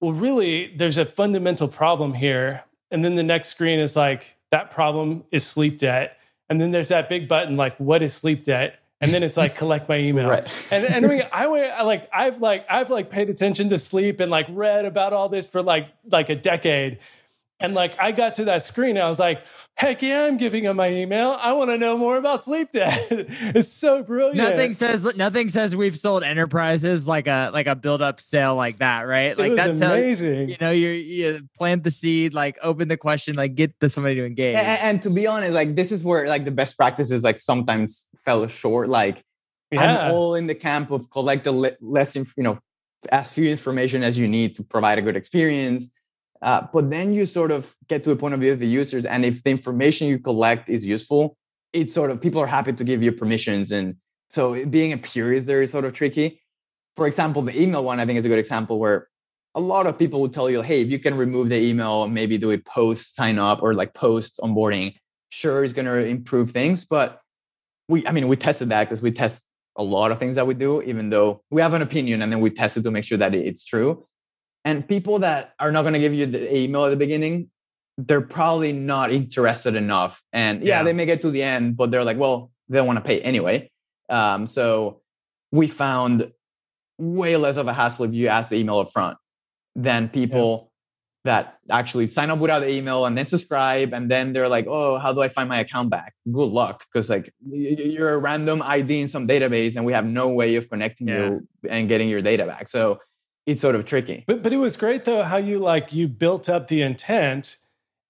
well, 0.00 0.12
really, 0.12 0.74
there's 0.76 0.98
a 0.98 1.06
fundamental 1.06 1.66
problem 1.66 2.12
here. 2.12 2.64
And 2.90 3.02
then 3.04 3.14
the 3.14 3.22
next 3.22 3.48
screen 3.48 3.78
is 3.78 3.96
like, 3.96 4.35
that 4.50 4.70
problem 4.70 5.24
is 5.30 5.44
sleep 5.44 5.78
debt. 5.78 6.18
And 6.48 6.60
then 6.60 6.70
there's 6.70 6.88
that 6.88 7.08
big 7.08 7.28
button 7.28 7.56
like, 7.56 7.76
what 7.78 8.02
is 8.02 8.14
sleep 8.14 8.44
debt? 8.44 8.80
and 9.00 9.12
then 9.12 9.22
it's 9.22 9.36
like 9.36 9.56
collect 9.58 9.88
my 9.88 9.98
email 9.98 10.28
right. 10.28 10.46
and, 10.70 10.84
and 10.84 11.04
I, 11.04 11.08
mean, 11.08 11.22
I 11.32 11.46
went 11.48 11.72
I 11.72 11.82
like 11.82 12.08
i've 12.12 12.40
like 12.40 12.66
i've 12.68 12.90
like 12.90 13.10
paid 13.10 13.30
attention 13.30 13.68
to 13.70 13.78
sleep 13.78 14.20
and 14.20 14.30
like 14.30 14.46
read 14.50 14.84
about 14.84 15.12
all 15.12 15.28
this 15.28 15.46
for 15.46 15.62
like 15.62 15.88
like 16.10 16.28
a 16.28 16.36
decade 16.36 16.98
and 17.58 17.74
like 17.74 17.96
I 17.98 18.12
got 18.12 18.34
to 18.36 18.44
that 18.46 18.64
screen, 18.64 18.98
I 18.98 19.08
was 19.08 19.18
like, 19.18 19.42
heck 19.76 20.02
yeah, 20.02 20.26
I'm 20.26 20.36
giving 20.36 20.64
him 20.64 20.76
my 20.76 20.90
email. 20.90 21.38
I 21.40 21.54
want 21.54 21.70
to 21.70 21.78
know 21.78 21.96
more 21.96 22.18
about 22.18 22.44
sleep 22.44 22.70
debt. 22.70 23.06
it's 23.10 23.72
so 23.72 24.02
brilliant. 24.02 24.36
Nothing 24.36 24.74
says 24.74 25.16
nothing 25.16 25.48
says 25.48 25.74
we've 25.74 25.98
sold 25.98 26.22
enterprises 26.22 27.08
like 27.08 27.26
a 27.26 27.50
like 27.54 27.66
a 27.66 27.74
build 27.74 28.02
up 28.02 28.20
sale 28.20 28.54
like 28.54 28.78
that, 28.78 29.02
right? 29.02 29.38
Like 29.38 29.56
that's 29.56 29.80
amazing. 29.80 30.50
you 30.50 30.56
know, 30.60 30.70
you 30.70 30.90
you 30.90 31.48
plant 31.56 31.82
the 31.84 31.90
seed, 31.90 32.34
like 32.34 32.58
open 32.62 32.88
the 32.88 32.98
question, 32.98 33.36
like 33.36 33.54
get 33.54 33.78
the 33.80 33.88
somebody 33.88 34.16
to 34.16 34.26
engage. 34.26 34.54
And, 34.54 34.66
and, 34.66 35.02
to 35.02 35.10
be 35.10 35.26
honest, 35.26 35.54
like 35.54 35.76
this 35.76 35.92
is 35.92 36.04
where 36.04 36.28
like 36.28 36.44
the 36.44 36.50
best 36.50 36.76
practices 36.76 37.22
like 37.22 37.38
sometimes 37.38 38.10
fell 38.26 38.46
short. 38.48 38.90
Like 38.90 39.24
yeah. 39.70 40.08
I'm 40.08 40.14
all 40.14 40.34
in 40.34 40.46
the 40.46 40.54
camp 40.54 40.90
of 40.90 41.08
collect 41.10 41.44
the 41.44 41.52
le- 41.52 41.76
less, 41.80 42.14
you 42.16 42.26
know, 42.36 42.58
as 43.10 43.32
few 43.32 43.48
information 43.48 44.02
as 44.02 44.18
you 44.18 44.28
need 44.28 44.56
to 44.56 44.62
provide 44.62 44.98
a 44.98 45.02
good 45.02 45.16
experience 45.16 45.94
uh, 46.42 46.66
but 46.72 46.90
then 46.90 47.12
you 47.12 47.26
sort 47.26 47.50
of 47.50 47.74
get 47.88 48.04
to 48.04 48.10
a 48.10 48.16
point 48.16 48.34
of 48.34 48.40
view 48.40 48.52
of 48.52 48.58
the 48.58 48.66
users, 48.66 49.04
and 49.04 49.24
if 49.24 49.42
the 49.42 49.50
information 49.50 50.08
you 50.08 50.18
collect 50.18 50.68
is 50.68 50.84
useful, 50.86 51.36
it's 51.72 51.92
sort 51.92 52.10
of 52.10 52.20
people 52.20 52.40
are 52.40 52.46
happy 52.46 52.72
to 52.72 52.84
give 52.84 53.02
you 53.02 53.12
permissions, 53.12 53.72
and 53.72 53.96
so 54.30 54.64
being 54.66 54.92
a 54.92 54.98
purist 54.98 55.46
there 55.46 55.62
is 55.62 55.70
sort 55.70 55.84
of 55.84 55.92
tricky. 55.92 56.40
For 56.96 57.06
example, 57.06 57.42
the 57.42 57.60
email 57.60 57.84
one 57.84 58.00
I 58.00 58.06
think 58.06 58.18
is 58.18 58.24
a 58.24 58.28
good 58.28 58.38
example 58.38 58.78
where 58.78 59.08
a 59.54 59.60
lot 59.60 59.86
of 59.86 59.98
people 59.98 60.20
would 60.20 60.34
tell 60.34 60.50
you, 60.50 60.62
hey, 60.62 60.82
if 60.82 60.90
you 60.90 60.98
can 60.98 61.16
remove 61.16 61.48
the 61.48 61.56
email, 61.58 62.06
maybe 62.08 62.36
do 62.36 62.50
it 62.50 62.64
post 62.66 63.14
sign 63.14 63.38
up 63.38 63.62
or 63.62 63.72
like 63.72 63.94
post 63.94 64.38
onboarding, 64.42 64.94
sure, 65.30 65.64
it's 65.64 65.72
going 65.72 65.86
to 65.86 66.06
improve 66.06 66.50
things. 66.50 66.84
But 66.84 67.22
we, 67.88 68.06
I 68.06 68.12
mean, 68.12 68.28
we 68.28 68.36
tested 68.36 68.68
that 68.68 68.84
because 68.84 69.00
we 69.00 69.12
test 69.12 69.44
a 69.76 69.82
lot 69.82 70.10
of 70.10 70.18
things 70.18 70.36
that 70.36 70.46
we 70.46 70.54
do, 70.54 70.82
even 70.82 71.10
though 71.10 71.42
we 71.50 71.62
have 71.62 71.72
an 71.72 71.82
opinion 71.82 72.22
and 72.22 72.30
then 72.30 72.40
we 72.40 72.50
test 72.50 72.76
it 72.76 72.82
to 72.82 72.90
make 72.90 73.04
sure 73.04 73.18
that 73.18 73.34
it's 73.34 73.64
true. 73.64 74.06
And 74.66 74.86
people 74.86 75.20
that 75.20 75.54
are 75.60 75.70
not 75.70 75.82
going 75.82 75.94
to 75.94 76.00
give 76.00 76.12
you 76.12 76.26
the 76.26 76.54
email 76.54 76.84
at 76.84 76.90
the 76.90 76.96
beginning, 76.96 77.50
they're 77.96 78.20
probably 78.20 78.72
not 78.72 79.12
interested 79.12 79.76
enough. 79.76 80.20
And 80.32 80.62
yeah, 80.62 80.78
yeah. 80.78 80.82
they 80.82 80.92
may 80.92 81.06
get 81.06 81.22
to 81.22 81.30
the 81.30 81.42
end, 81.42 81.76
but 81.76 81.92
they're 81.92 82.02
like, 82.02 82.18
well, 82.18 82.50
they 82.68 82.78
don't 82.78 82.86
want 82.86 82.98
to 82.98 83.04
pay 83.04 83.20
anyway. 83.20 83.70
Um, 84.08 84.44
so 84.48 85.02
we 85.52 85.68
found 85.68 86.32
way 86.98 87.36
less 87.36 87.56
of 87.56 87.68
a 87.68 87.72
hassle 87.72 88.06
if 88.06 88.14
you 88.14 88.26
ask 88.26 88.50
the 88.50 88.56
email 88.56 88.78
up 88.78 88.90
front 88.90 89.16
than 89.76 90.08
people 90.08 90.72
that 91.22 91.58
actually 91.70 92.08
sign 92.08 92.30
up 92.30 92.40
without 92.40 92.60
the 92.60 92.70
email 92.70 93.06
and 93.06 93.16
then 93.16 93.26
subscribe 93.26 93.92
and 93.92 94.10
then 94.10 94.32
they're 94.32 94.48
like 94.48 94.64
oh 94.68 94.96
how 94.96 95.12
do 95.12 95.20
i 95.20 95.28
find 95.28 95.48
my 95.48 95.58
account 95.58 95.90
back 95.90 96.14
good 96.30 96.50
luck 96.50 96.84
because 96.86 97.10
like 97.10 97.34
you're 97.50 98.14
a 98.14 98.18
random 98.18 98.62
id 98.62 99.00
in 99.00 99.08
some 99.08 99.26
database 99.26 99.74
and 99.74 99.84
we 99.84 99.92
have 99.92 100.06
no 100.06 100.28
way 100.28 100.54
of 100.54 100.70
connecting 100.70 101.08
yeah. 101.08 101.18
you 101.18 101.48
and 101.68 101.88
getting 101.88 102.08
your 102.08 102.22
data 102.22 102.46
back 102.46 102.68
so 102.68 102.98
it's 103.46 103.60
sort 103.60 103.74
of 103.74 103.84
tricky 103.84 104.24
but 104.26 104.42
but 104.42 104.52
it 104.52 104.58
was 104.58 104.76
great 104.76 105.04
though 105.04 105.22
how 105.22 105.36
you 105.36 105.58
like 105.58 105.92
you 105.92 106.08
built 106.08 106.48
up 106.48 106.68
the 106.68 106.82
intent 106.82 107.56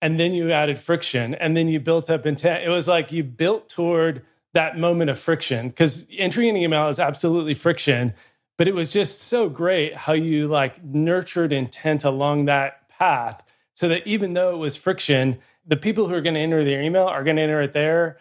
and 0.02 0.18
then 0.20 0.34
you 0.34 0.50
added 0.50 0.78
friction 0.78 1.34
and 1.34 1.56
then 1.56 1.68
you 1.68 1.78
built 1.78 2.10
up 2.10 2.26
intent 2.26 2.64
it 2.64 2.70
was 2.70 2.88
like 2.88 3.12
you 3.12 3.22
built 3.22 3.68
toward 3.68 4.22
that 4.54 4.78
moment 4.78 5.10
of 5.10 5.18
friction 5.18 5.68
because 5.68 6.08
entering 6.16 6.48
an 6.48 6.56
email 6.56 6.88
is 6.88 6.98
absolutely 6.98 7.54
friction 7.54 8.14
but 8.56 8.66
it 8.66 8.74
was 8.74 8.92
just 8.92 9.20
so 9.20 9.48
great 9.48 9.94
how 9.94 10.14
you 10.14 10.48
like 10.48 10.82
nurtured 10.82 11.52
intent 11.52 12.04
along 12.04 12.46
that 12.46 12.88
path 12.88 13.42
so 13.74 13.88
that 13.88 14.06
even 14.06 14.32
though 14.32 14.54
it 14.54 14.58
was 14.58 14.74
friction, 14.74 15.38
the 15.66 15.76
people 15.76 16.08
who 16.08 16.14
are 16.14 16.22
going 16.22 16.34
to 16.34 16.40
enter 16.40 16.64
their 16.64 16.82
email 16.82 17.06
are 17.06 17.22
going 17.22 17.36
to 17.36 17.42
enter 17.42 17.60
it 17.60 17.74
there 17.74 18.16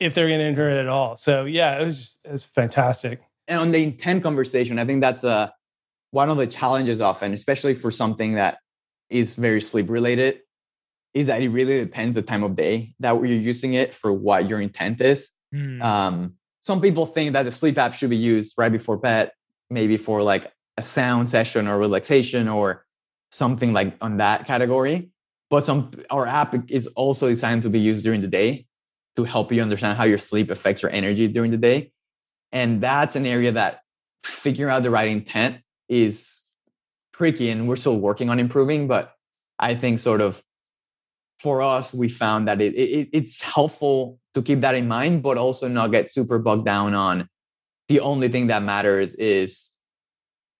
if 0.00 0.14
they're 0.14 0.28
going 0.28 0.40
to 0.40 0.46
enter 0.46 0.68
it 0.70 0.78
at 0.78 0.88
all. 0.88 1.16
So 1.16 1.44
yeah, 1.44 1.78
it 1.78 1.84
was 1.84 1.98
just, 1.98 2.20
it 2.24 2.32
was 2.32 2.46
fantastic. 2.46 3.22
And 3.46 3.60
on 3.60 3.70
the 3.70 3.84
intent 3.84 4.22
conversation, 4.22 4.78
I 4.78 4.86
think 4.86 5.02
that's 5.02 5.22
a 5.22 5.54
one 6.14 6.30
of 6.30 6.36
the 6.36 6.46
challenges 6.46 7.00
often, 7.00 7.34
especially 7.34 7.74
for 7.74 7.90
something 7.90 8.34
that 8.34 8.58
is 9.10 9.34
very 9.34 9.60
sleep 9.60 9.90
related, 9.90 10.38
is 11.12 11.26
that 11.26 11.42
it 11.42 11.48
really 11.48 11.80
depends 11.80 12.14
the 12.14 12.22
time 12.22 12.44
of 12.44 12.54
day 12.54 12.94
that 13.00 13.10
you're 13.14 13.26
using 13.26 13.74
it 13.74 13.92
for 13.92 14.12
what 14.12 14.48
your 14.48 14.60
intent 14.60 15.00
is. 15.00 15.30
Mm. 15.52 15.82
Um, 15.82 16.34
some 16.62 16.80
people 16.80 17.04
think 17.04 17.32
that 17.32 17.42
the 17.42 17.50
sleep 17.50 17.78
app 17.78 17.94
should 17.94 18.10
be 18.10 18.16
used 18.16 18.54
right 18.56 18.70
before 18.70 18.96
bed, 18.96 19.32
maybe 19.70 19.96
for 19.96 20.22
like 20.22 20.52
a 20.76 20.84
sound 20.84 21.28
session 21.28 21.66
or 21.66 21.80
relaxation 21.80 22.46
or 22.46 22.86
something 23.32 23.72
like 23.72 23.92
on 24.00 24.18
that 24.18 24.46
category. 24.46 25.10
But 25.50 25.66
some 25.66 25.90
our 26.10 26.28
app 26.28 26.54
is 26.70 26.86
also 26.94 27.28
designed 27.28 27.64
to 27.64 27.70
be 27.70 27.80
used 27.80 28.04
during 28.04 28.20
the 28.20 28.28
day 28.28 28.66
to 29.16 29.24
help 29.24 29.50
you 29.50 29.60
understand 29.62 29.98
how 29.98 30.04
your 30.04 30.18
sleep 30.18 30.52
affects 30.52 30.80
your 30.80 30.92
energy 30.92 31.26
during 31.26 31.50
the 31.50 31.58
day. 31.58 31.90
And 32.52 32.80
that's 32.80 33.16
an 33.16 33.26
area 33.26 33.50
that 33.50 33.80
figuring 34.22 34.72
out 34.72 34.84
the 34.84 34.90
right 34.90 35.08
intent 35.08 35.58
is 36.02 36.42
tricky 37.12 37.50
and 37.50 37.68
we're 37.68 37.76
still 37.76 37.98
working 37.98 38.28
on 38.30 38.40
improving. 38.40 38.88
But 38.88 39.12
I 39.58 39.74
think 39.74 39.98
sort 39.98 40.20
of 40.20 40.42
for 41.38 41.62
us, 41.62 41.92
we 41.94 42.08
found 42.08 42.48
that 42.48 42.60
it, 42.60 42.74
it, 42.74 43.08
it's 43.12 43.40
helpful 43.40 44.18
to 44.34 44.42
keep 44.42 44.60
that 44.60 44.74
in 44.74 44.88
mind, 44.88 45.22
but 45.22 45.36
also 45.36 45.68
not 45.68 45.92
get 45.92 46.10
super 46.10 46.38
bogged 46.38 46.64
down 46.64 46.94
on 46.94 47.28
the 47.88 48.00
only 48.00 48.28
thing 48.28 48.48
that 48.48 48.62
matters 48.62 49.14
is 49.14 49.72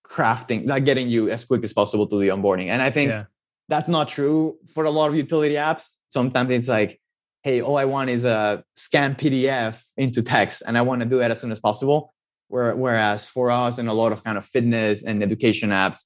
crafting, 0.05 0.67
like 0.67 0.85
getting 0.85 1.09
you 1.09 1.29
as 1.29 1.43
quick 1.43 1.63
as 1.63 1.73
possible 1.73 2.07
to 2.07 2.17
the 2.19 2.29
onboarding. 2.29 2.67
And 2.67 2.81
I 2.81 2.91
think 2.91 3.09
yeah. 3.09 3.25
that's 3.67 3.89
not 3.89 4.07
true 4.07 4.57
for 4.73 4.85
a 4.85 4.91
lot 4.91 5.09
of 5.09 5.15
utility 5.15 5.55
apps. 5.55 5.95
Sometimes 6.09 6.51
it's 6.51 6.67
like, 6.67 6.99
hey, 7.43 7.61
all 7.61 7.77
I 7.77 7.85
want 7.85 8.09
is 8.09 8.25
a 8.25 8.63
scan 8.75 9.15
PDF 9.15 9.83
into 9.97 10.21
text, 10.21 10.63
and 10.65 10.77
I 10.77 10.81
want 10.81 11.01
to 11.01 11.07
do 11.07 11.17
that 11.19 11.31
as 11.31 11.41
soon 11.41 11.51
as 11.51 11.59
possible. 11.59 12.13
Whereas 12.55 13.25
for 13.25 13.51
us 13.51 13.77
and 13.77 13.89
a 13.89 13.93
lot 13.93 14.11
of 14.11 14.23
kind 14.23 14.37
of 14.37 14.45
fitness 14.45 15.03
and 15.03 15.21
education 15.21 15.69
apps, 15.69 16.05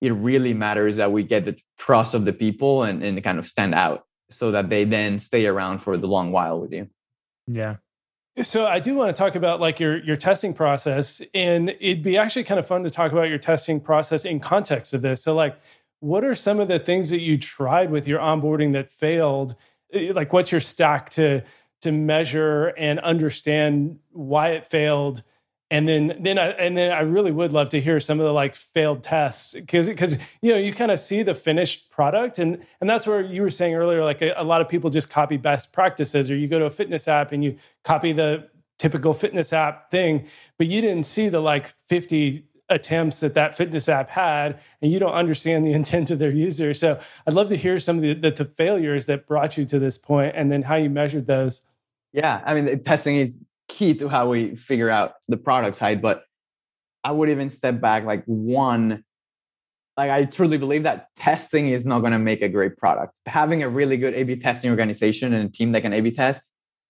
it 0.00 0.12
really 0.12 0.54
matters 0.54 0.96
that 0.96 1.12
we 1.12 1.22
get 1.22 1.44
the 1.44 1.56
trust 1.78 2.14
of 2.14 2.24
the 2.24 2.32
people 2.32 2.82
and, 2.82 3.02
and 3.02 3.22
kind 3.24 3.38
of 3.38 3.46
stand 3.46 3.74
out 3.74 4.04
so 4.30 4.50
that 4.50 4.68
they 4.68 4.84
then 4.84 5.18
stay 5.18 5.46
around 5.46 5.78
for 5.78 5.96
the 5.96 6.06
long 6.06 6.32
while 6.32 6.60
with 6.60 6.72
you. 6.72 6.88
Yeah. 7.46 7.76
So 8.42 8.66
I 8.66 8.80
do 8.80 8.94
want 8.94 9.14
to 9.14 9.18
talk 9.18 9.34
about 9.34 9.60
like 9.60 9.80
your 9.80 9.96
your 10.02 10.16
testing 10.16 10.52
process, 10.52 11.22
and 11.32 11.70
it'd 11.80 12.02
be 12.02 12.18
actually 12.18 12.44
kind 12.44 12.60
of 12.60 12.66
fun 12.66 12.82
to 12.82 12.90
talk 12.90 13.12
about 13.12 13.30
your 13.30 13.38
testing 13.38 13.80
process 13.80 14.26
in 14.26 14.40
context 14.40 14.92
of 14.92 15.00
this. 15.00 15.22
So 15.22 15.34
like, 15.34 15.58
what 16.00 16.22
are 16.22 16.34
some 16.34 16.60
of 16.60 16.68
the 16.68 16.78
things 16.78 17.08
that 17.08 17.20
you 17.20 17.38
tried 17.38 17.90
with 17.90 18.06
your 18.06 18.20
onboarding 18.20 18.74
that 18.74 18.90
failed? 18.90 19.54
Eh, 19.90 20.12
like, 20.14 20.34
what's 20.34 20.52
your 20.52 20.60
stack 20.60 21.08
to 21.10 21.42
to 21.82 21.92
measure 21.92 22.68
and 22.76 22.98
understand 23.00 23.98
why 24.12 24.50
it 24.50 24.66
failed? 24.66 25.22
and 25.70 25.88
then 25.88 26.16
then 26.20 26.38
I 26.38 26.50
and 26.50 26.76
then 26.76 26.92
I 26.92 27.00
really 27.00 27.32
would 27.32 27.52
love 27.52 27.70
to 27.70 27.80
hear 27.80 27.98
some 27.98 28.20
of 28.20 28.26
the 28.26 28.32
like 28.32 28.54
failed 28.54 29.02
tests 29.02 29.54
because 29.54 29.88
because 29.88 30.18
you 30.40 30.52
know 30.52 30.58
you 30.58 30.72
kind 30.72 30.90
of 30.90 31.00
see 31.00 31.22
the 31.22 31.34
finished 31.34 31.90
product 31.90 32.38
and 32.38 32.64
and 32.80 32.88
that's 32.88 33.06
where 33.06 33.20
you 33.20 33.42
were 33.42 33.50
saying 33.50 33.74
earlier 33.74 34.04
like 34.04 34.22
a, 34.22 34.32
a, 34.36 34.44
lot 34.44 34.60
of 34.60 34.68
people 34.68 34.90
just 34.90 35.10
copy 35.10 35.36
best 35.36 35.72
practices 35.72 36.30
or 36.30 36.36
you 36.36 36.46
go 36.46 36.58
to 36.58 36.66
a 36.66 36.70
fitness 36.70 37.08
app 37.08 37.32
and 37.32 37.42
you 37.42 37.56
copy 37.82 38.12
the 38.12 38.48
typical 38.78 39.12
fitness 39.12 39.52
app 39.52 39.90
thing 39.90 40.26
but 40.56 40.68
you 40.68 40.80
didn't 40.80 41.04
see 41.04 41.28
the 41.28 41.40
like 41.40 41.66
50 41.66 42.44
attempts 42.68 43.20
that 43.20 43.34
that 43.34 43.56
fitness 43.56 43.88
app 43.88 44.10
had 44.10 44.60
and 44.82 44.90
you 44.92 44.98
don't 44.98 45.12
understand 45.12 45.64
the 45.64 45.72
intent 45.80 46.10
of 46.10 46.18
their 46.18 46.32
user 46.32 46.74
so 46.74 46.98
I'd 47.26 47.34
love 47.34 47.48
to 47.48 47.56
hear 47.56 47.78
some 47.78 47.96
of 47.96 48.02
the, 48.02 48.14
the, 48.14 48.30
the 48.30 48.44
failures 48.44 49.06
that 49.06 49.26
brought 49.26 49.56
you 49.56 49.64
to 49.66 49.78
this 49.78 49.98
point 49.98 50.34
and 50.34 50.50
then 50.50 50.62
how 50.62 50.74
you 50.74 50.90
measured 50.90 51.26
those 51.26 51.62
yeah 52.12 52.42
I 52.44 52.54
mean 52.54 52.82
testing 52.82 53.16
is 53.16 53.38
key 53.68 53.94
to 53.94 54.08
how 54.08 54.28
we 54.28 54.56
figure 54.56 54.90
out 54.90 55.14
the 55.28 55.36
product 55.36 55.76
side. 55.76 56.00
But 56.00 56.24
I 57.04 57.12
would 57.12 57.28
even 57.28 57.50
step 57.50 57.80
back 57.80 58.04
like 58.04 58.24
one, 58.26 59.04
like 59.96 60.10
I 60.10 60.24
truly 60.24 60.58
believe 60.58 60.82
that 60.84 61.08
testing 61.16 61.68
is 61.68 61.84
not 61.84 62.00
going 62.00 62.12
to 62.12 62.18
make 62.18 62.42
a 62.42 62.48
great 62.48 62.76
product. 62.76 63.12
Having 63.26 63.62
a 63.62 63.68
really 63.68 63.96
good 63.96 64.14
A/B 64.14 64.36
testing 64.36 64.70
organization 64.70 65.32
and 65.32 65.48
a 65.48 65.52
team 65.52 65.72
that 65.72 65.82
can 65.82 65.92
A/B 65.92 66.12
test 66.12 66.42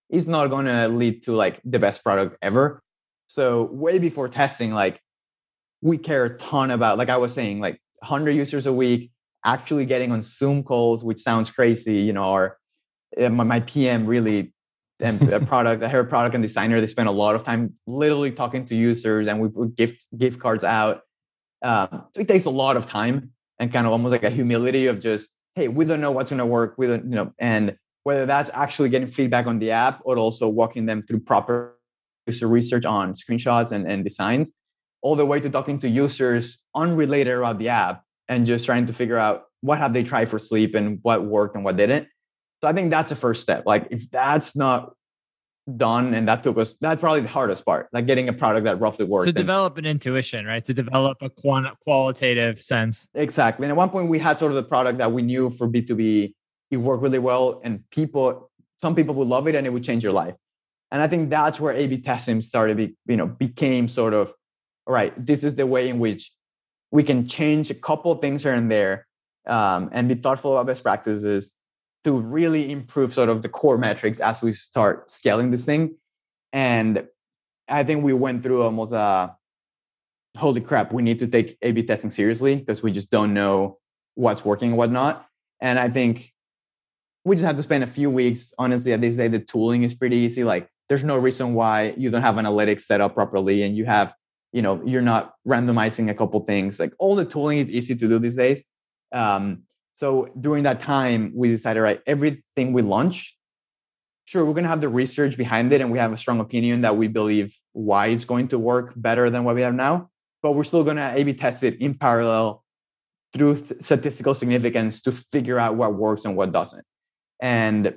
is 0.08 0.26
not 0.26 0.48
going 0.48 0.66
to 0.66 0.88
lead 0.88 1.22
to 1.24 1.32
like 1.32 1.60
the 1.64 1.78
best 1.78 2.02
product 2.02 2.36
ever. 2.42 2.82
So 3.28 3.64
way 3.72 3.98
before 3.98 4.28
testing, 4.28 4.72
like 4.72 5.00
we 5.82 5.98
care 5.98 6.24
a 6.24 6.38
ton 6.38 6.70
about, 6.70 6.98
like 6.98 7.08
I 7.08 7.16
was 7.16 7.32
saying, 7.32 7.60
like 7.60 7.80
100 8.00 8.32
users 8.32 8.66
a 8.66 8.72
week, 8.72 9.10
actually 9.44 9.86
getting 9.86 10.12
on 10.12 10.22
Zoom 10.22 10.62
calls, 10.62 11.04
which 11.04 11.20
sounds 11.20 11.50
crazy, 11.50 11.98
you 11.98 12.12
know, 12.12 12.24
or 12.24 12.58
uh, 13.20 13.28
my, 13.28 13.44
my 13.44 13.60
PM 13.60 14.06
really 14.06 14.52
and 15.00 15.20
a 15.30 15.40
product, 15.46 15.82
a 15.82 15.88
hair 15.88 16.04
product 16.04 16.34
and 16.34 16.42
designer, 16.42 16.80
they 16.80 16.86
spend 16.86 17.08
a 17.08 17.12
lot 17.12 17.34
of 17.34 17.44
time 17.44 17.74
literally 17.86 18.32
talking 18.32 18.64
to 18.66 18.74
users 18.74 19.26
and 19.26 19.40
we 19.40 19.48
put 19.48 19.76
gift 19.76 20.06
gift 20.16 20.40
cards 20.40 20.64
out. 20.64 21.02
Um, 21.62 22.04
so 22.14 22.20
it 22.20 22.28
takes 22.28 22.44
a 22.44 22.50
lot 22.50 22.76
of 22.76 22.86
time 22.86 23.32
and 23.58 23.72
kind 23.72 23.86
of 23.86 23.92
almost 23.92 24.12
like 24.12 24.24
a 24.24 24.30
humility 24.30 24.86
of 24.86 25.00
just, 25.00 25.30
hey, 25.54 25.68
we 25.68 25.84
don't 25.84 26.00
know 26.00 26.12
what's 26.12 26.30
going 26.30 26.38
to 26.38 26.46
work. 26.46 26.74
We 26.76 26.86
don't, 26.86 27.04
you 27.04 27.16
know, 27.16 27.32
and 27.38 27.76
whether 28.04 28.26
that's 28.26 28.50
actually 28.54 28.88
getting 28.88 29.08
feedback 29.08 29.46
on 29.46 29.58
the 29.58 29.70
app 29.70 30.00
or 30.04 30.16
also 30.18 30.48
walking 30.48 30.86
them 30.86 31.02
through 31.02 31.20
proper 31.20 31.76
user 32.26 32.46
research 32.46 32.84
on 32.84 33.14
screenshots 33.14 33.72
and, 33.72 33.90
and 33.90 34.04
designs, 34.04 34.52
all 35.06 35.14
the 35.14 35.24
way 35.24 35.38
to 35.38 35.48
talking 35.48 35.78
to 35.78 35.88
users 35.88 36.60
unrelated 36.74 37.38
about 37.38 37.60
the 37.60 37.68
app 37.68 38.02
and 38.26 38.44
just 38.44 38.64
trying 38.64 38.86
to 38.86 38.92
figure 38.92 39.16
out 39.16 39.44
what 39.60 39.78
have 39.78 39.92
they 39.92 40.02
tried 40.02 40.28
for 40.28 40.36
sleep 40.36 40.74
and 40.74 40.98
what 41.02 41.24
worked 41.24 41.54
and 41.54 41.64
what 41.64 41.76
didn't. 41.76 42.08
So 42.60 42.66
I 42.66 42.72
think 42.72 42.90
that's 42.90 43.10
the 43.10 43.14
first 43.14 43.40
step. 43.40 43.62
Like 43.66 43.86
if 43.92 44.10
that's 44.10 44.56
not 44.56 44.94
done 45.76 46.12
and 46.14 46.26
that 46.26 46.42
took 46.42 46.58
us 46.58 46.76
that's 46.80 47.00
probably 47.00 47.22
the 47.22 47.28
hardest 47.28 47.66
part 47.66 47.88
like 47.92 48.06
getting 48.06 48.28
a 48.28 48.32
product 48.32 48.62
that 48.64 48.78
roughly 48.78 49.04
works 49.04 49.26
to 49.26 49.32
develop 49.32 49.76
an 49.76 49.84
intuition 49.84 50.46
right 50.46 50.64
to 50.64 50.72
develop 50.72 51.18
a 51.22 51.28
quant- 51.28 51.76
qualitative 51.80 52.62
sense 52.62 53.08
exactly 53.14 53.64
and 53.64 53.72
at 53.72 53.76
one 53.76 53.90
point 53.90 54.08
we 54.08 54.16
had 54.16 54.38
sort 54.38 54.52
of 54.52 54.54
the 54.54 54.62
product 54.62 54.98
that 54.98 55.10
we 55.10 55.22
knew 55.22 55.50
for 55.50 55.68
b2b 55.68 56.32
it 56.70 56.76
worked 56.76 57.02
really 57.02 57.18
well 57.18 57.60
and 57.64 57.82
people 57.90 58.48
some 58.80 58.94
people 58.94 59.12
would 59.16 59.26
love 59.26 59.48
it 59.48 59.56
and 59.56 59.66
it 59.66 59.70
would 59.70 59.82
change 59.82 60.04
your 60.04 60.12
life 60.12 60.36
and 60.92 61.02
i 61.02 61.08
think 61.08 61.30
that's 61.30 61.58
where 61.58 61.74
a 61.74 61.84
b 61.88 62.00
testing 62.00 62.40
started 62.40 62.76
be, 62.76 62.94
you 63.08 63.16
know 63.16 63.26
became 63.26 63.88
sort 63.88 64.14
of 64.14 64.32
all 64.86 64.94
right 64.94 65.12
this 65.24 65.44
is 65.44 65.54
the 65.54 65.66
way 65.66 65.88
in 65.88 65.98
which 65.98 66.32
we 66.90 67.02
can 67.02 67.26
change 67.28 67.70
a 67.70 67.74
couple 67.74 68.14
things 68.16 68.42
here 68.42 68.54
and 68.54 68.70
there 68.70 69.06
um, 69.46 69.88
and 69.92 70.08
be 70.08 70.14
thoughtful 70.14 70.52
about 70.52 70.66
best 70.66 70.82
practices 70.82 71.54
to 72.04 72.12
really 72.12 72.70
improve 72.70 73.12
sort 73.12 73.28
of 73.28 73.42
the 73.42 73.48
core 73.48 73.78
metrics 73.78 74.20
as 74.20 74.40
we 74.40 74.52
start 74.52 75.10
scaling 75.10 75.50
this 75.50 75.66
thing. 75.66 75.96
And 76.52 77.06
I 77.68 77.82
think 77.82 78.04
we 78.04 78.12
went 78.12 78.44
through 78.44 78.62
almost 78.62 78.92
a 78.92 79.34
holy 80.36 80.60
crap, 80.60 80.92
we 80.92 81.02
need 81.02 81.18
to 81.18 81.26
take 81.26 81.58
A 81.62 81.72
B 81.72 81.82
testing 81.82 82.10
seriously 82.10 82.54
because 82.54 82.82
we 82.82 82.92
just 82.92 83.10
don't 83.10 83.34
know 83.34 83.78
what's 84.14 84.44
working 84.44 84.70
and 84.70 84.78
whatnot. 84.78 85.26
And 85.60 85.78
I 85.78 85.88
think 85.88 86.32
we 87.24 87.34
just 87.34 87.44
have 87.44 87.56
to 87.56 87.62
spend 87.62 87.82
a 87.82 87.88
few 87.88 88.10
weeks. 88.10 88.54
Honestly, 88.56 88.92
at 88.92 89.00
this 89.00 89.16
day, 89.16 89.26
the 89.26 89.40
tooling 89.40 89.82
is 89.82 89.94
pretty 89.94 90.16
easy. 90.16 90.44
Like 90.44 90.68
there's 90.88 91.02
no 91.02 91.16
reason 91.16 91.54
why 91.54 91.94
you 91.96 92.10
don't 92.10 92.22
have 92.22 92.36
analytics 92.36 92.82
set 92.82 93.00
up 93.00 93.14
properly 93.14 93.64
and 93.64 93.76
you 93.76 93.84
have, 93.84 94.14
you 94.56 94.62
know, 94.62 94.82
you're 94.90 95.08
not 95.14 95.34
randomizing 95.46 96.08
a 96.08 96.14
couple 96.14 96.40
things. 96.40 96.80
Like 96.80 96.94
all 96.98 97.14
the 97.14 97.26
tooling 97.26 97.58
is 97.58 97.70
easy 97.70 97.94
to 97.94 98.08
do 98.08 98.18
these 98.18 98.36
days. 98.36 98.64
Um, 99.12 99.42
so 99.96 100.30
during 100.40 100.62
that 100.68 100.80
time, 100.80 101.32
we 101.34 101.46
decided, 101.48 101.82
right, 101.82 102.00
everything 102.06 102.72
we 102.72 102.80
launch, 102.80 103.36
sure, 104.24 104.46
we're 104.46 104.58
going 104.58 104.68
to 104.68 104.74
have 104.76 104.80
the 104.80 104.88
research 104.88 105.36
behind 105.36 105.72
it 105.74 105.82
and 105.82 105.92
we 105.92 105.98
have 105.98 106.12
a 106.12 106.16
strong 106.16 106.40
opinion 106.40 106.80
that 106.80 106.96
we 106.96 107.06
believe 107.06 107.54
why 107.72 108.06
it's 108.06 108.24
going 108.24 108.48
to 108.48 108.58
work 108.58 108.94
better 108.96 109.28
than 109.28 109.44
what 109.44 109.54
we 109.56 109.60
have 109.60 109.74
now. 109.74 109.94
But 110.42 110.52
we're 110.52 110.64
still 110.64 110.84
going 110.84 110.96
to 110.96 111.12
A 111.14 111.22
B 111.22 111.34
test 111.34 111.62
it 111.62 111.74
in 111.82 111.92
parallel 111.92 112.64
through 113.34 113.56
statistical 113.88 114.32
significance 114.32 115.02
to 115.02 115.12
figure 115.12 115.58
out 115.58 115.76
what 115.76 115.94
works 115.94 116.24
and 116.24 116.34
what 116.34 116.50
doesn't. 116.50 116.86
And 117.42 117.94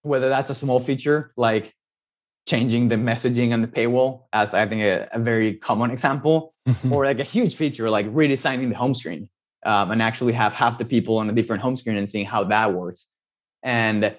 whether 0.00 0.30
that's 0.30 0.50
a 0.50 0.54
small 0.54 0.80
feature 0.80 1.32
like 1.36 1.74
changing 2.46 2.88
the 2.88 2.96
messaging 2.96 3.52
and 3.54 3.64
the 3.64 3.68
paywall, 3.68 4.24
as 4.32 4.54
I 4.54 4.66
think 4.66 4.82
a, 4.82 5.08
a 5.12 5.18
very 5.18 5.54
common 5.54 5.90
example, 5.90 6.54
or 6.90 7.04
like 7.04 7.20
a 7.20 7.24
huge 7.24 7.56
feature 7.56 7.88
like 7.90 8.06
redesigning 8.06 8.68
the 8.68 8.76
home 8.76 8.94
screen 8.94 9.28
um, 9.64 9.90
and 9.90 10.02
actually 10.02 10.32
have 10.32 10.52
half 10.52 10.78
the 10.78 10.84
people 10.84 11.18
on 11.18 11.28
a 11.28 11.32
different 11.32 11.62
home 11.62 11.76
screen 11.76 11.96
and 11.96 12.08
seeing 12.08 12.26
how 12.26 12.44
that 12.44 12.74
works. 12.74 13.06
And 13.62 14.14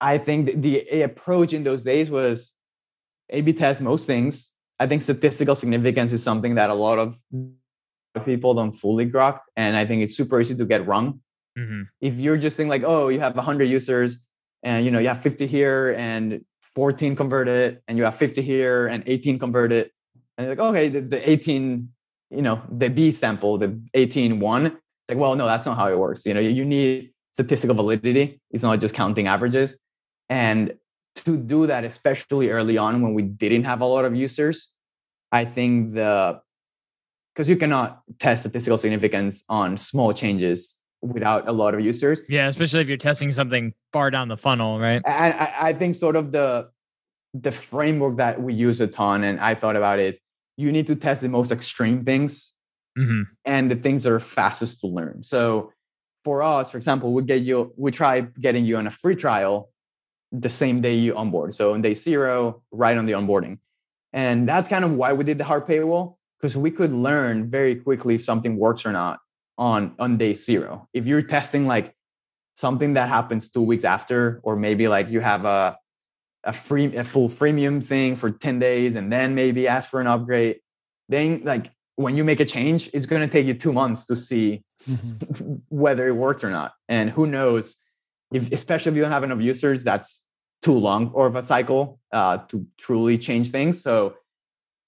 I 0.00 0.18
think 0.18 0.60
the 0.60 1.02
approach 1.02 1.52
in 1.52 1.64
those 1.64 1.82
days 1.82 2.10
was 2.10 2.52
A/B 3.30 3.54
test 3.54 3.80
most 3.80 4.06
things. 4.06 4.54
I 4.78 4.86
think 4.86 5.02
statistical 5.02 5.54
significance 5.54 6.12
is 6.12 6.22
something 6.22 6.56
that 6.56 6.70
a 6.70 6.74
lot 6.74 6.98
of 6.98 7.16
people 8.24 8.54
don't 8.54 8.72
fully 8.72 9.10
grok, 9.10 9.40
and 9.56 9.76
I 9.76 9.84
think 9.86 10.02
it's 10.02 10.16
super 10.16 10.40
easy 10.40 10.56
to 10.56 10.64
get 10.64 10.86
wrong. 10.86 11.20
Mm-hmm. 11.58 11.82
If 12.00 12.16
you're 12.16 12.36
just 12.36 12.56
thinking 12.56 12.70
like, 12.70 12.82
oh, 12.84 13.08
you 13.08 13.20
have 13.20 13.34
100 13.34 13.64
users, 13.64 14.18
and 14.62 14.84
you 14.84 14.90
know 14.90 14.98
you 14.98 15.08
have 15.08 15.22
50 15.22 15.46
here 15.46 15.94
and 15.96 16.44
14 16.74 17.16
converted, 17.16 17.80
and 17.86 17.96
you 17.96 18.04
have 18.04 18.16
50 18.16 18.42
here 18.42 18.86
and 18.86 19.02
18 19.06 19.38
converted, 19.38 19.90
and 20.36 20.48
like, 20.48 20.58
okay, 20.58 20.88
the, 20.88 21.00
the 21.00 21.30
18, 21.30 21.88
you 22.30 22.42
know, 22.42 22.62
the 22.70 22.88
B 22.88 23.10
sample, 23.10 23.58
the 23.58 23.80
18 23.94 24.40
one. 24.40 24.66
It's 24.66 24.76
like, 25.08 25.18
well, 25.18 25.36
no, 25.36 25.46
that's 25.46 25.66
not 25.66 25.76
how 25.76 25.88
it 25.88 25.98
works. 25.98 26.26
You 26.26 26.34
know, 26.34 26.40
you 26.40 26.64
need 26.64 27.12
statistical 27.34 27.74
validity. 27.74 28.40
It's 28.50 28.62
not 28.62 28.80
just 28.80 28.94
counting 28.94 29.26
averages. 29.26 29.76
And 30.28 30.74
to 31.16 31.36
do 31.36 31.66
that, 31.66 31.84
especially 31.84 32.50
early 32.50 32.78
on 32.78 33.02
when 33.02 33.14
we 33.14 33.22
didn't 33.22 33.64
have 33.64 33.80
a 33.80 33.84
lot 33.84 34.04
of 34.04 34.16
users, 34.16 34.74
I 35.30 35.44
think 35.44 35.94
the 35.94 36.40
because 37.34 37.48
you 37.48 37.56
cannot 37.56 38.02
test 38.20 38.42
statistical 38.42 38.78
significance 38.78 39.42
on 39.48 39.76
small 39.76 40.12
changes 40.12 40.83
without 41.04 41.48
a 41.48 41.52
lot 41.52 41.74
of 41.74 41.80
users. 41.80 42.22
Yeah, 42.28 42.48
especially 42.48 42.80
if 42.80 42.88
you're 42.88 42.96
testing 42.96 43.30
something 43.30 43.74
far 43.92 44.10
down 44.10 44.28
the 44.28 44.36
funnel, 44.36 44.80
right? 44.80 45.02
And 45.04 45.34
I, 45.34 45.54
I 45.58 45.72
think 45.72 45.94
sort 45.94 46.16
of 46.16 46.32
the 46.32 46.70
the 47.34 47.52
framework 47.52 48.16
that 48.18 48.40
we 48.40 48.54
use 48.54 48.80
a 48.80 48.86
ton, 48.86 49.24
and 49.24 49.40
I 49.40 49.54
thought 49.54 49.76
about 49.76 49.98
it. 49.98 50.18
You 50.56 50.70
need 50.70 50.86
to 50.86 50.94
test 50.94 51.22
the 51.22 51.28
most 51.28 51.50
extreme 51.50 52.04
things 52.04 52.54
mm-hmm. 52.96 53.22
and 53.44 53.70
the 53.70 53.74
things 53.74 54.04
that 54.04 54.12
are 54.12 54.20
fastest 54.20 54.80
to 54.80 54.86
learn. 54.86 55.24
So 55.24 55.72
for 56.22 56.44
us, 56.44 56.70
for 56.70 56.76
example, 56.76 57.12
we 57.12 57.24
get 57.24 57.42
you, 57.42 57.72
we 57.76 57.90
try 57.90 58.20
getting 58.40 58.64
you 58.64 58.76
on 58.76 58.86
a 58.86 58.90
free 58.90 59.16
trial 59.16 59.70
the 60.30 60.48
same 60.48 60.80
day 60.80 60.94
you 60.94 61.14
onboard. 61.16 61.56
So 61.56 61.74
on 61.74 61.82
day 61.82 61.94
zero, 61.94 62.62
right 62.70 62.96
on 62.96 63.06
the 63.06 63.12
onboarding. 63.12 63.58
And 64.12 64.48
that's 64.48 64.68
kind 64.68 64.84
of 64.84 64.94
why 64.94 65.12
we 65.12 65.24
did 65.24 65.38
the 65.38 65.44
hard 65.44 65.66
paywall, 65.66 66.18
because 66.38 66.56
we 66.56 66.70
could 66.70 66.92
learn 66.92 67.50
very 67.50 67.74
quickly 67.74 68.14
if 68.14 68.24
something 68.24 68.56
works 68.56 68.86
or 68.86 68.92
not 68.92 69.18
on, 69.58 69.94
on 69.98 70.18
day 70.18 70.34
zero. 70.34 70.88
If 70.92 71.06
you're 71.06 71.22
testing 71.22 71.66
like 71.66 71.94
something 72.56 72.94
that 72.94 73.08
happens 73.08 73.50
two 73.50 73.62
weeks 73.62 73.84
after, 73.84 74.40
or 74.42 74.56
maybe 74.56 74.88
like 74.88 75.08
you 75.08 75.20
have 75.20 75.44
a, 75.44 75.78
a 76.44 76.52
free 76.52 76.94
a 76.96 77.04
full 77.04 77.28
freemium 77.28 77.84
thing 77.84 78.16
for 78.16 78.30
10 78.30 78.58
days 78.58 78.96
and 78.96 79.12
then 79.12 79.34
maybe 79.34 79.66
ask 79.66 79.90
for 79.90 80.00
an 80.00 80.06
upgrade, 80.06 80.58
then 81.08 81.42
like 81.44 81.70
when 81.96 82.16
you 82.16 82.24
make 82.24 82.40
a 82.40 82.44
change, 82.44 82.90
it's 82.92 83.06
going 83.06 83.22
to 83.22 83.28
take 83.28 83.46
you 83.46 83.54
two 83.54 83.72
months 83.72 84.06
to 84.06 84.16
see 84.16 84.64
mm-hmm. 84.88 85.54
whether 85.68 86.06
it 86.08 86.12
works 86.12 86.44
or 86.44 86.50
not. 86.50 86.72
And 86.88 87.10
who 87.10 87.26
knows 87.26 87.76
if, 88.32 88.52
especially 88.52 88.90
if 88.90 88.96
you 88.96 89.02
don't 89.02 89.12
have 89.12 89.24
enough 89.24 89.40
users, 89.40 89.84
that's 89.84 90.24
too 90.62 90.78
long 90.78 91.10
or 91.12 91.26
of 91.26 91.36
a 91.36 91.42
cycle 91.42 92.00
uh, 92.12 92.38
to 92.48 92.66
truly 92.78 93.18
change 93.18 93.50
things. 93.50 93.82
So 93.82 94.16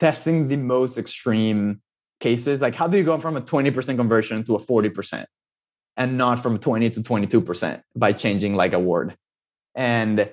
testing 0.00 0.48
the 0.48 0.56
most 0.56 0.98
extreme 0.98 1.80
cases, 2.20 2.62
like 2.62 2.74
how 2.74 2.88
do 2.88 2.96
you 2.96 3.04
go 3.04 3.18
from 3.18 3.36
a 3.36 3.40
20% 3.40 3.96
conversion 3.96 4.44
to 4.44 4.56
a 4.56 4.58
40% 4.58 5.24
and 5.96 6.18
not 6.18 6.42
from 6.42 6.58
20 6.58 6.90
to 6.90 7.00
22% 7.00 7.82
by 7.94 8.12
changing 8.12 8.54
like 8.54 8.72
a 8.72 8.78
word? 8.78 9.16
And 9.74 10.30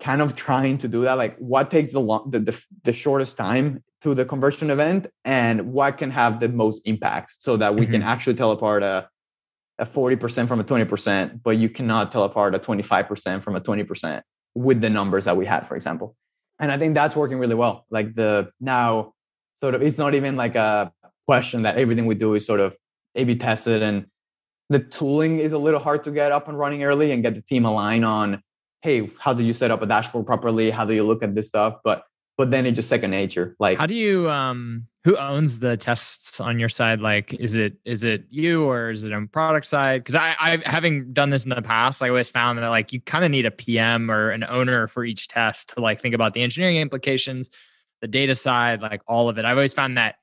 kind 0.00 0.20
of 0.20 0.36
trying 0.36 0.78
to 0.78 0.88
do 0.88 1.02
that, 1.02 1.14
like 1.14 1.36
what 1.38 1.70
takes 1.70 1.92
the, 1.92 2.00
long, 2.00 2.30
the, 2.30 2.40
the, 2.40 2.64
the 2.84 2.92
shortest 2.92 3.36
time 3.36 3.82
to 4.02 4.14
the 4.14 4.24
conversion 4.24 4.70
event 4.70 5.08
and 5.24 5.72
what 5.72 5.98
can 5.98 6.10
have 6.10 6.40
the 6.40 6.48
most 6.48 6.82
impact 6.84 7.36
so 7.38 7.56
that 7.56 7.74
we 7.74 7.82
mm-hmm. 7.82 7.92
can 7.92 8.02
actually 8.02 8.34
tell 8.34 8.50
apart 8.50 8.82
a 8.82 9.08
a 9.78 9.84
40% 9.84 10.48
from 10.48 10.60
a 10.60 10.64
20%, 10.64 11.42
but 11.42 11.58
you 11.58 11.68
cannot 11.68 12.10
tell 12.10 12.24
apart 12.24 12.54
a 12.54 12.58
25% 12.58 13.42
from 13.42 13.56
a 13.56 13.60
20% 13.60 14.22
with 14.54 14.80
the 14.80 14.90
numbers 14.90 15.26
that 15.26 15.36
we 15.36 15.44
had, 15.44 15.68
for 15.68 15.76
example. 15.76 16.16
And 16.58 16.72
I 16.72 16.78
think 16.78 16.94
that's 16.94 17.14
working 17.14 17.38
really 17.38 17.54
well. 17.54 17.84
Like 17.90 18.14
the 18.14 18.50
now 18.60 19.12
sort 19.66 19.74
of 19.74 19.82
it's 19.82 19.98
not 19.98 20.14
even 20.14 20.36
like 20.36 20.54
a 20.54 20.92
question 21.26 21.62
that 21.62 21.76
everything 21.76 22.06
we 22.06 22.14
do 22.14 22.34
is 22.34 22.46
sort 22.46 22.60
of 22.60 22.76
A/B 23.16 23.34
tested 23.36 23.82
and 23.82 24.06
the 24.68 24.78
tooling 24.78 25.40
is 25.40 25.52
a 25.52 25.58
little 25.58 25.80
hard 25.80 26.04
to 26.04 26.12
get 26.12 26.30
up 26.30 26.46
and 26.48 26.56
running 26.56 26.84
early 26.84 27.10
and 27.10 27.22
get 27.22 27.34
the 27.34 27.40
team 27.40 27.64
aligned 27.64 28.04
on, 28.04 28.42
hey, 28.82 29.10
how 29.18 29.32
do 29.32 29.44
you 29.44 29.52
set 29.52 29.70
up 29.70 29.82
a 29.82 29.86
dashboard 29.86 30.26
properly? 30.26 30.70
How 30.70 30.84
do 30.84 30.94
you 30.94 31.04
look 31.04 31.22
at 31.22 31.34
this 31.34 31.48
stuff? 31.48 31.78
But 31.82 32.04
but 32.38 32.50
then 32.50 32.66
it's 32.66 32.76
just 32.76 32.88
second 32.88 33.10
nature. 33.10 33.56
Like 33.58 33.76
how 33.78 33.86
do 33.86 33.94
you 33.94 34.30
um 34.30 34.86
who 35.04 35.16
owns 35.16 35.58
the 35.58 35.76
tests 35.76 36.40
on 36.40 36.60
your 36.60 36.68
side? 36.68 37.00
Like 37.00 37.34
is 37.34 37.56
it 37.56 37.74
is 37.84 38.04
it 38.04 38.24
you 38.30 38.64
or 38.70 38.90
is 38.90 39.02
it 39.02 39.12
on 39.12 39.26
product 39.26 39.66
side? 39.66 40.04
Because 40.04 40.14
I 40.14 40.36
I 40.38 40.62
having 40.64 41.12
done 41.12 41.30
this 41.30 41.42
in 41.42 41.50
the 41.50 41.62
past, 41.62 42.04
I 42.04 42.08
always 42.08 42.30
found 42.30 42.58
that 42.58 42.68
like 42.68 42.92
you 42.92 43.00
kind 43.00 43.24
of 43.24 43.32
need 43.32 43.46
a 43.46 43.50
PM 43.50 44.12
or 44.12 44.30
an 44.30 44.44
owner 44.44 44.86
for 44.86 45.04
each 45.04 45.26
test 45.26 45.70
to 45.70 45.80
like 45.80 46.00
think 46.00 46.14
about 46.14 46.34
the 46.34 46.42
engineering 46.42 46.76
implications, 46.76 47.50
the 48.00 48.08
data 48.08 48.34
side, 48.34 48.80
like 48.80 49.02
all 49.06 49.28
of 49.28 49.38
it. 49.38 49.44
I've 49.44 49.56
always 49.56 49.74
found 49.74 49.96
that 49.96 50.16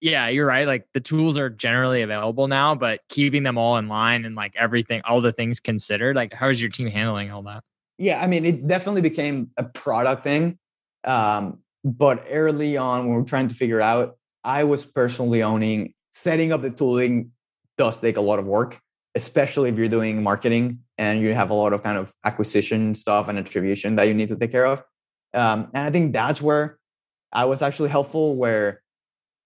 yeah, 0.00 0.28
you're 0.28 0.46
right. 0.46 0.66
Like 0.66 0.86
the 0.94 1.00
tools 1.00 1.36
are 1.38 1.50
generally 1.50 2.02
available 2.02 2.46
now, 2.46 2.74
but 2.74 3.00
keeping 3.08 3.42
them 3.42 3.58
all 3.58 3.76
in 3.78 3.88
line 3.88 4.24
and 4.24 4.36
like 4.36 4.54
everything, 4.56 5.02
all 5.04 5.20
the 5.20 5.32
things 5.32 5.58
considered, 5.58 6.14
like 6.14 6.32
how 6.32 6.48
is 6.48 6.60
your 6.60 6.70
team 6.70 6.88
handling 6.88 7.30
all 7.30 7.42
that? 7.42 7.64
Yeah, 7.98 8.22
I 8.22 8.28
mean, 8.28 8.44
it 8.44 8.66
definitely 8.66 9.00
became 9.00 9.50
a 9.56 9.64
product 9.64 10.22
thing. 10.22 10.58
Um, 11.02 11.58
but 11.84 12.24
early 12.30 12.76
on, 12.76 13.06
when 13.06 13.16
we 13.16 13.22
we're 13.22 13.26
trying 13.26 13.48
to 13.48 13.54
figure 13.54 13.80
out, 13.80 14.16
I 14.44 14.64
was 14.64 14.84
personally 14.84 15.42
owning 15.42 15.94
setting 16.12 16.52
up 16.52 16.62
the 16.62 16.70
tooling 16.70 17.32
does 17.76 18.00
take 18.00 18.16
a 18.16 18.20
lot 18.20 18.38
of 18.38 18.46
work, 18.46 18.80
especially 19.14 19.68
if 19.68 19.78
you're 19.78 19.88
doing 19.88 20.22
marketing 20.22 20.80
and 20.96 21.20
you 21.20 21.32
have 21.34 21.50
a 21.50 21.54
lot 21.54 21.72
of 21.72 21.82
kind 21.82 21.96
of 21.96 22.12
acquisition 22.24 22.94
stuff 22.94 23.28
and 23.28 23.38
attribution 23.38 23.96
that 23.96 24.04
you 24.04 24.14
need 24.14 24.28
to 24.28 24.36
take 24.36 24.50
care 24.50 24.66
of. 24.66 24.82
Um, 25.34 25.68
and 25.74 25.86
I 25.86 25.90
think 25.90 26.12
that's 26.12 26.42
where 26.42 26.78
I 27.32 27.44
was 27.44 27.62
actually 27.62 27.90
helpful, 27.90 28.36
where 28.36 28.82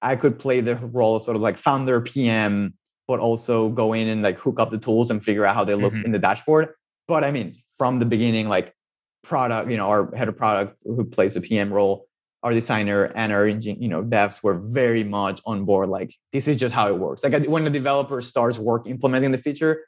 I 0.00 0.16
could 0.16 0.38
play 0.38 0.60
the 0.60 0.76
role 0.76 1.16
of 1.16 1.22
sort 1.22 1.36
of 1.36 1.42
like 1.42 1.58
founder 1.58 2.00
PM, 2.00 2.74
but 3.06 3.20
also 3.20 3.68
go 3.68 3.92
in 3.92 4.08
and 4.08 4.22
like 4.22 4.38
hook 4.38 4.58
up 4.58 4.70
the 4.70 4.78
tools 4.78 5.10
and 5.10 5.22
figure 5.22 5.44
out 5.44 5.54
how 5.54 5.64
they 5.64 5.74
look 5.74 5.92
mm-hmm. 5.92 6.06
in 6.06 6.12
the 6.12 6.18
dashboard. 6.18 6.70
But 7.08 7.24
I 7.24 7.30
mean, 7.30 7.56
from 7.78 7.98
the 7.98 8.06
beginning, 8.06 8.48
like 8.48 8.74
product, 9.22 9.70
you 9.70 9.76
know, 9.76 9.88
our 9.88 10.14
head 10.14 10.28
of 10.28 10.36
product 10.36 10.76
who 10.84 11.04
plays 11.04 11.34
the 11.34 11.40
PM 11.40 11.72
role, 11.72 12.06
our 12.42 12.52
designer 12.52 13.12
and 13.14 13.32
our 13.32 13.46
engine, 13.46 13.80
you 13.80 13.88
know, 13.88 14.02
devs 14.02 14.42
were 14.42 14.54
very 14.54 15.04
much 15.04 15.40
on 15.46 15.64
board. 15.64 15.88
Like 15.88 16.14
this 16.32 16.48
is 16.48 16.56
just 16.56 16.74
how 16.74 16.88
it 16.88 16.98
works. 16.98 17.22
Like 17.22 17.46
when 17.46 17.64
the 17.64 17.70
developer 17.70 18.20
starts 18.20 18.58
work 18.58 18.86
implementing 18.86 19.30
the 19.30 19.38
feature, 19.38 19.84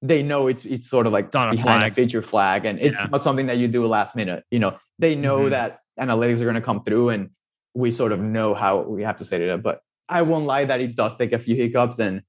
they 0.00 0.22
know 0.22 0.46
it's 0.46 0.64
it's 0.64 0.88
sort 0.88 1.06
of 1.06 1.12
like 1.12 1.26
a 1.26 1.50
behind 1.50 1.62
flag. 1.62 1.90
a 1.90 1.94
feature 1.94 2.22
flag, 2.22 2.64
and 2.64 2.78
it's 2.80 2.98
yeah. 2.98 3.08
not 3.10 3.22
something 3.22 3.46
that 3.46 3.58
you 3.58 3.68
do 3.68 3.86
last 3.86 4.14
minute. 4.14 4.44
You 4.50 4.60
know, 4.60 4.78
they 4.98 5.14
know 5.14 5.40
mm-hmm. 5.40 5.50
that 5.50 5.80
analytics 6.00 6.40
are 6.40 6.44
going 6.44 6.54
to 6.54 6.60
come 6.60 6.84
through, 6.84 7.10
and 7.10 7.30
we 7.74 7.90
sort 7.90 8.12
of 8.12 8.20
know 8.20 8.54
how 8.54 8.80
we 8.82 9.02
have 9.02 9.16
to 9.16 9.24
set 9.24 9.40
it 9.40 9.50
up. 9.50 9.62
But 9.62 9.80
I 10.08 10.22
won't 10.22 10.46
lie 10.46 10.64
that 10.64 10.80
it 10.80 10.96
does 10.96 11.16
take 11.16 11.32
a 11.32 11.38
few 11.38 11.54
hiccups, 11.54 11.98
and 11.98 12.22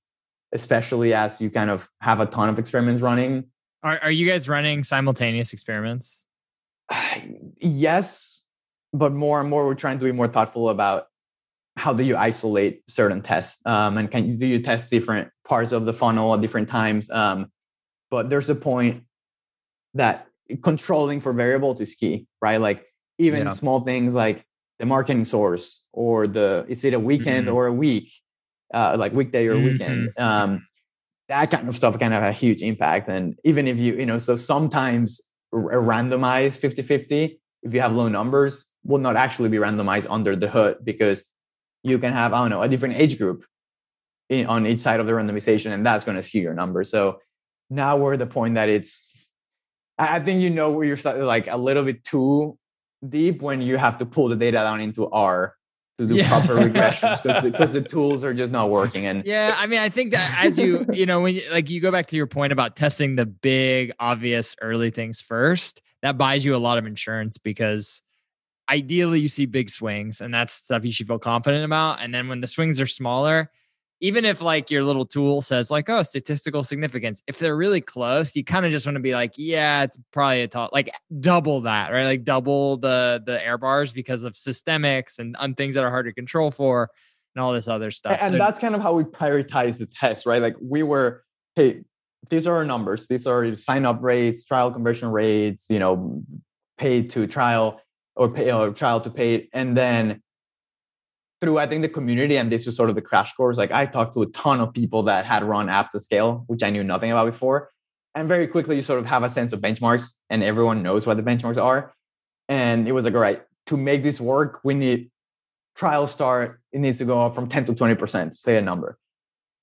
especially 0.52 1.14
as 1.14 1.40
you 1.40 1.50
kind 1.50 1.70
of 1.70 1.90
have 2.02 2.20
a 2.20 2.26
ton 2.26 2.50
of 2.50 2.60
experiments 2.60 3.02
running. 3.02 3.46
Are 3.84 4.00
are 4.04 4.12
you 4.12 4.28
guys 4.28 4.50
running 4.50 4.84
simultaneous 4.84 5.54
experiments? 5.54 6.26
yes, 7.60 8.46
but 8.94 9.14
more 9.14 9.40
and 9.40 9.50
more 9.50 9.66
we're 9.66 9.76
trying 9.76 10.00
to 10.00 10.06
be 10.06 10.12
more 10.12 10.28
thoughtful 10.28 10.70
about 10.70 11.08
how 11.78 11.94
do 11.94 12.04
you 12.04 12.18
isolate 12.18 12.82
certain 12.88 13.22
tests 13.22 13.66
um, 13.66 13.98
and 13.98 14.12
can 14.12 14.28
you 14.28 14.36
do 14.36 14.46
you 14.46 14.62
test 14.62 14.90
different 14.90 15.30
parts 15.48 15.72
of 15.72 15.86
the 15.86 15.94
funnel 15.94 16.34
at 16.34 16.42
different 16.42 16.68
times 16.68 17.10
um, 17.10 17.52
but 18.12 18.30
there's 18.30 18.50
a 18.50 18.56
point 18.56 19.04
that 19.94 20.28
controlling 20.62 21.20
for 21.20 21.32
variables 21.32 21.80
is 21.80 21.96
key 21.96 22.28
right 22.42 22.60
like 22.60 22.86
even 23.18 23.46
yeah. 23.46 23.54
small 23.54 23.80
things 23.82 24.14
like 24.14 24.46
the 24.80 24.86
marketing 24.86 25.26
source 25.26 25.86
or 25.94 26.26
the 26.26 26.66
is 26.68 26.84
it 26.84 26.94
a 26.94 27.00
weekend 27.00 27.48
mm-hmm. 27.48 27.56
or 27.56 27.68
a 27.68 27.74
week 27.74 28.12
uh, 28.74 28.96
like 28.98 29.14
weekday 29.14 29.48
or 29.48 29.56
mm-hmm. 29.56 29.66
weekend 29.66 30.10
um, 30.18 30.66
that 31.28 31.52
kind 31.52 31.68
of 31.68 31.76
stuff 31.76 32.00
can 32.00 32.12
have 32.12 32.24
a 32.24 32.32
huge 32.32 32.62
impact 32.62 33.10
and 33.10 33.36
even 33.44 33.68
if 33.68 33.78
you 33.78 33.96
you 33.96 34.06
know 34.06 34.18
so 34.18 34.36
sometimes 34.36 35.22
a 35.54 35.58
randomized 35.58 36.60
50 36.60 36.82
50 36.82 37.40
if 37.64 37.74
you 37.74 37.82
have 37.82 37.94
low 37.94 38.08
numbers 38.08 38.68
will 38.84 39.00
not 39.00 39.16
actually 39.16 39.50
be 39.50 39.58
randomized 39.58 40.08
under 40.10 40.36
the 40.36 40.48
hood 40.48 40.78
because 40.84 41.26
you 41.84 42.00
can 42.00 42.14
have 42.14 42.34
i 42.34 42.40
don't 42.40 42.50
know 42.50 42.62
a 42.62 42.70
different 42.70 42.96
age 42.96 43.18
group 43.18 43.46
in, 44.30 44.46
on 44.46 44.66
each 44.66 44.80
side 44.80 45.00
of 45.00 45.08
the 45.08 45.12
randomization 45.12 45.72
and 45.72 45.86
that's 45.86 46.06
going 46.06 46.16
to 46.16 46.24
skew 46.24 46.42
your 46.42 46.54
number 46.54 46.84
so 46.84 47.20
now 47.70 47.98
we're 47.98 48.14
at 48.14 48.20
the 48.20 48.28
point 48.28 48.56
that 48.56 48.70
it's 48.70 49.12
i 49.98 50.20
think 50.20 50.42
you 50.42 50.50
know 50.50 50.72
where 50.72 50.86
you're 50.86 51.24
like 51.24 51.48
a 51.48 51.58
little 51.58 51.84
bit 51.84 52.04
too 52.06 52.58
deep 53.08 53.42
when 53.42 53.62
you 53.62 53.78
have 53.78 53.98
to 53.98 54.06
pull 54.06 54.28
the 54.28 54.36
data 54.36 54.58
down 54.58 54.82
into 54.82 55.08
r 55.10 55.56
to 55.98 56.08
do 56.08 56.16
yeah. 56.16 56.28
proper 56.28 56.56
regressions 56.68 57.22
because 57.22 57.44
because 57.44 57.74
the 57.74 57.82
tools 57.82 58.24
are 58.24 58.34
just 58.34 58.52
not 58.52 58.70
working. 58.70 59.06
And 59.06 59.24
yeah, 59.26 59.56
I 59.58 59.68
mean, 59.68 59.80
I 59.80 59.90
think 59.90 60.12
that 60.12 60.44
as 60.44 60.58
you 60.58 60.86
you 60.92 61.06
know 61.06 61.22
when 61.22 61.36
you, 61.36 61.42
like 61.52 61.70
you 61.70 61.82
go 61.82 61.92
back 61.92 62.08
to 62.08 62.16
your 62.16 62.28
point 62.28 62.52
about 62.52 62.76
testing 62.76 63.16
the 63.16 63.26
big 63.26 63.92
obvious 64.00 64.56
early 64.62 64.92
things 64.92 65.22
first, 65.22 65.82
that 66.02 66.18
buys 66.18 66.44
you 66.44 66.56
a 66.56 66.58
lot 66.58 66.78
of 66.78 66.86
insurance 66.86 67.38
because 67.38 68.02
ideally 68.70 69.20
you 69.20 69.30
see 69.30 69.46
big 69.46 69.70
swings 69.70 70.22
and 70.22 70.34
that's 70.34 70.54
stuff 70.54 70.86
you 70.86 70.92
should 70.92 71.08
feel 71.08 71.20
confident 71.20 71.66
about. 71.66 72.02
And 72.02 72.14
then 72.14 72.28
when 72.28 72.42
the 72.42 72.48
swings 72.48 72.80
are 72.80 72.88
smaller, 72.88 73.52
even 74.02 74.24
if 74.26 74.42
like 74.42 74.72
your 74.72 74.84
little 74.84 75.06
tool 75.06 75.42
says 75.42 75.70
like 75.70 75.90
oh 75.90 76.02
statistical 76.02 76.64
significance 76.64 77.22
if 77.28 77.38
they're 77.38 77.56
really 77.56 77.82
close 77.82 78.36
you 78.36 78.44
kind 78.44 78.66
of 78.66 78.72
just 78.72 78.86
want 78.86 78.96
to 78.96 79.02
be 79.02 79.14
like 79.14 79.34
yeah 79.36 79.84
it's 79.84 80.00
probably 80.12 80.42
a 80.42 80.48
top 80.48 80.72
like 80.74 80.90
double 81.20 81.62
that 81.62 81.92
right? 81.92 82.06
Like 82.06 82.24
double 82.24 82.78
the 82.78 83.22
the 83.26 83.44
error 83.46 83.58
bars 83.58 83.92
because 83.92 84.24
of 84.24 84.34
systemics 84.34 85.20
and, 85.20 85.36
and 85.40 85.56
things 85.58 85.76
that 85.76 85.84
are 85.84 85.90
hard 85.90 86.06
to 86.06 86.14
control 86.14 86.52
for 86.52 86.90
and 87.36 87.44
all 87.44 87.54
this 87.54 87.68
other 87.68 87.92
stuff 87.92 88.18
and, 88.20 88.34
so, 88.34 88.38
that's 88.38 88.60
kind 88.60 88.76
of 88.76 88.82
how 88.82 88.94
we 88.94 89.04
prioritize 89.04 89.78
the 89.78 89.86
test 89.88 90.26
right? 90.26 90.42
Like 90.42 90.56
we 90.62 90.84
were 90.84 91.24
hey 91.56 91.84
these 92.30 92.46
are 92.46 92.58
our 92.58 92.66
numbers. 92.66 93.08
These 93.08 93.26
are 93.26 93.56
sign 93.56 93.86
up 93.86 94.04
rates 94.04 94.44
trial 94.46 94.72
conversion 94.72 95.10
rates 95.10 95.66
you 95.70 95.80
know 95.80 96.24
paid 96.78 97.10
to 97.12 97.28
trial 97.28 97.82
or 98.16 98.30
pay 98.30 98.52
or 98.52 98.72
trial 98.72 99.02
to 99.02 99.10
paid 99.10 99.50
and 99.54 99.76
then 99.76 100.22
through 101.42 101.58
I 101.58 101.68
think 101.68 101.82
the 101.82 101.90
community 101.90 102.38
and 102.38 102.52
this 102.52 102.66
was 102.66 102.76
sort 102.76 102.90
of 102.90 102.96
the 102.96 103.02
crash 103.02 103.34
course. 103.34 103.58
Like 103.58 103.72
I 103.72 103.86
talked 103.86 104.14
to 104.16 104.22
a 104.22 104.26
ton 104.28 104.60
of 104.60 104.74
people 104.74 105.04
that 105.04 105.26
had 105.26 105.44
run 105.44 105.68
apps 105.68 105.92
to 105.92 106.00
scale, 106.00 106.44
which 106.48 106.64
I 106.64 106.70
knew 106.70 106.84
nothing 106.84 107.12
about 107.12 107.26
before. 107.26 107.70
And 108.16 108.28
very 108.28 108.48
quickly 108.48 108.76
you 108.76 108.82
sort 108.82 109.00
of 109.00 109.06
have 109.06 109.24
a 109.24 109.30
sense 109.30 109.54
of 109.54 109.62
benchmarks 109.62 110.14
and 110.30 110.44
everyone 110.44 110.84
knows 110.84 111.08
what 111.08 111.18
the 111.18 111.24
benchmarks 111.24 111.62
are. 111.62 111.94
And 112.48 112.88
it 112.88 112.92
was 112.92 113.06
like, 113.06 113.14
all 113.14 113.22
right, 113.22 113.44
to 113.68 113.78
make 113.78 114.04
this 114.04 114.20
work, 114.20 114.60
we 114.64 114.74
need 114.74 115.12
trial 115.76 116.08
start, 116.08 116.60
it 116.72 116.80
needs 116.80 116.98
to 116.98 117.06
go 117.06 117.26
up 117.26 117.36
from 117.36 117.48
10 117.48 117.66
to 117.66 117.74
20%, 117.74 118.34
say 118.34 118.58
a 118.58 118.62
number. 118.62 118.98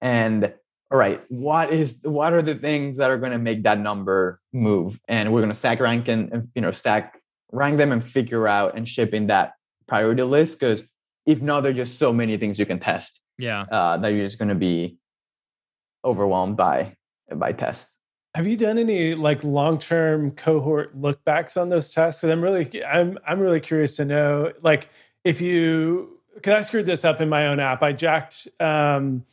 And 0.00 0.54
all 0.90 0.98
right, 0.98 1.20
what 1.28 1.72
is 1.72 2.00
what 2.04 2.32
are 2.32 2.42
the 2.42 2.54
things 2.54 2.98
that 2.98 3.10
are 3.10 3.18
going 3.18 3.32
to 3.32 3.38
make 3.38 3.64
that 3.64 3.80
number 3.80 4.40
move? 4.52 5.00
And 5.08 5.32
we're 5.32 5.40
going 5.40 5.50
to 5.50 5.54
stack 5.54 5.80
rank 5.80 6.06
and 6.06 6.48
you 6.54 6.62
know 6.62 6.70
stack 6.70 7.20
rank 7.50 7.78
them 7.78 7.90
and 7.90 8.04
figure 8.04 8.46
out 8.46 8.76
and 8.76 8.88
ship 8.88 9.12
in 9.12 9.26
that 9.26 9.54
priority 9.88 10.22
list 10.22 10.60
because 10.60 10.86
if 11.26 11.42
not, 11.42 11.62
there 11.62 11.72
are 11.72 11.74
just 11.74 11.98
so 11.98 12.12
many 12.12 12.36
things 12.36 12.58
you 12.58 12.66
can 12.66 12.78
test. 12.78 13.20
Yeah. 13.38 13.66
Uh, 13.70 13.96
that 13.98 14.08
you're 14.08 14.24
just 14.24 14.38
going 14.38 14.48
to 14.48 14.54
be 14.54 14.98
overwhelmed 16.04 16.56
by 16.56 16.96
by 17.34 17.52
tests. 17.52 17.96
Have 18.34 18.46
you 18.46 18.56
done 18.56 18.78
any 18.78 19.14
like 19.14 19.42
long 19.44 19.78
term 19.78 20.30
cohort 20.30 20.96
look 20.96 21.24
backs 21.24 21.56
on 21.56 21.68
those 21.68 21.92
tests? 21.92 22.20
Because 22.20 22.32
I'm 22.32 22.42
really 22.42 22.84
I'm 22.84 23.18
I'm 23.26 23.40
really 23.40 23.60
curious 23.60 23.96
to 23.96 24.04
know 24.04 24.52
like 24.62 24.88
if 25.24 25.40
you 25.40 26.20
because 26.34 26.54
I 26.54 26.60
screwed 26.60 26.86
this 26.86 27.04
up 27.04 27.20
in 27.20 27.28
my 27.28 27.48
own 27.48 27.60
app. 27.60 27.82
I 27.82 27.92
jacked 27.92 28.46
um, 28.60 29.24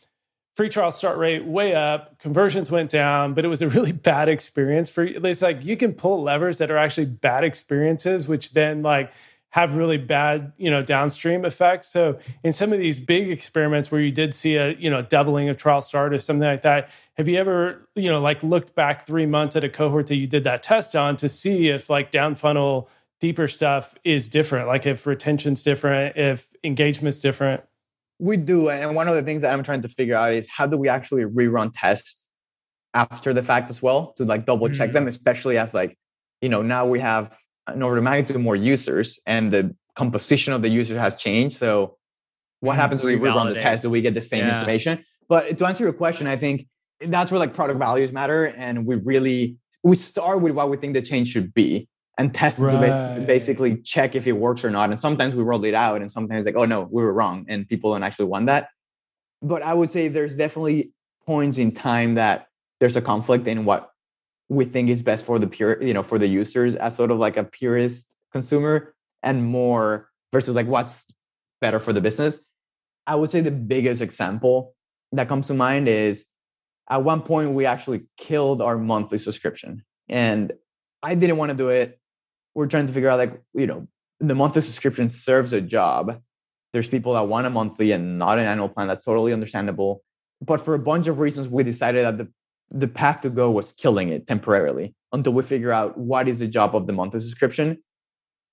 free 0.56 0.70
trial 0.70 0.92
start 0.92 1.18
rate 1.18 1.46
way 1.46 1.76
up, 1.76 2.18
conversions 2.20 2.72
went 2.72 2.90
down, 2.90 3.34
but 3.34 3.44
it 3.44 3.50
was 3.50 3.62
a 3.62 3.68
really 3.68 3.92
bad 4.10 4.30
experience 4.30 4.90
for 4.90 5.04
it's 5.04 5.42
like 5.42 5.64
you 5.64 5.78
can 5.78 5.94
pull 5.94 6.24
levers 6.24 6.58
that 6.60 6.72
are 6.72 6.78
actually 6.78 7.06
bad 7.06 7.44
experiences, 7.44 8.28
which 8.28 8.54
then 8.54 8.82
like 8.82 9.12
have 9.54 9.76
really 9.76 10.00
bad, 10.00 10.52
you 10.58 10.72
know, 10.72 10.82
downstream 10.82 11.46
effects. 11.46 11.88
So 11.88 12.18
in 12.44 12.54
some 12.54 12.74
of 12.74 12.80
these 12.80 13.00
big 13.00 13.30
experiments 13.30 13.92
where 13.92 14.02
you 14.02 14.10
did 14.10 14.34
see 14.34 14.56
a, 14.56 14.74
you 14.74 14.90
know, 14.90 15.04
doubling 15.04 15.48
of 15.48 15.58
trial 15.58 15.84
start 15.84 16.12
or 16.12 16.18
something 16.18 16.48
like 16.48 16.64
that, 16.64 16.90
have 17.18 17.28
you 17.28 17.38
ever, 17.38 17.88
you 17.94 18.10
know, 18.10 18.20
like 18.20 18.42
looked 18.42 18.74
back 18.74 19.06
three 19.06 19.28
months 19.28 19.56
at 19.56 19.64
a 19.64 19.70
cohort 19.70 20.08
that 20.08 20.16
you 20.16 20.26
did 20.26 20.44
that 20.46 20.64
test 20.64 20.96
on 20.96 21.18
to 21.18 21.30
see 21.30 21.68
if 21.68 21.88
like 21.88 22.10
down 22.10 22.34
funnel 22.34 22.90
deeper 23.20 23.48
stuff 23.48 23.94
is 24.04 24.28
different, 24.28 24.68
like 24.68 24.88
if 24.88 25.06
retention's 25.06 25.62
different, 25.62 26.18
if 26.18 26.52
engagement's 26.64 27.20
different? 27.20 27.62
We 28.18 28.38
do. 28.38 28.72
And 28.72 28.96
one 28.96 29.08
of 29.08 29.14
the 29.14 29.22
things 29.22 29.44
that 29.44 29.54
I'm 29.54 29.62
trying 29.62 29.84
to 29.84 29.88
figure 29.88 30.16
out 30.16 30.34
is 30.34 30.48
how 30.50 30.66
do 30.66 30.78
we 30.78 30.90
actually 30.90 31.26
rerun 31.26 31.72
tests 31.76 32.28
after 32.96 33.34
the 33.34 33.44
fact 33.44 33.70
as 33.70 33.84
well 33.84 34.14
to 34.18 34.26
like 34.26 34.48
double 34.48 34.68
check 34.70 34.88
mm-hmm. 34.88 34.96
them, 34.96 35.08
especially 35.08 35.60
as 35.60 35.76
like, 35.76 35.96
you 36.42 36.50
know, 36.50 36.64
now 36.64 36.88
we 36.88 37.00
have 37.02 37.38
an 37.68 37.82
order 37.82 37.98
of 37.98 38.04
magnitude 38.04 38.42
more 38.42 38.56
users 38.56 39.20
and 39.26 39.52
the 39.52 39.76
composition 39.96 40.54
of 40.54 40.62
the 40.62 40.70
user 40.70 41.00
has 41.00 41.16
changed. 41.16 41.58
So 41.58 41.98
what 42.60 42.74
mm, 42.74 42.78
happens 42.78 43.04
when 43.04 43.20
we 43.20 43.28
rerun 43.28 43.48
the 43.48 43.56
test? 43.56 43.84
Do 43.84 43.90
we 43.90 44.02
get 44.02 44.14
the 44.14 44.22
same 44.22 44.46
yeah. 44.46 44.60
information? 44.60 45.06
But 45.30 45.58
to 45.58 45.66
answer 45.66 45.84
your 45.84 45.94
question, 45.94 46.28
I 46.28 46.38
think 46.38 46.68
that's 47.00 47.32
where 47.32 47.40
like 47.40 47.54
product 47.54 47.80
values 47.80 48.12
matter. 48.12 48.46
And 48.46 48.86
we 48.86 48.96
really 48.96 49.58
we 49.84 49.96
start 49.96 50.42
with 50.42 50.54
what 50.54 50.70
we 50.70 50.78
think 50.78 50.94
the 50.94 51.02
change 51.02 51.30
should 51.30 51.54
be 51.54 51.88
and 52.18 52.34
test 52.34 52.60
right. 52.60 52.72
to 52.72 52.80
basically, 52.80 53.26
basically 53.26 53.78
check 53.78 54.16
if 54.16 54.28
it 54.28 54.34
works 54.34 54.64
or 54.64 54.70
not. 54.70 54.90
And 54.90 55.00
sometimes 55.00 55.36
we 55.36 55.44
roll 55.44 55.64
it 55.66 55.74
out 55.74 56.02
and 56.02 56.12
sometimes 56.12 56.46
like, 56.46 56.56
oh 56.56 56.66
no, 56.66 56.88
we 56.90 57.04
were 57.04 57.14
wrong. 57.14 57.46
And 57.50 57.68
people 57.68 57.92
don't 57.92 58.04
actually 58.04 58.26
want 58.26 58.46
that. 58.46 58.70
But 59.42 59.62
I 59.62 59.74
would 59.74 59.92
say 59.92 60.08
there's 60.08 60.36
definitely 60.36 60.94
points 61.26 61.58
in 61.58 61.72
time 61.72 62.16
that 62.16 62.48
there's 62.80 62.96
a 62.96 63.02
conflict 63.02 63.48
in 63.48 63.66
what 63.66 63.90
we 64.54 64.66
think 64.66 64.90
is 64.90 65.02
best 65.02 65.26
for 65.26 65.40
the 65.40 65.48
pure, 65.48 65.82
you 65.82 65.94
know, 65.94 66.04
for 66.04 66.18
the 66.18 66.28
users 66.28 66.76
as 66.76 66.96
sort 66.96 67.12
of 67.12 67.18
like 67.18 67.38
a 67.38 67.44
purist 67.44 68.16
consumer 68.32 68.94
and 69.22 69.46
more 69.46 70.10
versus 70.32 70.56
like 70.56 70.68
what's 70.68 71.08
better 71.62 71.80
for 71.80 71.94
the 71.94 72.02
business. 72.02 72.46
I 73.08 73.16
would 73.16 73.32
say 73.32 73.42
the 73.42 73.52
biggest 73.52 74.02
example 74.02 74.76
that 75.12 75.28
comes 75.28 75.48
to 75.48 75.54
mind 75.54 75.88
is 75.88 76.26
at 76.90 77.04
one 77.04 77.22
point 77.22 77.52
we 77.52 77.66
actually 77.66 78.04
killed 78.18 78.62
our 78.62 78.78
monthly 78.78 79.18
subscription. 79.18 79.84
And 80.10 80.54
I 81.02 81.16
didn't 81.16 81.38
want 81.38 81.52
to 81.52 81.58
do 81.58 81.70
it. 81.70 82.00
We're 82.56 82.68
trying 82.68 82.88
to 82.88 82.94
figure 82.94 83.10
out 83.10 83.20
like, 83.20 83.42
you 83.54 83.68
know, 83.68 83.88
the 84.20 84.36
monthly 84.36 84.62
subscription 84.62 85.10
serves 85.10 85.54
a 85.54 85.62
job. 85.62 86.22
There's 86.72 86.88
people 86.88 87.14
that 87.14 87.28
want 87.28 87.48
a 87.48 87.50
monthly 87.50 87.92
and 87.92 88.18
not 88.18 88.40
an 88.40 88.46
annual 88.46 88.70
plan. 88.70 88.88
That's 88.88 89.06
totally 89.06 89.34
understandable. 89.34 90.04
But 90.42 90.60
for 90.60 90.74
a 90.74 90.80
bunch 90.80 91.08
of 91.08 91.20
reasons, 91.20 91.48
we 91.48 91.64
decided 91.64 92.06
that 92.06 92.18
the 92.18 92.32
the 92.74 92.88
path 92.88 93.22
to 93.22 93.30
go 93.30 93.52
was 93.52 93.72
killing 93.72 94.10
it 94.10 94.28
temporarily 94.28 94.96
until 95.12 95.32
we 95.34 95.44
figure 95.44 95.72
out 95.72 95.98
what 95.98 96.28
is 96.28 96.40
the 96.40 96.48
job 96.48 96.76
of 96.76 96.88
the 96.88 96.94
monthly 96.94 97.20
subscription. 97.20 97.78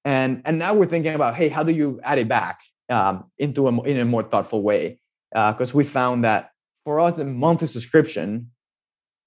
And, 0.04 0.42
and 0.44 0.58
now 0.58 0.74
we're 0.74 0.86
thinking 0.86 1.14
about, 1.14 1.34
hey, 1.34 1.48
how 1.48 1.62
do 1.62 1.72
you 1.72 2.00
add 2.04 2.18
it 2.18 2.28
back 2.28 2.60
um, 2.90 3.30
into 3.38 3.66
a, 3.66 3.82
in 3.82 3.98
a 3.98 4.04
more 4.04 4.22
thoughtful 4.22 4.62
way? 4.62 5.00
Because 5.32 5.74
uh, 5.74 5.78
we 5.78 5.84
found 5.84 6.24
that 6.24 6.50
for 6.84 7.00
us, 7.00 7.18
a 7.18 7.24
monthly 7.24 7.66
subscription 7.66 8.50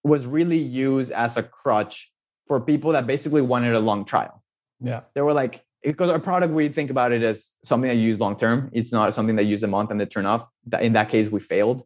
was 0.03 0.27
really 0.27 0.57
used 0.57 1.11
as 1.11 1.37
a 1.37 1.43
crutch 1.43 2.11
for 2.47 2.59
people 2.61 2.91
that 2.91 3.07
basically 3.07 3.41
wanted 3.41 3.73
a 3.73 3.79
long 3.79 4.05
trial. 4.05 4.43
Yeah. 4.79 5.01
They 5.15 5.21
were 5.21 5.33
like, 5.33 5.63
because 5.81 6.09
our 6.09 6.19
product, 6.19 6.53
we 6.53 6.69
think 6.69 6.89
about 6.89 7.11
it 7.11 7.23
as 7.23 7.49
something 7.63 7.87
that 7.87 7.95
you 7.95 8.03
use 8.03 8.19
long 8.19 8.37
term. 8.37 8.69
It's 8.73 8.91
not 8.91 9.13
something 9.13 9.37
that 9.37 9.43
you 9.43 9.51
use 9.51 9.63
a 9.63 9.67
month 9.67 9.91
and 9.91 9.99
they 9.99 10.05
turn 10.05 10.25
off. 10.25 10.45
In 10.79 10.93
that 10.93 11.09
case, 11.09 11.31
we 11.31 11.39
failed. 11.39 11.83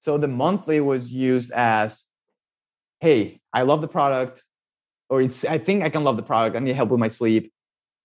So 0.00 0.18
the 0.18 0.28
monthly 0.28 0.80
was 0.80 1.10
used 1.10 1.50
as 1.52 2.06
hey, 3.00 3.40
I 3.52 3.62
love 3.62 3.80
the 3.80 3.88
product, 3.88 4.42
or 5.08 5.22
it's 5.22 5.44
I 5.44 5.58
think 5.58 5.82
I 5.82 5.90
can 5.90 6.04
love 6.04 6.16
the 6.16 6.22
product. 6.22 6.56
I 6.56 6.60
need 6.60 6.76
help 6.76 6.90
with 6.90 7.00
my 7.00 7.08
sleep, 7.08 7.52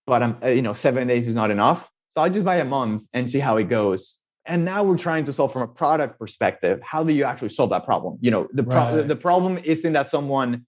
but 0.06 0.22
I'm 0.22 0.36
uh, 0.42 0.48
you 0.48 0.62
know 0.62 0.74
seven 0.74 1.08
days 1.08 1.28
is 1.28 1.34
not 1.34 1.50
enough. 1.50 1.90
So 2.10 2.22
I'll 2.22 2.30
just 2.30 2.44
buy 2.44 2.56
a 2.56 2.64
month 2.64 3.06
and 3.12 3.30
see 3.30 3.38
how 3.38 3.56
it 3.56 3.68
goes. 3.68 4.18
And 4.46 4.64
now 4.64 4.82
we're 4.82 4.98
trying 4.98 5.24
to 5.24 5.32
solve 5.32 5.52
from 5.52 5.62
a 5.62 5.68
product 5.68 6.18
perspective. 6.18 6.80
How 6.82 7.04
do 7.04 7.12
you 7.12 7.24
actually 7.24 7.50
solve 7.50 7.70
that 7.70 7.84
problem? 7.84 8.18
You 8.20 8.30
know, 8.30 8.48
the 8.52 8.64
pro- 8.64 8.96
right. 8.96 9.08
the 9.08 9.16
problem 9.16 9.58
isn't 9.58 9.92
that 9.92 10.08
someone 10.08 10.66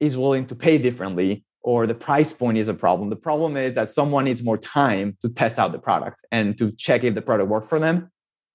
is 0.00 0.16
willing 0.16 0.46
to 0.46 0.54
pay 0.54 0.78
differently 0.78 1.44
or 1.64 1.86
the 1.86 1.94
price 1.94 2.32
point 2.32 2.58
is 2.58 2.68
a 2.68 2.74
problem. 2.74 3.08
The 3.08 3.16
problem 3.16 3.56
is 3.56 3.74
that 3.74 3.90
someone 3.90 4.26
needs 4.26 4.42
more 4.42 4.58
time 4.58 5.16
to 5.22 5.30
test 5.30 5.58
out 5.58 5.72
the 5.72 5.78
product 5.78 6.24
and 6.30 6.56
to 6.58 6.70
check 6.72 7.04
if 7.04 7.14
the 7.14 7.22
product 7.22 7.48
works 7.48 7.68
for 7.68 7.80
them. 7.80 8.10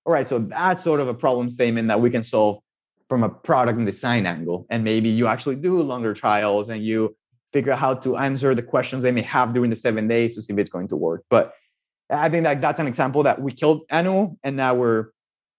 All 0.06 0.14
right, 0.14 0.30
so 0.30 0.40
that's 0.40 0.84
sort 0.84 1.00
of 1.00 1.08
a 1.08 1.14
problem 1.14 1.50
statement 1.50 1.88
that 1.88 2.00
we 2.00 2.12
can 2.12 2.24
solve 2.24 2.60
from 3.10 3.24
a 3.24 3.30
product 3.30 3.78
and 3.78 3.86
design 3.86 4.26
angle. 4.26 4.66
And 4.70 4.84
maybe 4.84 5.10
you 5.10 5.28
actually 5.28 5.56
do 5.56 5.82
longer 5.82 6.14
trials 6.14 6.70
and 6.70 6.84
you 6.84 7.16
figure 7.52 7.74
out 7.74 7.80
how 7.80 7.94
to 7.96 8.18
answer 8.18 8.54
the 8.54 8.62
questions 8.62 9.04
they 9.04 9.12
may 9.12 9.24
have 9.24 9.54
during 9.54 9.72
the 9.72 9.76
seven 9.76 10.08
days 10.08 10.36
to 10.36 10.42
see 10.42 10.54
if 10.54 10.60
it's 10.60 10.70
going 10.70 10.88
to 10.90 10.96
work. 10.96 11.24
But 11.30 11.54
I 12.10 12.30
think 12.30 12.44
that 12.44 12.62
that's 12.62 12.80
an 12.80 12.88
example 12.88 13.24
that 13.24 13.42
we 13.42 13.52
killed 13.52 13.82
annual 13.90 14.38
and 14.44 14.56
now 14.56 14.76
we're 14.76 15.08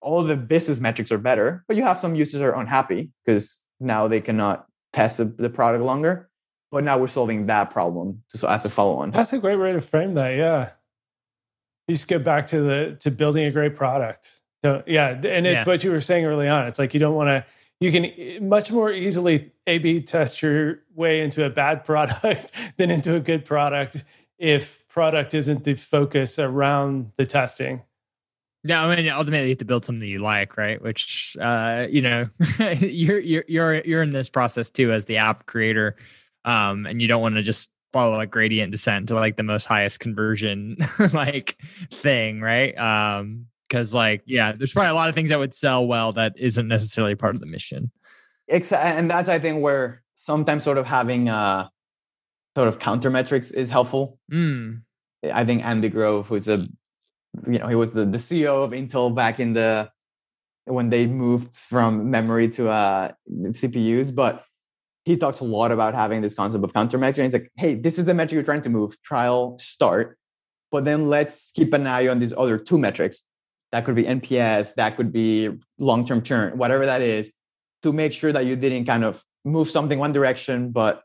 all 0.00 0.22
the 0.22 0.36
business 0.36 0.80
metrics 0.80 1.12
are 1.12 1.18
better, 1.18 1.64
but 1.68 1.76
you 1.76 1.82
have 1.82 1.98
some 1.98 2.14
users 2.14 2.40
are 2.40 2.58
unhappy 2.58 3.10
because 3.24 3.62
now 3.80 4.08
they 4.08 4.20
cannot 4.20 4.66
test 4.92 5.18
the, 5.18 5.24
the 5.24 5.50
product 5.50 5.84
longer. 5.84 6.30
But 6.70 6.84
now 6.84 6.98
we're 6.98 7.08
solving 7.08 7.46
that 7.46 7.72
problem 7.72 8.22
so 8.28 8.48
as 8.48 8.64
a 8.64 8.70
follow 8.70 8.98
on. 8.98 9.10
That's 9.10 9.32
a 9.32 9.38
great 9.38 9.56
way 9.56 9.72
to 9.72 9.80
frame 9.80 10.14
that. 10.14 10.36
Yeah. 10.36 10.70
You 11.88 11.96
just 11.96 12.24
back 12.24 12.46
to 12.48 12.60
the 12.60 12.96
to 13.00 13.10
building 13.10 13.44
a 13.44 13.50
great 13.50 13.74
product. 13.74 14.39
So 14.64 14.82
yeah, 14.86 15.10
and 15.10 15.46
it's 15.46 15.64
yeah. 15.64 15.72
what 15.72 15.84
you 15.84 15.90
were 15.90 16.00
saying 16.00 16.24
early 16.26 16.48
on. 16.48 16.66
It's 16.66 16.78
like 16.78 16.94
you 16.94 17.00
don't 17.00 17.14
want 17.14 17.28
to. 17.28 17.44
You 17.80 17.90
can 17.90 18.46
much 18.46 18.70
more 18.70 18.92
easily 18.92 19.52
A/B 19.66 20.02
test 20.02 20.42
your 20.42 20.80
way 20.94 21.22
into 21.22 21.44
a 21.44 21.50
bad 21.50 21.84
product 21.86 22.52
than 22.76 22.90
into 22.90 23.16
a 23.16 23.20
good 23.20 23.44
product 23.44 24.04
if 24.38 24.86
product 24.88 25.34
isn't 25.34 25.64
the 25.64 25.74
focus 25.74 26.38
around 26.38 27.12
the 27.16 27.26
testing. 27.26 27.82
Yeah, 28.62 28.84
I 28.84 28.94
mean, 28.94 29.08
ultimately, 29.08 29.46
you 29.46 29.52
have 29.52 29.58
to 29.58 29.64
build 29.64 29.86
something 29.86 30.06
you 30.06 30.18
like, 30.18 30.58
right? 30.58 30.82
Which, 30.82 31.34
uh, 31.40 31.86
you 31.88 32.02
know, 32.02 32.28
you're 32.80 33.18
you're 33.18 33.44
you're 33.48 33.74
you're 33.80 34.02
in 34.02 34.10
this 34.10 34.28
process 34.28 34.68
too 34.68 34.92
as 34.92 35.06
the 35.06 35.16
app 35.16 35.46
creator, 35.46 35.96
um, 36.44 36.84
and 36.84 37.00
you 37.00 37.08
don't 37.08 37.22
want 37.22 37.36
to 37.36 37.42
just 37.42 37.70
follow 37.92 38.20
a 38.20 38.26
gradient 38.26 38.70
descent 38.70 39.08
to 39.08 39.14
like 39.14 39.36
the 39.36 39.42
most 39.42 39.64
highest 39.64 40.00
conversion 40.00 40.76
like 41.14 41.56
thing, 41.90 42.40
right? 42.40 42.76
Um, 42.76 43.46
because 43.70 43.94
like 43.94 44.22
yeah 44.26 44.52
there's 44.52 44.72
probably 44.72 44.90
a 44.90 44.94
lot 44.94 45.08
of 45.08 45.14
things 45.14 45.30
that 45.30 45.38
would 45.38 45.54
sell 45.54 45.86
well 45.86 46.12
that 46.12 46.34
isn't 46.36 46.66
necessarily 46.66 47.14
part 47.14 47.34
of 47.34 47.40
the 47.40 47.46
mission 47.46 47.90
and 48.48 49.10
that's 49.10 49.28
i 49.28 49.38
think 49.38 49.62
where 49.62 50.02
sometimes 50.16 50.64
sort 50.64 50.76
of 50.76 50.86
having 50.86 51.28
uh 51.28 51.68
sort 52.56 52.66
of 52.66 52.80
counter 52.80 53.10
metrics 53.10 53.52
is 53.52 53.68
helpful 53.68 54.18
mm. 54.30 54.80
i 55.32 55.44
think 55.44 55.64
andy 55.64 55.88
grove 55.88 56.26
who's 56.26 56.48
a 56.48 56.66
you 57.46 57.58
know 57.58 57.68
he 57.68 57.76
was 57.76 57.92
the, 57.92 58.04
the 58.04 58.18
ceo 58.18 58.64
of 58.64 58.72
intel 58.72 59.14
back 59.14 59.38
in 59.38 59.52
the 59.52 59.88
when 60.64 60.90
they 60.90 61.06
moved 61.06 61.54
from 61.54 62.10
memory 62.10 62.48
to 62.48 62.68
uh, 62.68 63.10
CPUs, 63.28 64.14
but 64.14 64.44
he 65.04 65.16
talks 65.16 65.40
a 65.40 65.44
lot 65.44 65.72
about 65.72 65.94
having 65.94 66.20
this 66.20 66.34
concept 66.34 66.62
of 66.64 66.72
counter 66.72 66.98
metric. 66.98 67.24
He's 67.24 67.32
like, 67.32 67.50
hey, 67.56 67.74
this 67.74 67.98
is 67.98 68.06
the 68.06 68.14
metric 68.14 68.34
you're 68.34 68.42
trying 68.42 68.62
to 68.62 68.70
move, 68.70 69.00
trial 69.02 69.58
start, 69.58 70.18
but 70.70 70.84
then 70.84 71.08
let's 71.08 71.50
keep 71.52 71.72
an 71.72 71.86
eye 71.86 72.08
on 72.08 72.18
these 72.18 72.32
other 72.36 72.58
two 72.58 72.78
metrics. 72.78 73.22
That 73.72 73.84
could 73.84 73.94
be 73.94 74.04
NPS, 74.04 74.74
that 74.74 74.96
could 74.96 75.12
be 75.12 75.50
long-term 75.78 76.22
churn, 76.22 76.58
whatever 76.58 76.86
that 76.86 77.02
is, 77.02 77.32
to 77.82 77.92
make 77.92 78.12
sure 78.12 78.32
that 78.32 78.44
you 78.44 78.56
didn't 78.56 78.84
kind 78.84 79.04
of 79.04 79.24
move 79.44 79.70
something 79.70 79.98
one 79.98 80.12
direction, 80.12 80.70
but 80.70 81.04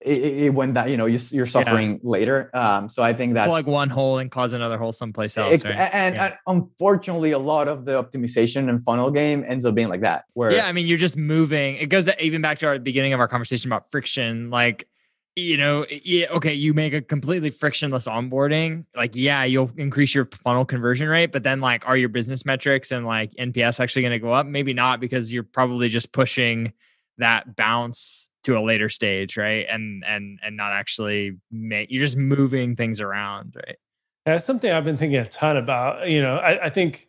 it, 0.00 0.18
it 0.18 0.50
went 0.50 0.74
that 0.74 0.90
you 0.90 0.96
know 0.96 1.06
you, 1.06 1.18
are 1.42 1.46
suffering 1.46 1.92
yeah. 1.92 1.98
later. 2.02 2.50
Um, 2.52 2.88
so 2.88 3.02
I 3.02 3.12
think 3.12 3.34
that's 3.34 3.50
like 3.50 3.66
one 3.66 3.88
hole 3.88 4.18
and 4.18 4.30
cause 4.30 4.52
another 4.52 4.78
hole 4.78 4.92
someplace 4.92 5.36
else. 5.36 5.64
Right? 5.64 5.74
And, 5.74 6.14
yeah. 6.14 6.26
and, 6.26 6.38
unfortunately, 6.46 7.32
a 7.32 7.38
lot 7.38 7.66
of 7.66 7.84
the 7.86 8.02
optimization 8.02 8.68
and 8.68 8.82
funnel 8.84 9.10
game 9.10 9.44
ends 9.46 9.64
up 9.64 9.74
being 9.74 9.88
like 9.88 10.02
that. 10.02 10.24
Where 10.34 10.52
yeah, 10.52 10.66
I 10.66 10.72
mean, 10.72 10.86
you're 10.86 10.98
just 10.98 11.16
moving. 11.16 11.76
It 11.76 11.86
goes 11.86 12.08
even 12.20 12.42
back 12.42 12.58
to 12.58 12.66
our 12.66 12.78
beginning 12.78 13.14
of 13.14 13.20
our 13.20 13.28
conversation 13.28 13.70
about 13.70 13.90
friction. 13.90 14.50
Like 14.50 14.86
you 15.36 15.58
know, 15.58 15.84
yeah, 16.02 16.28
okay, 16.30 16.54
you 16.54 16.72
make 16.72 16.94
a 16.94 17.02
completely 17.02 17.50
frictionless 17.50 18.08
onboarding. 18.08 18.86
Like, 18.96 19.14
yeah, 19.14 19.44
you'll 19.44 19.70
increase 19.76 20.14
your 20.14 20.24
funnel 20.32 20.64
conversion 20.64 21.08
rate, 21.08 21.30
but 21.30 21.42
then 21.42 21.60
like, 21.60 21.86
are 21.86 21.96
your 21.96 22.08
business 22.08 22.46
metrics 22.46 22.90
and 22.90 23.04
like 23.04 23.32
NPS 23.32 23.78
actually 23.78 24.00
going 24.00 24.12
to 24.12 24.18
go 24.18 24.32
up? 24.32 24.46
Maybe 24.46 24.72
not 24.72 24.98
because 24.98 25.32
you're 25.32 25.42
probably 25.42 25.90
just 25.90 26.12
pushing 26.12 26.72
that 27.18 27.54
bounce 27.54 28.30
to 28.44 28.56
a 28.56 28.60
later 28.60 28.88
stage, 28.88 29.36
right? 29.36 29.66
And 29.70 30.04
and 30.06 30.38
and 30.42 30.56
not 30.56 30.72
actually 30.72 31.36
make 31.50 31.90
you're 31.90 32.02
just 32.02 32.16
moving 32.16 32.74
things 32.74 33.00
around, 33.02 33.56
right? 33.56 33.76
That's 34.24 34.44
something 34.44 34.72
I've 34.72 34.84
been 34.84 34.96
thinking 34.96 35.18
a 35.18 35.26
ton 35.26 35.58
about. 35.58 36.08
You 36.08 36.22
know, 36.22 36.36
I, 36.36 36.64
I 36.64 36.68
think 36.70 37.08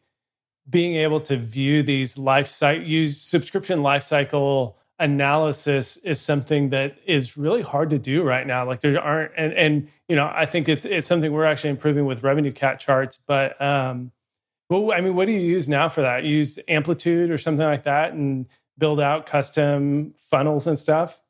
being 0.69 0.95
able 0.97 1.21
to 1.21 1.37
view 1.37 1.81
these 1.81 2.17
life 2.17 2.47
cycle 2.47 2.85
use 2.85 3.21
subscription 3.21 3.81
life 3.83 4.03
cycle 4.03 4.77
analysis 4.99 5.97
is 5.97 6.19
something 6.19 6.69
that 6.69 6.97
is 7.05 7.37
really 7.37 7.61
hard 7.61 7.89
to 7.91 7.99
do 7.99 8.23
right 8.23 8.45
now. 8.45 8.65
Like 8.65 8.79
there 8.79 8.99
aren't 9.01 9.31
and 9.37 9.53
and 9.53 9.87
you 10.07 10.15
know, 10.15 10.31
I 10.33 10.45
think 10.45 10.67
it's 10.67 10.85
it's 10.85 11.07
something 11.07 11.31
we're 11.31 11.45
actually 11.45 11.69
improving 11.71 12.05
with 12.05 12.21
RevenueCat 12.21 12.79
charts, 12.79 13.17
but 13.17 13.59
um 13.61 14.11
well, 14.69 14.91
I 14.91 14.99
mean, 14.99 15.15
what 15.15 15.27
do 15.27 15.31
you 15.31 15.39
use 15.39 15.69
now 15.69 15.87
for 15.87 16.01
that? 16.01 16.25
You 16.25 16.37
use 16.37 16.59
amplitude 16.67 17.31
or 17.31 17.37
something 17.37 17.65
like 17.65 17.83
that 17.83 18.11
and 18.11 18.47
build 18.77 18.99
out 18.99 19.25
custom 19.25 20.13
funnels 20.17 20.67
and 20.67 20.77
stuff? 20.77 21.21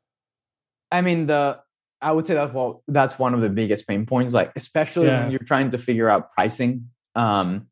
I 0.90 1.02
mean, 1.02 1.26
the 1.26 1.60
I 2.00 2.12
would 2.12 2.26
say 2.26 2.34
that 2.34 2.54
well, 2.54 2.82
that's 2.88 3.18
one 3.18 3.34
of 3.34 3.40
the 3.40 3.50
biggest 3.50 3.86
pain 3.86 4.06
points, 4.06 4.32
like 4.32 4.52
especially 4.56 5.06
yeah. 5.06 5.22
when 5.22 5.30
you're 5.30 5.40
trying 5.40 5.70
to 5.70 5.78
figure 5.78 6.08
out 6.08 6.32
pricing. 6.32 6.90
Um, 7.14 7.68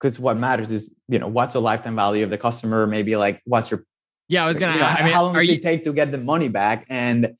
because 0.00 0.18
what 0.18 0.36
matters 0.36 0.70
is 0.70 0.94
you 1.08 1.20
know 1.20 1.28
what's 1.28 1.52
the 1.52 1.60
lifetime 1.60 1.94
value 1.94 2.24
of 2.24 2.30
the 2.30 2.38
customer, 2.38 2.86
maybe 2.86 3.14
like 3.14 3.40
what's 3.44 3.70
your 3.70 3.84
yeah, 4.32 4.44
I 4.44 4.48
was 4.48 4.58
gonna. 4.58 4.74
You 4.74 4.80
know, 4.80 4.86
I 4.86 5.02
mean, 5.02 5.12
how 5.12 5.24
long 5.24 5.34
does 5.34 5.46
you, 5.46 5.54
it 5.56 5.62
take 5.62 5.84
to 5.84 5.92
get 5.92 6.10
the 6.10 6.16
money 6.16 6.48
back? 6.48 6.86
And 6.88 7.36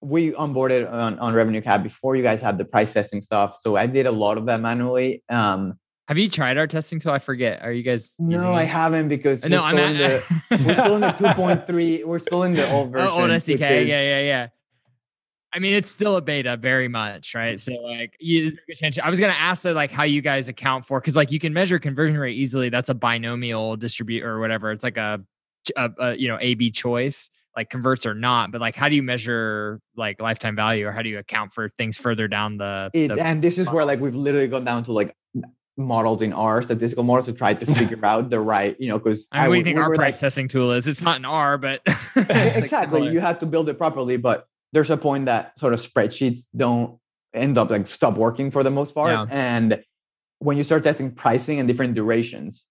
we 0.00 0.32
onboarded 0.32 0.90
on, 0.90 1.18
on 1.20 1.34
RevenueCat 1.34 1.84
before 1.84 2.16
you 2.16 2.22
guys 2.24 2.42
had 2.42 2.58
the 2.58 2.64
price 2.64 2.92
testing 2.92 3.20
stuff, 3.20 3.58
so 3.60 3.76
I 3.76 3.86
did 3.86 4.06
a 4.06 4.10
lot 4.10 4.36
of 4.36 4.46
that 4.46 4.60
manually. 4.60 5.22
Um, 5.28 5.78
have 6.08 6.18
you 6.18 6.28
tried 6.28 6.58
our 6.58 6.66
testing 6.66 6.98
tool? 6.98 7.12
I 7.12 7.20
forget. 7.20 7.62
Are 7.62 7.70
you 7.70 7.84
guys? 7.84 8.16
No, 8.18 8.52
I 8.52 8.64
haven't 8.64 9.08
because 9.08 9.44
no, 9.44 9.60
we're, 9.60 9.68
still 9.68 9.86
in 9.86 9.96
the, 9.96 10.42
we're 10.66 10.74
still 10.74 10.94
in 10.96 11.00
the 11.02 11.06
2.3. 11.06 12.04
We're 12.04 12.18
still 12.18 12.42
in 12.42 12.54
the 12.54 12.72
old 12.72 12.90
version. 12.90 13.08
Oh, 13.12 13.20
old 13.20 13.30
SDK. 13.30 13.82
Is, 13.82 13.88
yeah, 13.88 14.02
yeah, 14.02 14.20
yeah. 14.20 14.46
I 15.54 15.60
mean, 15.60 15.74
it's 15.74 15.90
still 15.92 16.16
a 16.16 16.20
beta, 16.20 16.56
very 16.56 16.88
much, 16.88 17.36
right? 17.36 17.60
So, 17.60 17.72
like, 17.74 18.16
you, 18.18 18.56
I 19.00 19.08
was 19.08 19.20
gonna 19.20 19.32
ask 19.32 19.62
that, 19.62 19.74
like, 19.74 19.92
how 19.92 20.02
you 20.02 20.20
guys 20.20 20.48
account 20.48 20.84
for, 20.84 21.00
because 21.00 21.14
like 21.14 21.30
you 21.30 21.38
can 21.38 21.52
measure 21.52 21.78
conversion 21.78 22.18
rate 22.18 22.36
easily. 22.36 22.70
That's 22.70 22.88
a 22.88 22.94
binomial 22.94 23.76
distribute 23.76 24.24
or 24.24 24.40
whatever. 24.40 24.72
It's 24.72 24.82
like 24.82 24.96
a, 24.96 25.20
a, 25.76 25.80
a 25.80 25.84
uh, 25.84 25.88
uh, 26.00 26.14
you 26.18 26.28
know 26.28 26.38
A 26.40 26.54
B 26.54 26.70
choice, 26.70 27.30
like 27.56 27.70
converts 27.70 28.06
or 28.06 28.14
not. 28.14 28.52
But 28.52 28.60
like, 28.60 28.76
how 28.76 28.88
do 28.88 28.96
you 28.96 29.02
measure 29.02 29.80
like 29.96 30.20
lifetime 30.20 30.56
value, 30.56 30.86
or 30.86 30.92
how 30.92 31.02
do 31.02 31.08
you 31.08 31.18
account 31.18 31.52
for 31.52 31.70
things 31.78 31.96
further 31.96 32.28
down 32.28 32.58
the? 32.58 32.90
It, 32.92 33.08
the 33.08 33.22
and 33.22 33.42
this 33.42 33.58
is 33.58 33.68
where 33.68 33.84
like 33.84 34.00
we've 34.00 34.14
literally 34.14 34.48
gone 34.48 34.64
down 34.64 34.84
to 34.84 34.92
like 34.92 35.14
models 35.76 36.22
in 36.22 36.32
R, 36.32 36.62
statistical 36.62 37.04
models 37.04 37.26
to 37.26 37.32
try 37.32 37.54
to 37.54 37.66
figure 37.74 38.04
out 38.04 38.30
the 38.30 38.40
right, 38.40 38.76
you 38.78 38.88
know, 38.88 38.98
because 38.98 39.28
I, 39.32 39.42
mean, 39.42 39.48
what 39.48 39.54
do 39.54 39.58
you 39.58 39.64
think 39.64 39.78
our 39.78 39.94
price 39.94 40.14
like, 40.14 40.20
testing 40.20 40.48
tool 40.48 40.72
is? 40.72 40.86
It's 40.86 41.02
not 41.02 41.16
an 41.16 41.24
R, 41.24 41.58
but 41.58 41.80
exactly. 42.16 43.00
Like 43.02 43.12
you 43.12 43.20
have 43.20 43.38
to 43.40 43.46
build 43.46 43.68
it 43.68 43.78
properly, 43.78 44.16
but 44.16 44.46
there's 44.72 44.90
a 44.90 44.96
point 44.96 45.26
that 45.26 45.58
sort 45.58 45.72
of 45.72 45.80
spreadsheets 45.80 46.46
don't 46.56 46.98
end 47.34 47.58
up 47.58 47.70
like 47.70 47.86
stop 47.86 48.16
working 48.16 48.50
for 48.50 48.62
the 48.62 48.70
most 48.70 48.94
part. 48.94 49.10
Yeah. 49.10 49.26
And 49.30 49.82
when 50.38 50.56
you 50.56 50.62
start 50.62 50.84
testing 50.84 51.12
pricing 51.12 51.58
and 51.58 51.66
different 51.66 51.94
durations, 51.94 52.66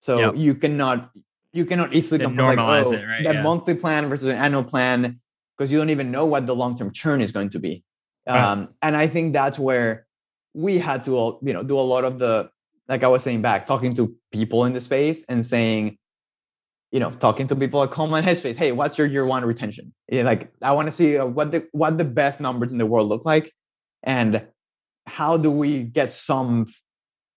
so 0.00 0.18
yep. 0.18 0.36
you 0.36 0.54
cannot 0.54 1.10
you 1.52 1.64
cannot 1.64 1.94
easily 1.94 2.20
compare 2.20 2.56
like, 2.56 2.58
oh, 2.58 2.92
it, 2.92 3.04
right? 3.04 3.24
that 3.24 3.36
yeah. 3.36 3.42
monthly 3.42 3.74
plan 3.74 4.08
versus 4.08 4.28
an 4.28 4.36
annual 4.36 4.64
plan 4.64 5.20
because 5.56 5.72
you 5.72 5.78
don't 5.78 5.90
even 5.90 6.10
know 6.10 6.26
what 6.26 6.46
the 6.46 6.54
long 6.54 6.76
term 6.76 6.92
churn 6.92 7.20
is 7.20 7.32
going 7.32 7.48
to 7.50 7.58
be. 7.58 7.84
Um, 8.26 8.68
and 8.82 8.94
I 8.94 9.06
think 9.06 9.32
that's 9.32 9.58
where 9.58 10.06
we 10.52 10.78
had 10.78 11.04
to 11.06 11.38
you 11.42 11.52
know 11.52 11.62
do 11.62 11.78
a 11.78 11.80
lot 11.80 12.04
of 12.04 12.18
the 12.18 12.50
like 12.88 13.04
I 13.04 13.08
was 13.08 13.22
saying 13.22 13.42
back, 13.42 13.66
talking 13.66 13.94
to 13.96 14.14
people 14.32 14.64
in 14.64 14.72
the 14.72 14.80
space 14.80 15.24
and 15.28 15.46
saying, 15.46 15.98
you 16.90 17.00
know, 17.00 17.10
talking 17.10 17.46
to 17.48 17.56
people 17.56 17.82
at 17.82 17.90
Calm 17.90 18.14
and 18.14 18.26
Headspace, 18.26 18.56
hey, 18.56 18.72
what's 18.72 18.96
your 18.96 19.06
year 19.06 19.26
one 19.26 19.44
retention? 19.44 19.92
Yeah, 20.10 20.22
like 20.22 20.50
I 20.62 20.72
want 20.72 20.88
to 20.88 20.92
see 20.92 21.18
uh, 21.18 21.26
what 21.26 21.52
the 21.52 21.68
what 21.72 21.98
the 21.98 22.04
best 22.04 22.40
numbers 22.40 22.72
in 22.72 22.78
the 22.78 22.86
world 22.86 23.08
look 23.08 23.24
like, 23.24 23.52
and 24.02 24.46
how 25.06 25.36
do 25.36 25.50
we 25.50 25.82
get 25.82 26.12
some 26.12 26.66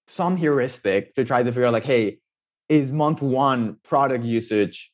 some 0.07 0.37
heuristic 0.37 1.13
to 1.15 1.25
try 1.25 1.43
to 1.43 1.51
figure 1.51 1.65
out 1.65 1.73
like, 1.73 1.85
hey, 1.85 2.19
is 2.71 2.93
month 2.93 3.21
one 3.21 3.75
product 3.83 4.23
usage 4.23 4.91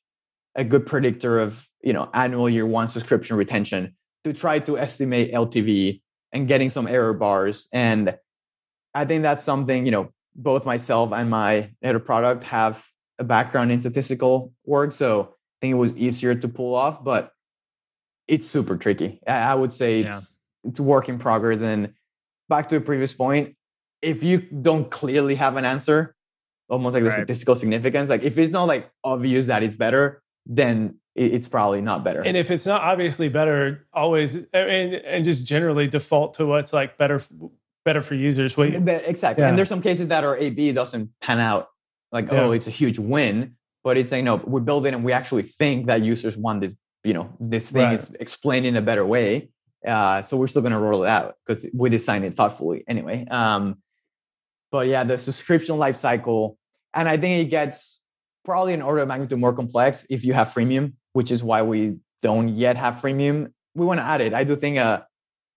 a 0.56 0.64
good 0.64 0.86
predictor 0.88 1.40
of 1.40 1.70
you 1.84 1.94
know 1.94 2.10
annual 2.14 2.50
year 2.50 2.66
one 2.66 2.88
subscription 2.88 3.38
retention 3.38 3.96
to 4.24 4.34
try 4.34 4.58
to 4.60 4.78
estimate 4.78 5.32
LTV 5.32 6.02
and 6.34 6.48
getting 6.48 6.70
some 6.70 6.88
error 6.88 7.14
bars. 7.14 7.70
And 7.72 8.18
I 8.94 9.06
think 9.06 9.22
that's 9.22 9.44
something, 9.44 9.86
you 9.86 9.92
know, 9.92 10.12
both 10.36 10.66
myself 10.66 11.14
and 11.14 11.30
my 11.30 11.72
head 11.82 11.96
of 11.96 12.04
product 12.04 12.44
have 12.46 12.86
a 13.20 13.24
background 13.24 13.72
in 13.72 13.80
statistical 13.80 14.52
work. 14.66 14.92
So 14.92 15.22
I 15.22 15.58
think 15.62 15.72
it 15.72 15.78
was 15.78 15.96
easier 15.96 16.36
to 16.36 16.48
pull 16.48 16.76
off, 16.76 17.04
but 17.04 17.32
it's 18.28 18.46
super 18.46 18.76
tricky. 18.76 19.22
I 19.26 19.56
would 19.56 19.74
say 19.74 20.02
it's 20.02 20.40
yeah. 20.64 20.70
it's 20.70 20.80
work 20.80 21.10
in 21.10 21.18
progress. 21.18 21.62
And 21.62 21.94
back 22.50 22.68
to 22.70 22.80
the 22.80 22.86
previous 22.86 23.14
point, 23.14 23.56
if 24.02 24.24
you 24.24 24.40
don't 24.40 24.92
clearly 24.92 25.36
have 25.36 25.56
an 25.56 25.66
answer, 25.66 26.16
almost 26.70 26.94
like 26.94 27.04
the 27.04 27.10
right. 27.10 27.16
statistical 27.16 27.56
significance, 27.56 28.10
like 28.10 28.24
if 28.24 28.38
it's 28.38 28.52
not 28.52 28.66
like 28.66 28.90
obvious 29.04 29.48
that 29.48 29.64
it's 29.64 29.76
better, 29.76 30.22
then 30.46 30.96
it's 31.16 31.48
probably 31.48 31.82
not 31.82 32.04
better. 32.04 32.22
And 32.22 32.38
if 32.38 32.52
it's 32.52 32.66
not 32.66 32.82
obviously 32.82 33.30
better, 33.30 33.88
always 33.94 34.36
and 34.36 34.94
and 34.94 35.26
just 35.26 35.46
generally 35.46 35.88
default 35.88 36.36
to 36.36 36.46
what's 36.46 36.74
like 36.74 36.98
better 36.98 37.20
better 37.84 38.02
for 38.02 38.16
users. 38.16 38.56
What 38.56 38.70
exactly. 38.70 39.44
Yeah. 39.44 39.50
And 39.50 39.58
there's 39.58 39.70
some 39.70 39.82
cases 39.82 40.10
that 40.10 40.24
our 40.24 40.38
AB 40.38 40.74
doesn't 40.74 41.10
pan 41.22 41.40
out 41.40 41.70
like 42.12 42.32
yeah. 42.32 42.42
oh 42.42 42.52
it's 42.52 42.68
a 42.68 42.72
huge 42.72 43.00
win, 43.00 43.56
but 43.84 43.98
it's 43.98 44.10
saying 44.10 44.26
no 44.26 44.36
we 44.36 44.62
build 44.62 44.86
it 44.86 44.94
and 44.94 45.04
we 45.04 45.12
actually 45.12 45.44
think 45.44 45.88
that 45.88 46.04
users 46.04 46.38
want 46.38 46.62
this 46.62 46.76
you 47.04 47.14
know 47.14 47.34
this 47.40 47.72
thing 47.72 47.84
right. 47.84 47.94
is 47.94 48.12
explained 48.20 48.66
in 48.66 48.76
a 48.76 48.82
better 48.82 49.06
way. 49.06 49.50
Uh, 49.86 50.22
so 50.22 50.36
we're 50.38 50.48
still 50.48 50.62
going 50.62 50.74
to 50.74 50.80
roll 50.80 51.04
it 51.04 51.08
out 51.08 51.36
because 51.46 51.66
we 51.74 51.90
designed 51.90 52.26
it 52.26 52.36
thoughtfully 52.36 52.84
anyway. 52.88 53.26
Um, 53.30 53.78
but 54.72 54.88
yeah, 54.88 55.04
the 55.04 55.18
subscription 55.18 55.78
life 55.78 55.96
cycle, 55.96 56.58
and 56.94 57.08
I 57.08 57.18
think 57.18 57.46
it 57.46 57.50
gets 57.50 58.04
probably 58.44 58.74
an 58.74 58.82
order 58.82 59.02
of 59.02 59.08
magnitude 59.08 59.40
more 59.40 59.54
complex 59.54 60.06
if 60.10 60.24
you 60.24 60.34
have 60.34 60.48
freemium 60.48 60.94
which 61.18 61.32
is 61.32 61.42
why 61.44 61.64
we 61.64 61.96
don't 62.22 62.50
yet 62.50 62.78
have 62.78 62.94
freemium. 62.98 63.52
We 63.74 63.88
want 63.88 64.00
to 64.00 64.04
add 64.04 64.22
it. 64.22 64.36
I 64.36 64.44
do 64.44 64.56
think 64.56 64.78
a, 64.78 65.08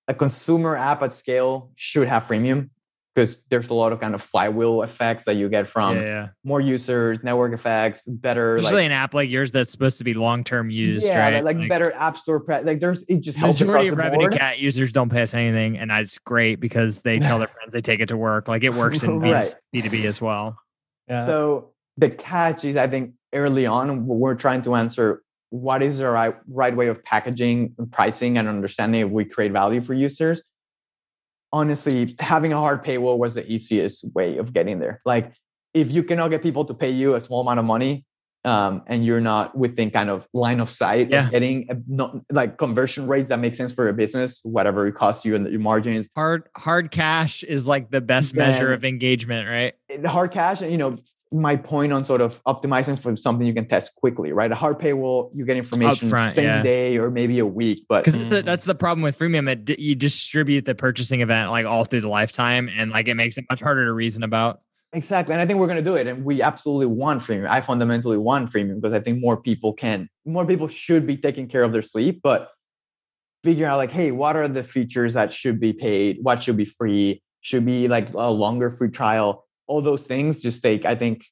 a 0.08 0.14
consumer 0.14 0.74
app 0.74 1.02
at 1.02 1.12
scale 1.12 1.70
should 1.76 2.08
have 2.08 2.24
freemium 2.24 2.70
because 3.14 3.40
there's 3.48 3.68
a 3.68 3.74
lot 3.74 3.92
of 3.92 4.00
kind 4.00 4.14
of 4.14 4.22
flywheel 4.22 4.82
effects 4.82 5.24
that 5.24 5.34
you 5.34 5.48
get 5.48 5.66
from 5.66 5.96
yeah, 5.96 6.02
yeah. 6.02 6.28
more 6.44 6.60
users, 6.60 7.18
network 7.22 7.52
effects, 7.52 8.04
better. 8.04 8.56
Usually 8.56 8.82
like, 8.82 8.86
an 8.86 8.92
app 8.92 9.14
like 9.14 9.28
yours 9.28 9.50
that's 9.50 9.72
supposed 9.72 9.98
to 9.98 10.04
be 10.04 10.14
long 10.14 10.44
term 10.44 10.70
used, 10.70 11.08
yeah, 11.08 11.18
right? 11.18 11.44
Like, 11.44 11.56
like, 11.56 11.68
better 11.68 11.92
app 11.94 12.16
store, 12.16 12.40
pre- 12.40 12.60
like 12.60 12.80
there's 12.80 13.04
it 13.08 13.20
just 13.20 13.36
helps. 13.36 13.60
Majority 13.60 13.88
of 13.88 13.98
revenue 13.98 14.20
board. 14.20 14.34
cat 14.34 14.58
users 14.58 14.92
don't 14.92 15.10
pay 15.10 15.22
us 15.22 15.34
anything, 15.34 15.76
and 15.76 15.90
that's 15.90 16.18
great 16.18 16.60
because 16.60 17.02
they 17.02 17.18
tell 17.18 17.38
their 17.38 17.48
friends 17.48 17.72
they 17.72 17.80
take 17.80 18.00
it 18.00 18.08
to 18.08 18.16
work. 18.16 18.46
Like 18.46 18.62
it 18.62 18.74
works 18.74 19.02
in 19.02 19.18
right. 19.20 19.56
B 19.72 19.82
two 19.82 19.90
B 19.90 20.06
as 20.06 20.20
well. 20.20 20.58
Yeah. 21.08 21.26
So 21.26 21.72
the 21.96 22.10
catch 22.10 22.64
is, 22.64 22.76
I 22.76 22.86
think 22.86 23.14
early 23.32 23.66
on 23.66 24.06
we're 24.06 24.34
trying 24.34 24.62
to 24.62 24.74
answer 24.76 25.22
what 25.50 25.82
is 25.82 25.98
the 25.98 26.08
right, 26.08 26.36
right 26.48 26.76
way 26.76 26.86
of 26.86 27.02
packaging 27.02 27.74
and 27.76 27.90
pricing 27.90 28.38
and 28.38 28.48
understanding 28.48 29.00
if 29.00 29.10
we 29.10 29.24
create 29.24 29.50
value 29.50 29.80
for 29.80 29.94
users 29.94 30.42
honestly 31.52 32.14
having 32.18 32.52
a 32.52 32.56
hard 32.56 32.84
paywall 32.84 33.18
was 33.18 33.34
the 33.34 33.50
easiest 33.50 34.04
way 34.14 34.38
of 34.38 34.52
getting 34.52 34.78
there. 34.78 35.00
Like 35.04 35.32
if 35.74 35.92
you 35.92 36.02
cannot 36.02 36.28
get 36.28 36.42
people 36.42 36.64
to 36.64 36.74
pay 36.74 36.90
you 36.90 37.14
a 37.14 37.20
small 37.20 37.40
amount 37.42 37.58
of 37.58 37.64
money 37.64 38.04
um, 38.44 38.82
and 38.86 39.04
you're 39.04 39.20
not 39.20 39.56
within 39.56 39.90
kind 39.90 40.08
of 40.10 40.26
line 40.32 40.60
of 40.60 40.70
sight 40.70 41.10
Yeah. 41.10 41.26
of 41.26 41.30
getting 41.30 41.66
a, 41.70 41.76
not, 41.86 42.16
like 42.32 42.56
conversion 42.58 43.06
rates 43.06 43.28
that 43.28 43.38
make 43.38 43.54
sense 43.54 43.72
for 43.72 43.84
your 43.84 43.92
business, 43.92 44.40
whatever 44.44 44.86
it 44.86 44.94
costs 44.94 45.24
you 45.24 45.34
and 45.34 45.46
your 45.50 45.60
margins. 45.60 46.08
Hard 46.16 46.44
hard 46.56 46.90
cash 46.90 47.42
is 47.42 47.68
like 47.68 47.90
the 47.90 48.00
best 48.00 48.34
measure 48.34 48.72
of 48.72 48.84
engagement, 48.84 49.48
right? 49.48 49.74
Hard 50.06 50.30
cash, 50.32 50.62
you 50.62 50.78
know, 50.78 50.96
my 51.32 51.54
point 51.54 51.92
on 51.92 52.02
sort 52.02 52.20
of 52.20 52.42
optimizing 52.42 52.98
for 52.98 53.14
something 53.14 53.46
you 53.46 53.54
can 53.54 53.68
test 53.68 53.94
quickly, 53.94 54.32
right? 54.32 54.50
A 54.50 54.54
hard 54.56 54.80
paywall, 54.80 55.30
you 55.32 55.44
get 55.44 55.56
information 55.56 56.08
Upfront, 56.10 56.32
same 56.32 56.44
yeah. 56.44 56.62
day 56.62 56.98
or 56.98 57.08
maybe 57.08 57.38
a 57.38 57.46
week, 57.46 57.84
but 57.88 58.04
Because 58.04 58.14
that's, 58.18 58.30
the- 58.30 58.42
that's 58.42 58.64
the 58.64 58.74
problem 58.74 59.02
with 59.02 59.16
freemium. 59.16 59.48
It 59.48 59.78
you 59.78 59.94
distribute 59.94 60.64
the 60.64 60.74
purchasing 60.74 61.20
event 61.20 61.50
like 61.50 61.66
all 61.66 61.84
through 61.84 62.00
the 62.00 62.08
lifetime, 62.08 62.68
and 62.76 62.90
like 62.90 63.06
it 63.06 63.14
makes 63.14 63.38
it 63.38 63.44
much 63.48 63.60
harder 63.60 63.84
to 63.84 63.92
reason 63.92 64.22
about. 64.24 64.62
Exactly. 64.92 65.32
And 65.32 65.40
I 65.40 65.46
think 65.46 65.60
we're 65.60 65.68
going 65.68 65.76
to 65.76 65.84
do 65.84 65.94
it. 65.94 66.06
And 66.08 66.24
we 66.24 66.42
absolutely 66.42 66.86
want 66.86 67.22
freemium. 67.22 67.48
I 67.48 67.60
fundamentally 67.60 68.16
want 68.16 68.52
freemium 68.52 68.80
because 68.80 68.92
I 68.92 69.00
think 69.00 69.20
more 69.20 69.40
people 69.40 69.72
can, 69.72 70.08
more 70.24 70.44
people 70.44 70.66
should 70.66 71.06
be 71.06 71.16
taking 71.16 71.46
care 71.46 71.62
of 71.62 71.72
their 71.72 71.82
sleep, 71.82 72.20
but 72.22 72.50
figure 73.44 73.66
out 73.66 73.76
like, 73.76 73.92
hey, 73.92 74.10
what 74.10 74.36
are 74.36 74.48
the 74.48 74.64
features 74.64 75.14
that 75.14 75.32
should 75.32 75.60
be 75.60 75.72
paid? 75.72 76.18
What 76.22 76.42
should 76.42 76.56
be 76.56 76.64
free? 76.64 77.22
Should 77.40 77.64
be 77.64 77.86
like 77.86 78.12
a 78.14 78.30
longer 78.30 78.68
free 78.68 78.90
trial? 78.90 79.46
All 79.68 79.80
those 79.80 80.06
things 80.06 80.42
just 80.42 80.62
take, 80.62 80.84
I 80.84 80.96
think, 80.96 81.24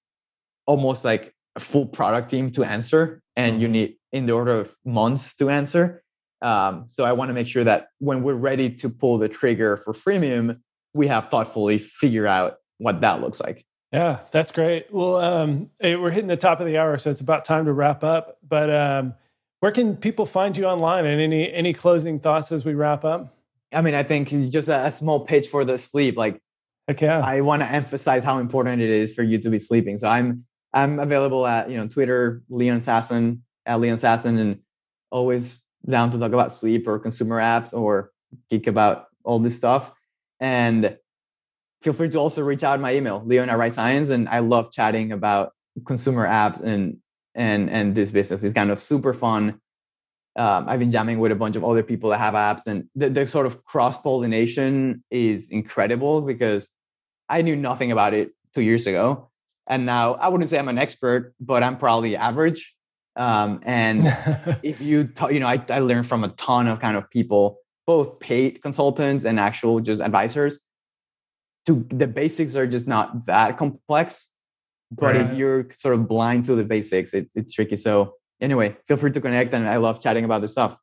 almost 0.66 1.04
like 1.04 1.34
a 1.56 1.60
full 1.60 1.86
product 1.86 2.30
team 2.30 2.50
to 2.52 2.62
answer. 2.62 3.20
And 3.34 3.60
you 3.60 3.66
need 3.66 3.96
in 4.12 4.26
the 4.26 4.32
order 4.32 4.60
of 4.60 4.74
months 4.84 5.34
to 5.36 5.50
answer. 5.50 6.02
Um, 6.40 6.84
so 6.88 7.04
I 7.04 7.12
want 7.12 7.30
to 7.30 7.34
make 7.34 7.48
sure 7.48 7.64
that 7.64 7.88
when 7.98 8.22
we're 8.22 8.34
ready 8.34 8.70
to 8.70 8.88
pull 8.88 9.18
the 9.18 9.28
trigger 9.28 9.78
for 9.78 9.92
freemium, 9.92 10.60
we 10.94 11.08
have 11.08 11.28
thoughtfully 11.28 11.78
figure 11.78 12.26
out 12.26 12.54
what 12.78 13.00
that 13.00 13.20
looks 13.20 13.40
like. 13.40 13.64
Yeah, 13.92 14.20
that's 14.30 14.52
great. 14.52 14.92
Well, 14.92 15.16
um, 15.16 15.70
eh, 15.80 15.94
we're 15.94 16.10
hitting 16.10 16.28
the 16.28 16.36
top 16.36 16.60
of 16.60 16.66
the 16.66 16.76
hour, 16.78 16.98
so 16.98 17.10
it's 17.10 17.20
about 17.20 17.44
time 17.44 17.64
to 17.64 17.72
wrap 17.72 18.04
up. 18.04 18.38
But 18.46 18.70
um, 18.70 19.14
where 19.60 19.72
can 19.72 19.96
people 19.96 20.26
find 20.26 20.56
you 20.56 20.66
online? 20.66 21.06
And 21.06 21.20
any 21.20 21.52
any 21.52 21.72
closing 21.72 22.20
thoughts 22.20 22.52
as 22.52 22.64
we 22.64 22.74
wrap 22.74 23.04
up? 23.04 23.34
I 23.72 23.80
mean, 23.82 23.94
I 23.94 24.02
think 24.02 24.28
just 24.50 24.68
a, 24.68 24.86
a 24.86 24.92
small 24.92 25.20
pitch 25.20 25.48
for 25.48 25.64
the 25.64 25.78
sleep. 25.78 26.16
Like 26.16 26.40
okay, 26.90 27.06
yeah. 27.06 27.20
I 27.20 27.40
want 27.40 27.62
to 27.62 27.68
emphasize 27.68 28.24
how 28.24 28.38
important 28.38 28.82
it 28.82 28.90
is 28.90 29.14
for 29.14 29.22
you 29.22 29.38
to 29.38 29.50
be 29.50 29.58
sleeping. 29.58 29.96
So 29.96 30.08
I'm 30.08 30.44
I'm 30.74 30.98
available 30.98 31.46
at 31.46 31.70
you 31.70 31.78
know 31.78 31.88
Twitter, 31.88 32.42
Leon 32.50 32.80
Sasson 32.80 33.40
at 33.64 33.80
Leon 33.80 33.96
Sasson, 33.96 34.38
and 34.38 34.60
always 35.10 35.60
down 35.88 36.10
to 36.10 36.18
talk 36.18 36.32
about 36.32 36.52
sleep 36.52 36.86
or 36.86 36.98
consumer 36.98 37.40
apps 37.40 37.72
or 37.72 38.10
geek 38.50 38.66
about 38.66 39.06
all 39.24 39.38
this 39.38 39.56
stuff. 39.56 39.92
And 40.40 40.96
feel 41.82 41.92
free 41.92 42.08
to 42.10 42.18
also 42.18 42.42
reach 42.42 42.64
out 42.64 42.80
my 42.80 42.94
email, 42.94 43.22
Leon 43.24 43.50
at 43.50 43.58
Rise 43.58 43.74
Science. 43.74 44.10
And 44.10 44.28
I 44.28 44.40
love 44.40 44.72
chatting 44.72 45.12
about 45.12 45.52
consumer 45.86 46.26
apps 46.26 46.60
and 46.60 46.98
and 47.34 47.70
and 47.70 47.94
this 47.94 48.10
business. 48.10 48.42
It's 48.42 48.54
kind 48.54 48.70
of 48.70 48.78
super 48.78 49.12
fun. 49.12 49.60
Um, 50.36 50.68
I've 50.68 50.78
been 50.78 50.90
jamming 50.90 51.18
with 51.18 51.32
a 51.32 51.36
bunch 51.36 51.56
of 51.56 51.64
other 51.64 51.82
people 51.82 52.10
that 52.10 52.18
have 52.18 52.34
apps, 52.34 52.66
and 52.66 52.88
the, 52.94 53.10
the 53.10 53.26
sort 53.26 53.46
of 53.46 53.64
cross 53.64 54.00
pollination 54.00 55.02
is 55.10 55.50
incredible 55.50 56.22
because 56.22 56.68
I 57.28 57.42
knew 57.42 57.56
nothing 57.56 57.90
about 57.90 58.14
it 58.14 58.30
two 58.54 58.62
years 58.62 58.86
ago, 58.86 59.30
and 59.66 59.86
now 59.86 60.14
I 60.14 60.28
wouldn't 60.28 60.48
say 60.48 60.58
I'm 60.58 60.68
an 60.68 60.78
expert, 60.78 61.34
but 61.40 61.62
I'm 61.62 61.76
probably 61.76 62.16
average. 62.16 62.76
Um, 63.16 63.60
and 63.64 64.02
if 64.62 64.80
you 64.80 65.04
ta- 65.04 65.28
you 65.28 65.40
know 65.40 65.48
I, 65.48 65.64
I 65.68 65.80
learned 65.80 66.06
from 66.06 66.24
a 66.24 66.28
ton 66.30 66.68
of 66.68 66.80
kind 66.80 66.96
of 66.96 67.08
people 67.10 67.58
both 67.86 68.20
paid 68.20 68.62
consultants 68.62 69.24
and 69.24 69.40
actual 69.40 69.80
just 69.80 70.00
advisors 70.00 70.60
to 71.68 71.86
the 71.90 72.06
basics 72.08 72.56
are 72.56 72.66
just 72.66 72.88
not 72.88 73.26
that 73.26 73.56
complex 73.56 74.30
but 74.90 75.14
Right. 75.14 75.20
if 75.22 75.34
you're 75.38 75.68
sort 75.70 75.94
of 75.94 76.08
blind 76.08 76.46
to 76.46 76.54
the 76.56 76.64
basics 76.64 77.14
it, 77.14 77.28
it's 77.34 77.52
tricky 77.54 77.76
so 77.76 78.14
anyway 78.40 78.76
feel 78.88 78.96
free 78.96 79.12
to 79.12 79.20
connect 79.20 79.54
and 79.54 79.68
i 79.68 79.76
love 79.76 80.00
chatting 80.00 80.24
about 80.24 80.40
this 80.42 80.52
stuff 80.52 80.76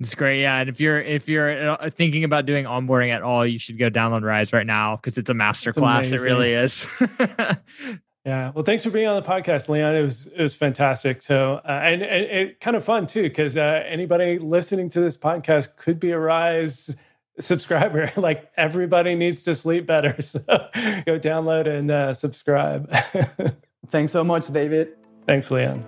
It's 0.00 0.14
great, 0.16 0.40
yeah. 0.40 0.60
And 0.60 0.70
if 0.72 0.80
you're 0.80 0.96
if 1.18 1.28
you're 1.28 1.52
uh, 1.76 1.90
thinking 1.92 2.24
about 2.24 2.46
doing 2.46 2.64
onboarding 2.64 3.12
at 3.12 3.20
all, 3.20 3.44
you 3.44 3.58
should 3.58 3.78
go 3.78 3.90
download 3.90 4.22
Rise 4.24 4.50
right 4.50 4.64
now 4.66 4.96
because 4.96 5.18
it's 5.20 5.28
a 5.28 5.34
master 5.36 5.74
class. 5.76 6.10
It 6.10 6.20
really 6.24 6.52
is. 6.56 6.88
Yeah. 8.24 8.52
Well, 8.54 8.64
thanks 8.64 8.84
for 8.84 8.90
being 8.90 9.08
on 9.08 9.16
the 9.20 9.26
podcast, 9.26 9.68
Leon. 9.70 9.96
It 9.96 10.02
was 10.02 10.26
it 10.26 10.40
was 10.42 10.54
fantastic. 10.54 11.22
So 11.22 11.60
uh, 11.64 11.80
and, 11.82 12.02
and 12.02 12.24
it 12.30 12.60
kind 12.60 12.76
of 12.76 12.84
fun 12.84 13.06
too 13.06 13.22
because 13.22 13.56
uh, 13.56 13.82
anybody 13.86 14.38
listening 14.38 14.90
to 14.90 15.00
this 15.00 15.16
podcast 15.16 15.76
could 15.76 15.98
be 15.98 16.10
a 16.10 16.18
Rise 16.18 16.96
subscriber. 17.40 18.12
like 18.16 18.50
everybody 18.56 19.14
needs 19.14 19.44
to 19.44 19.54
sleep 19.54 19.86
better. 19.86 20.16
So 20.22 20.40
go 21.06 21.18
download 21.18 21.66
and 21.66 21.90
uh, 21.90 22.14
subscribe. 22.14 22.92
thanks 23.90 24.12
so 24.12 24.22
much 24.22 24.52
david 24.52 24.94
thanks, 25.30 25.48
Leon. 25.48 25.84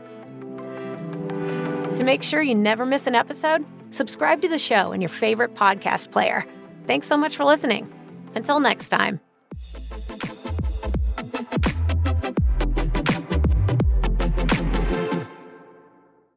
To 1.96 2.04
make 2.04 2.22
sure 2.22 2.40
you 2.42 2.54
never 2.54 2.86
miss 2.86 3.08
an 3.08 3.16
episode, 3.16 3.64
subscribe 3.90 4.40
to 4.42 4.48
the 4.48 4.58
show 4.58 4.92
in 4.92 5.00
your 5.00 5.08
favorite 5.08 5.54
podcast 5.56 6.12
player. 6.12 6.46
Thanks 6.86 7.08
so 7.08 7.16
much 7.16 7.36
for 7.36 7.44
listening. 7.44 7.92
Until 8.36 8.60
next 8.60 8.88
time. 8.88 9.20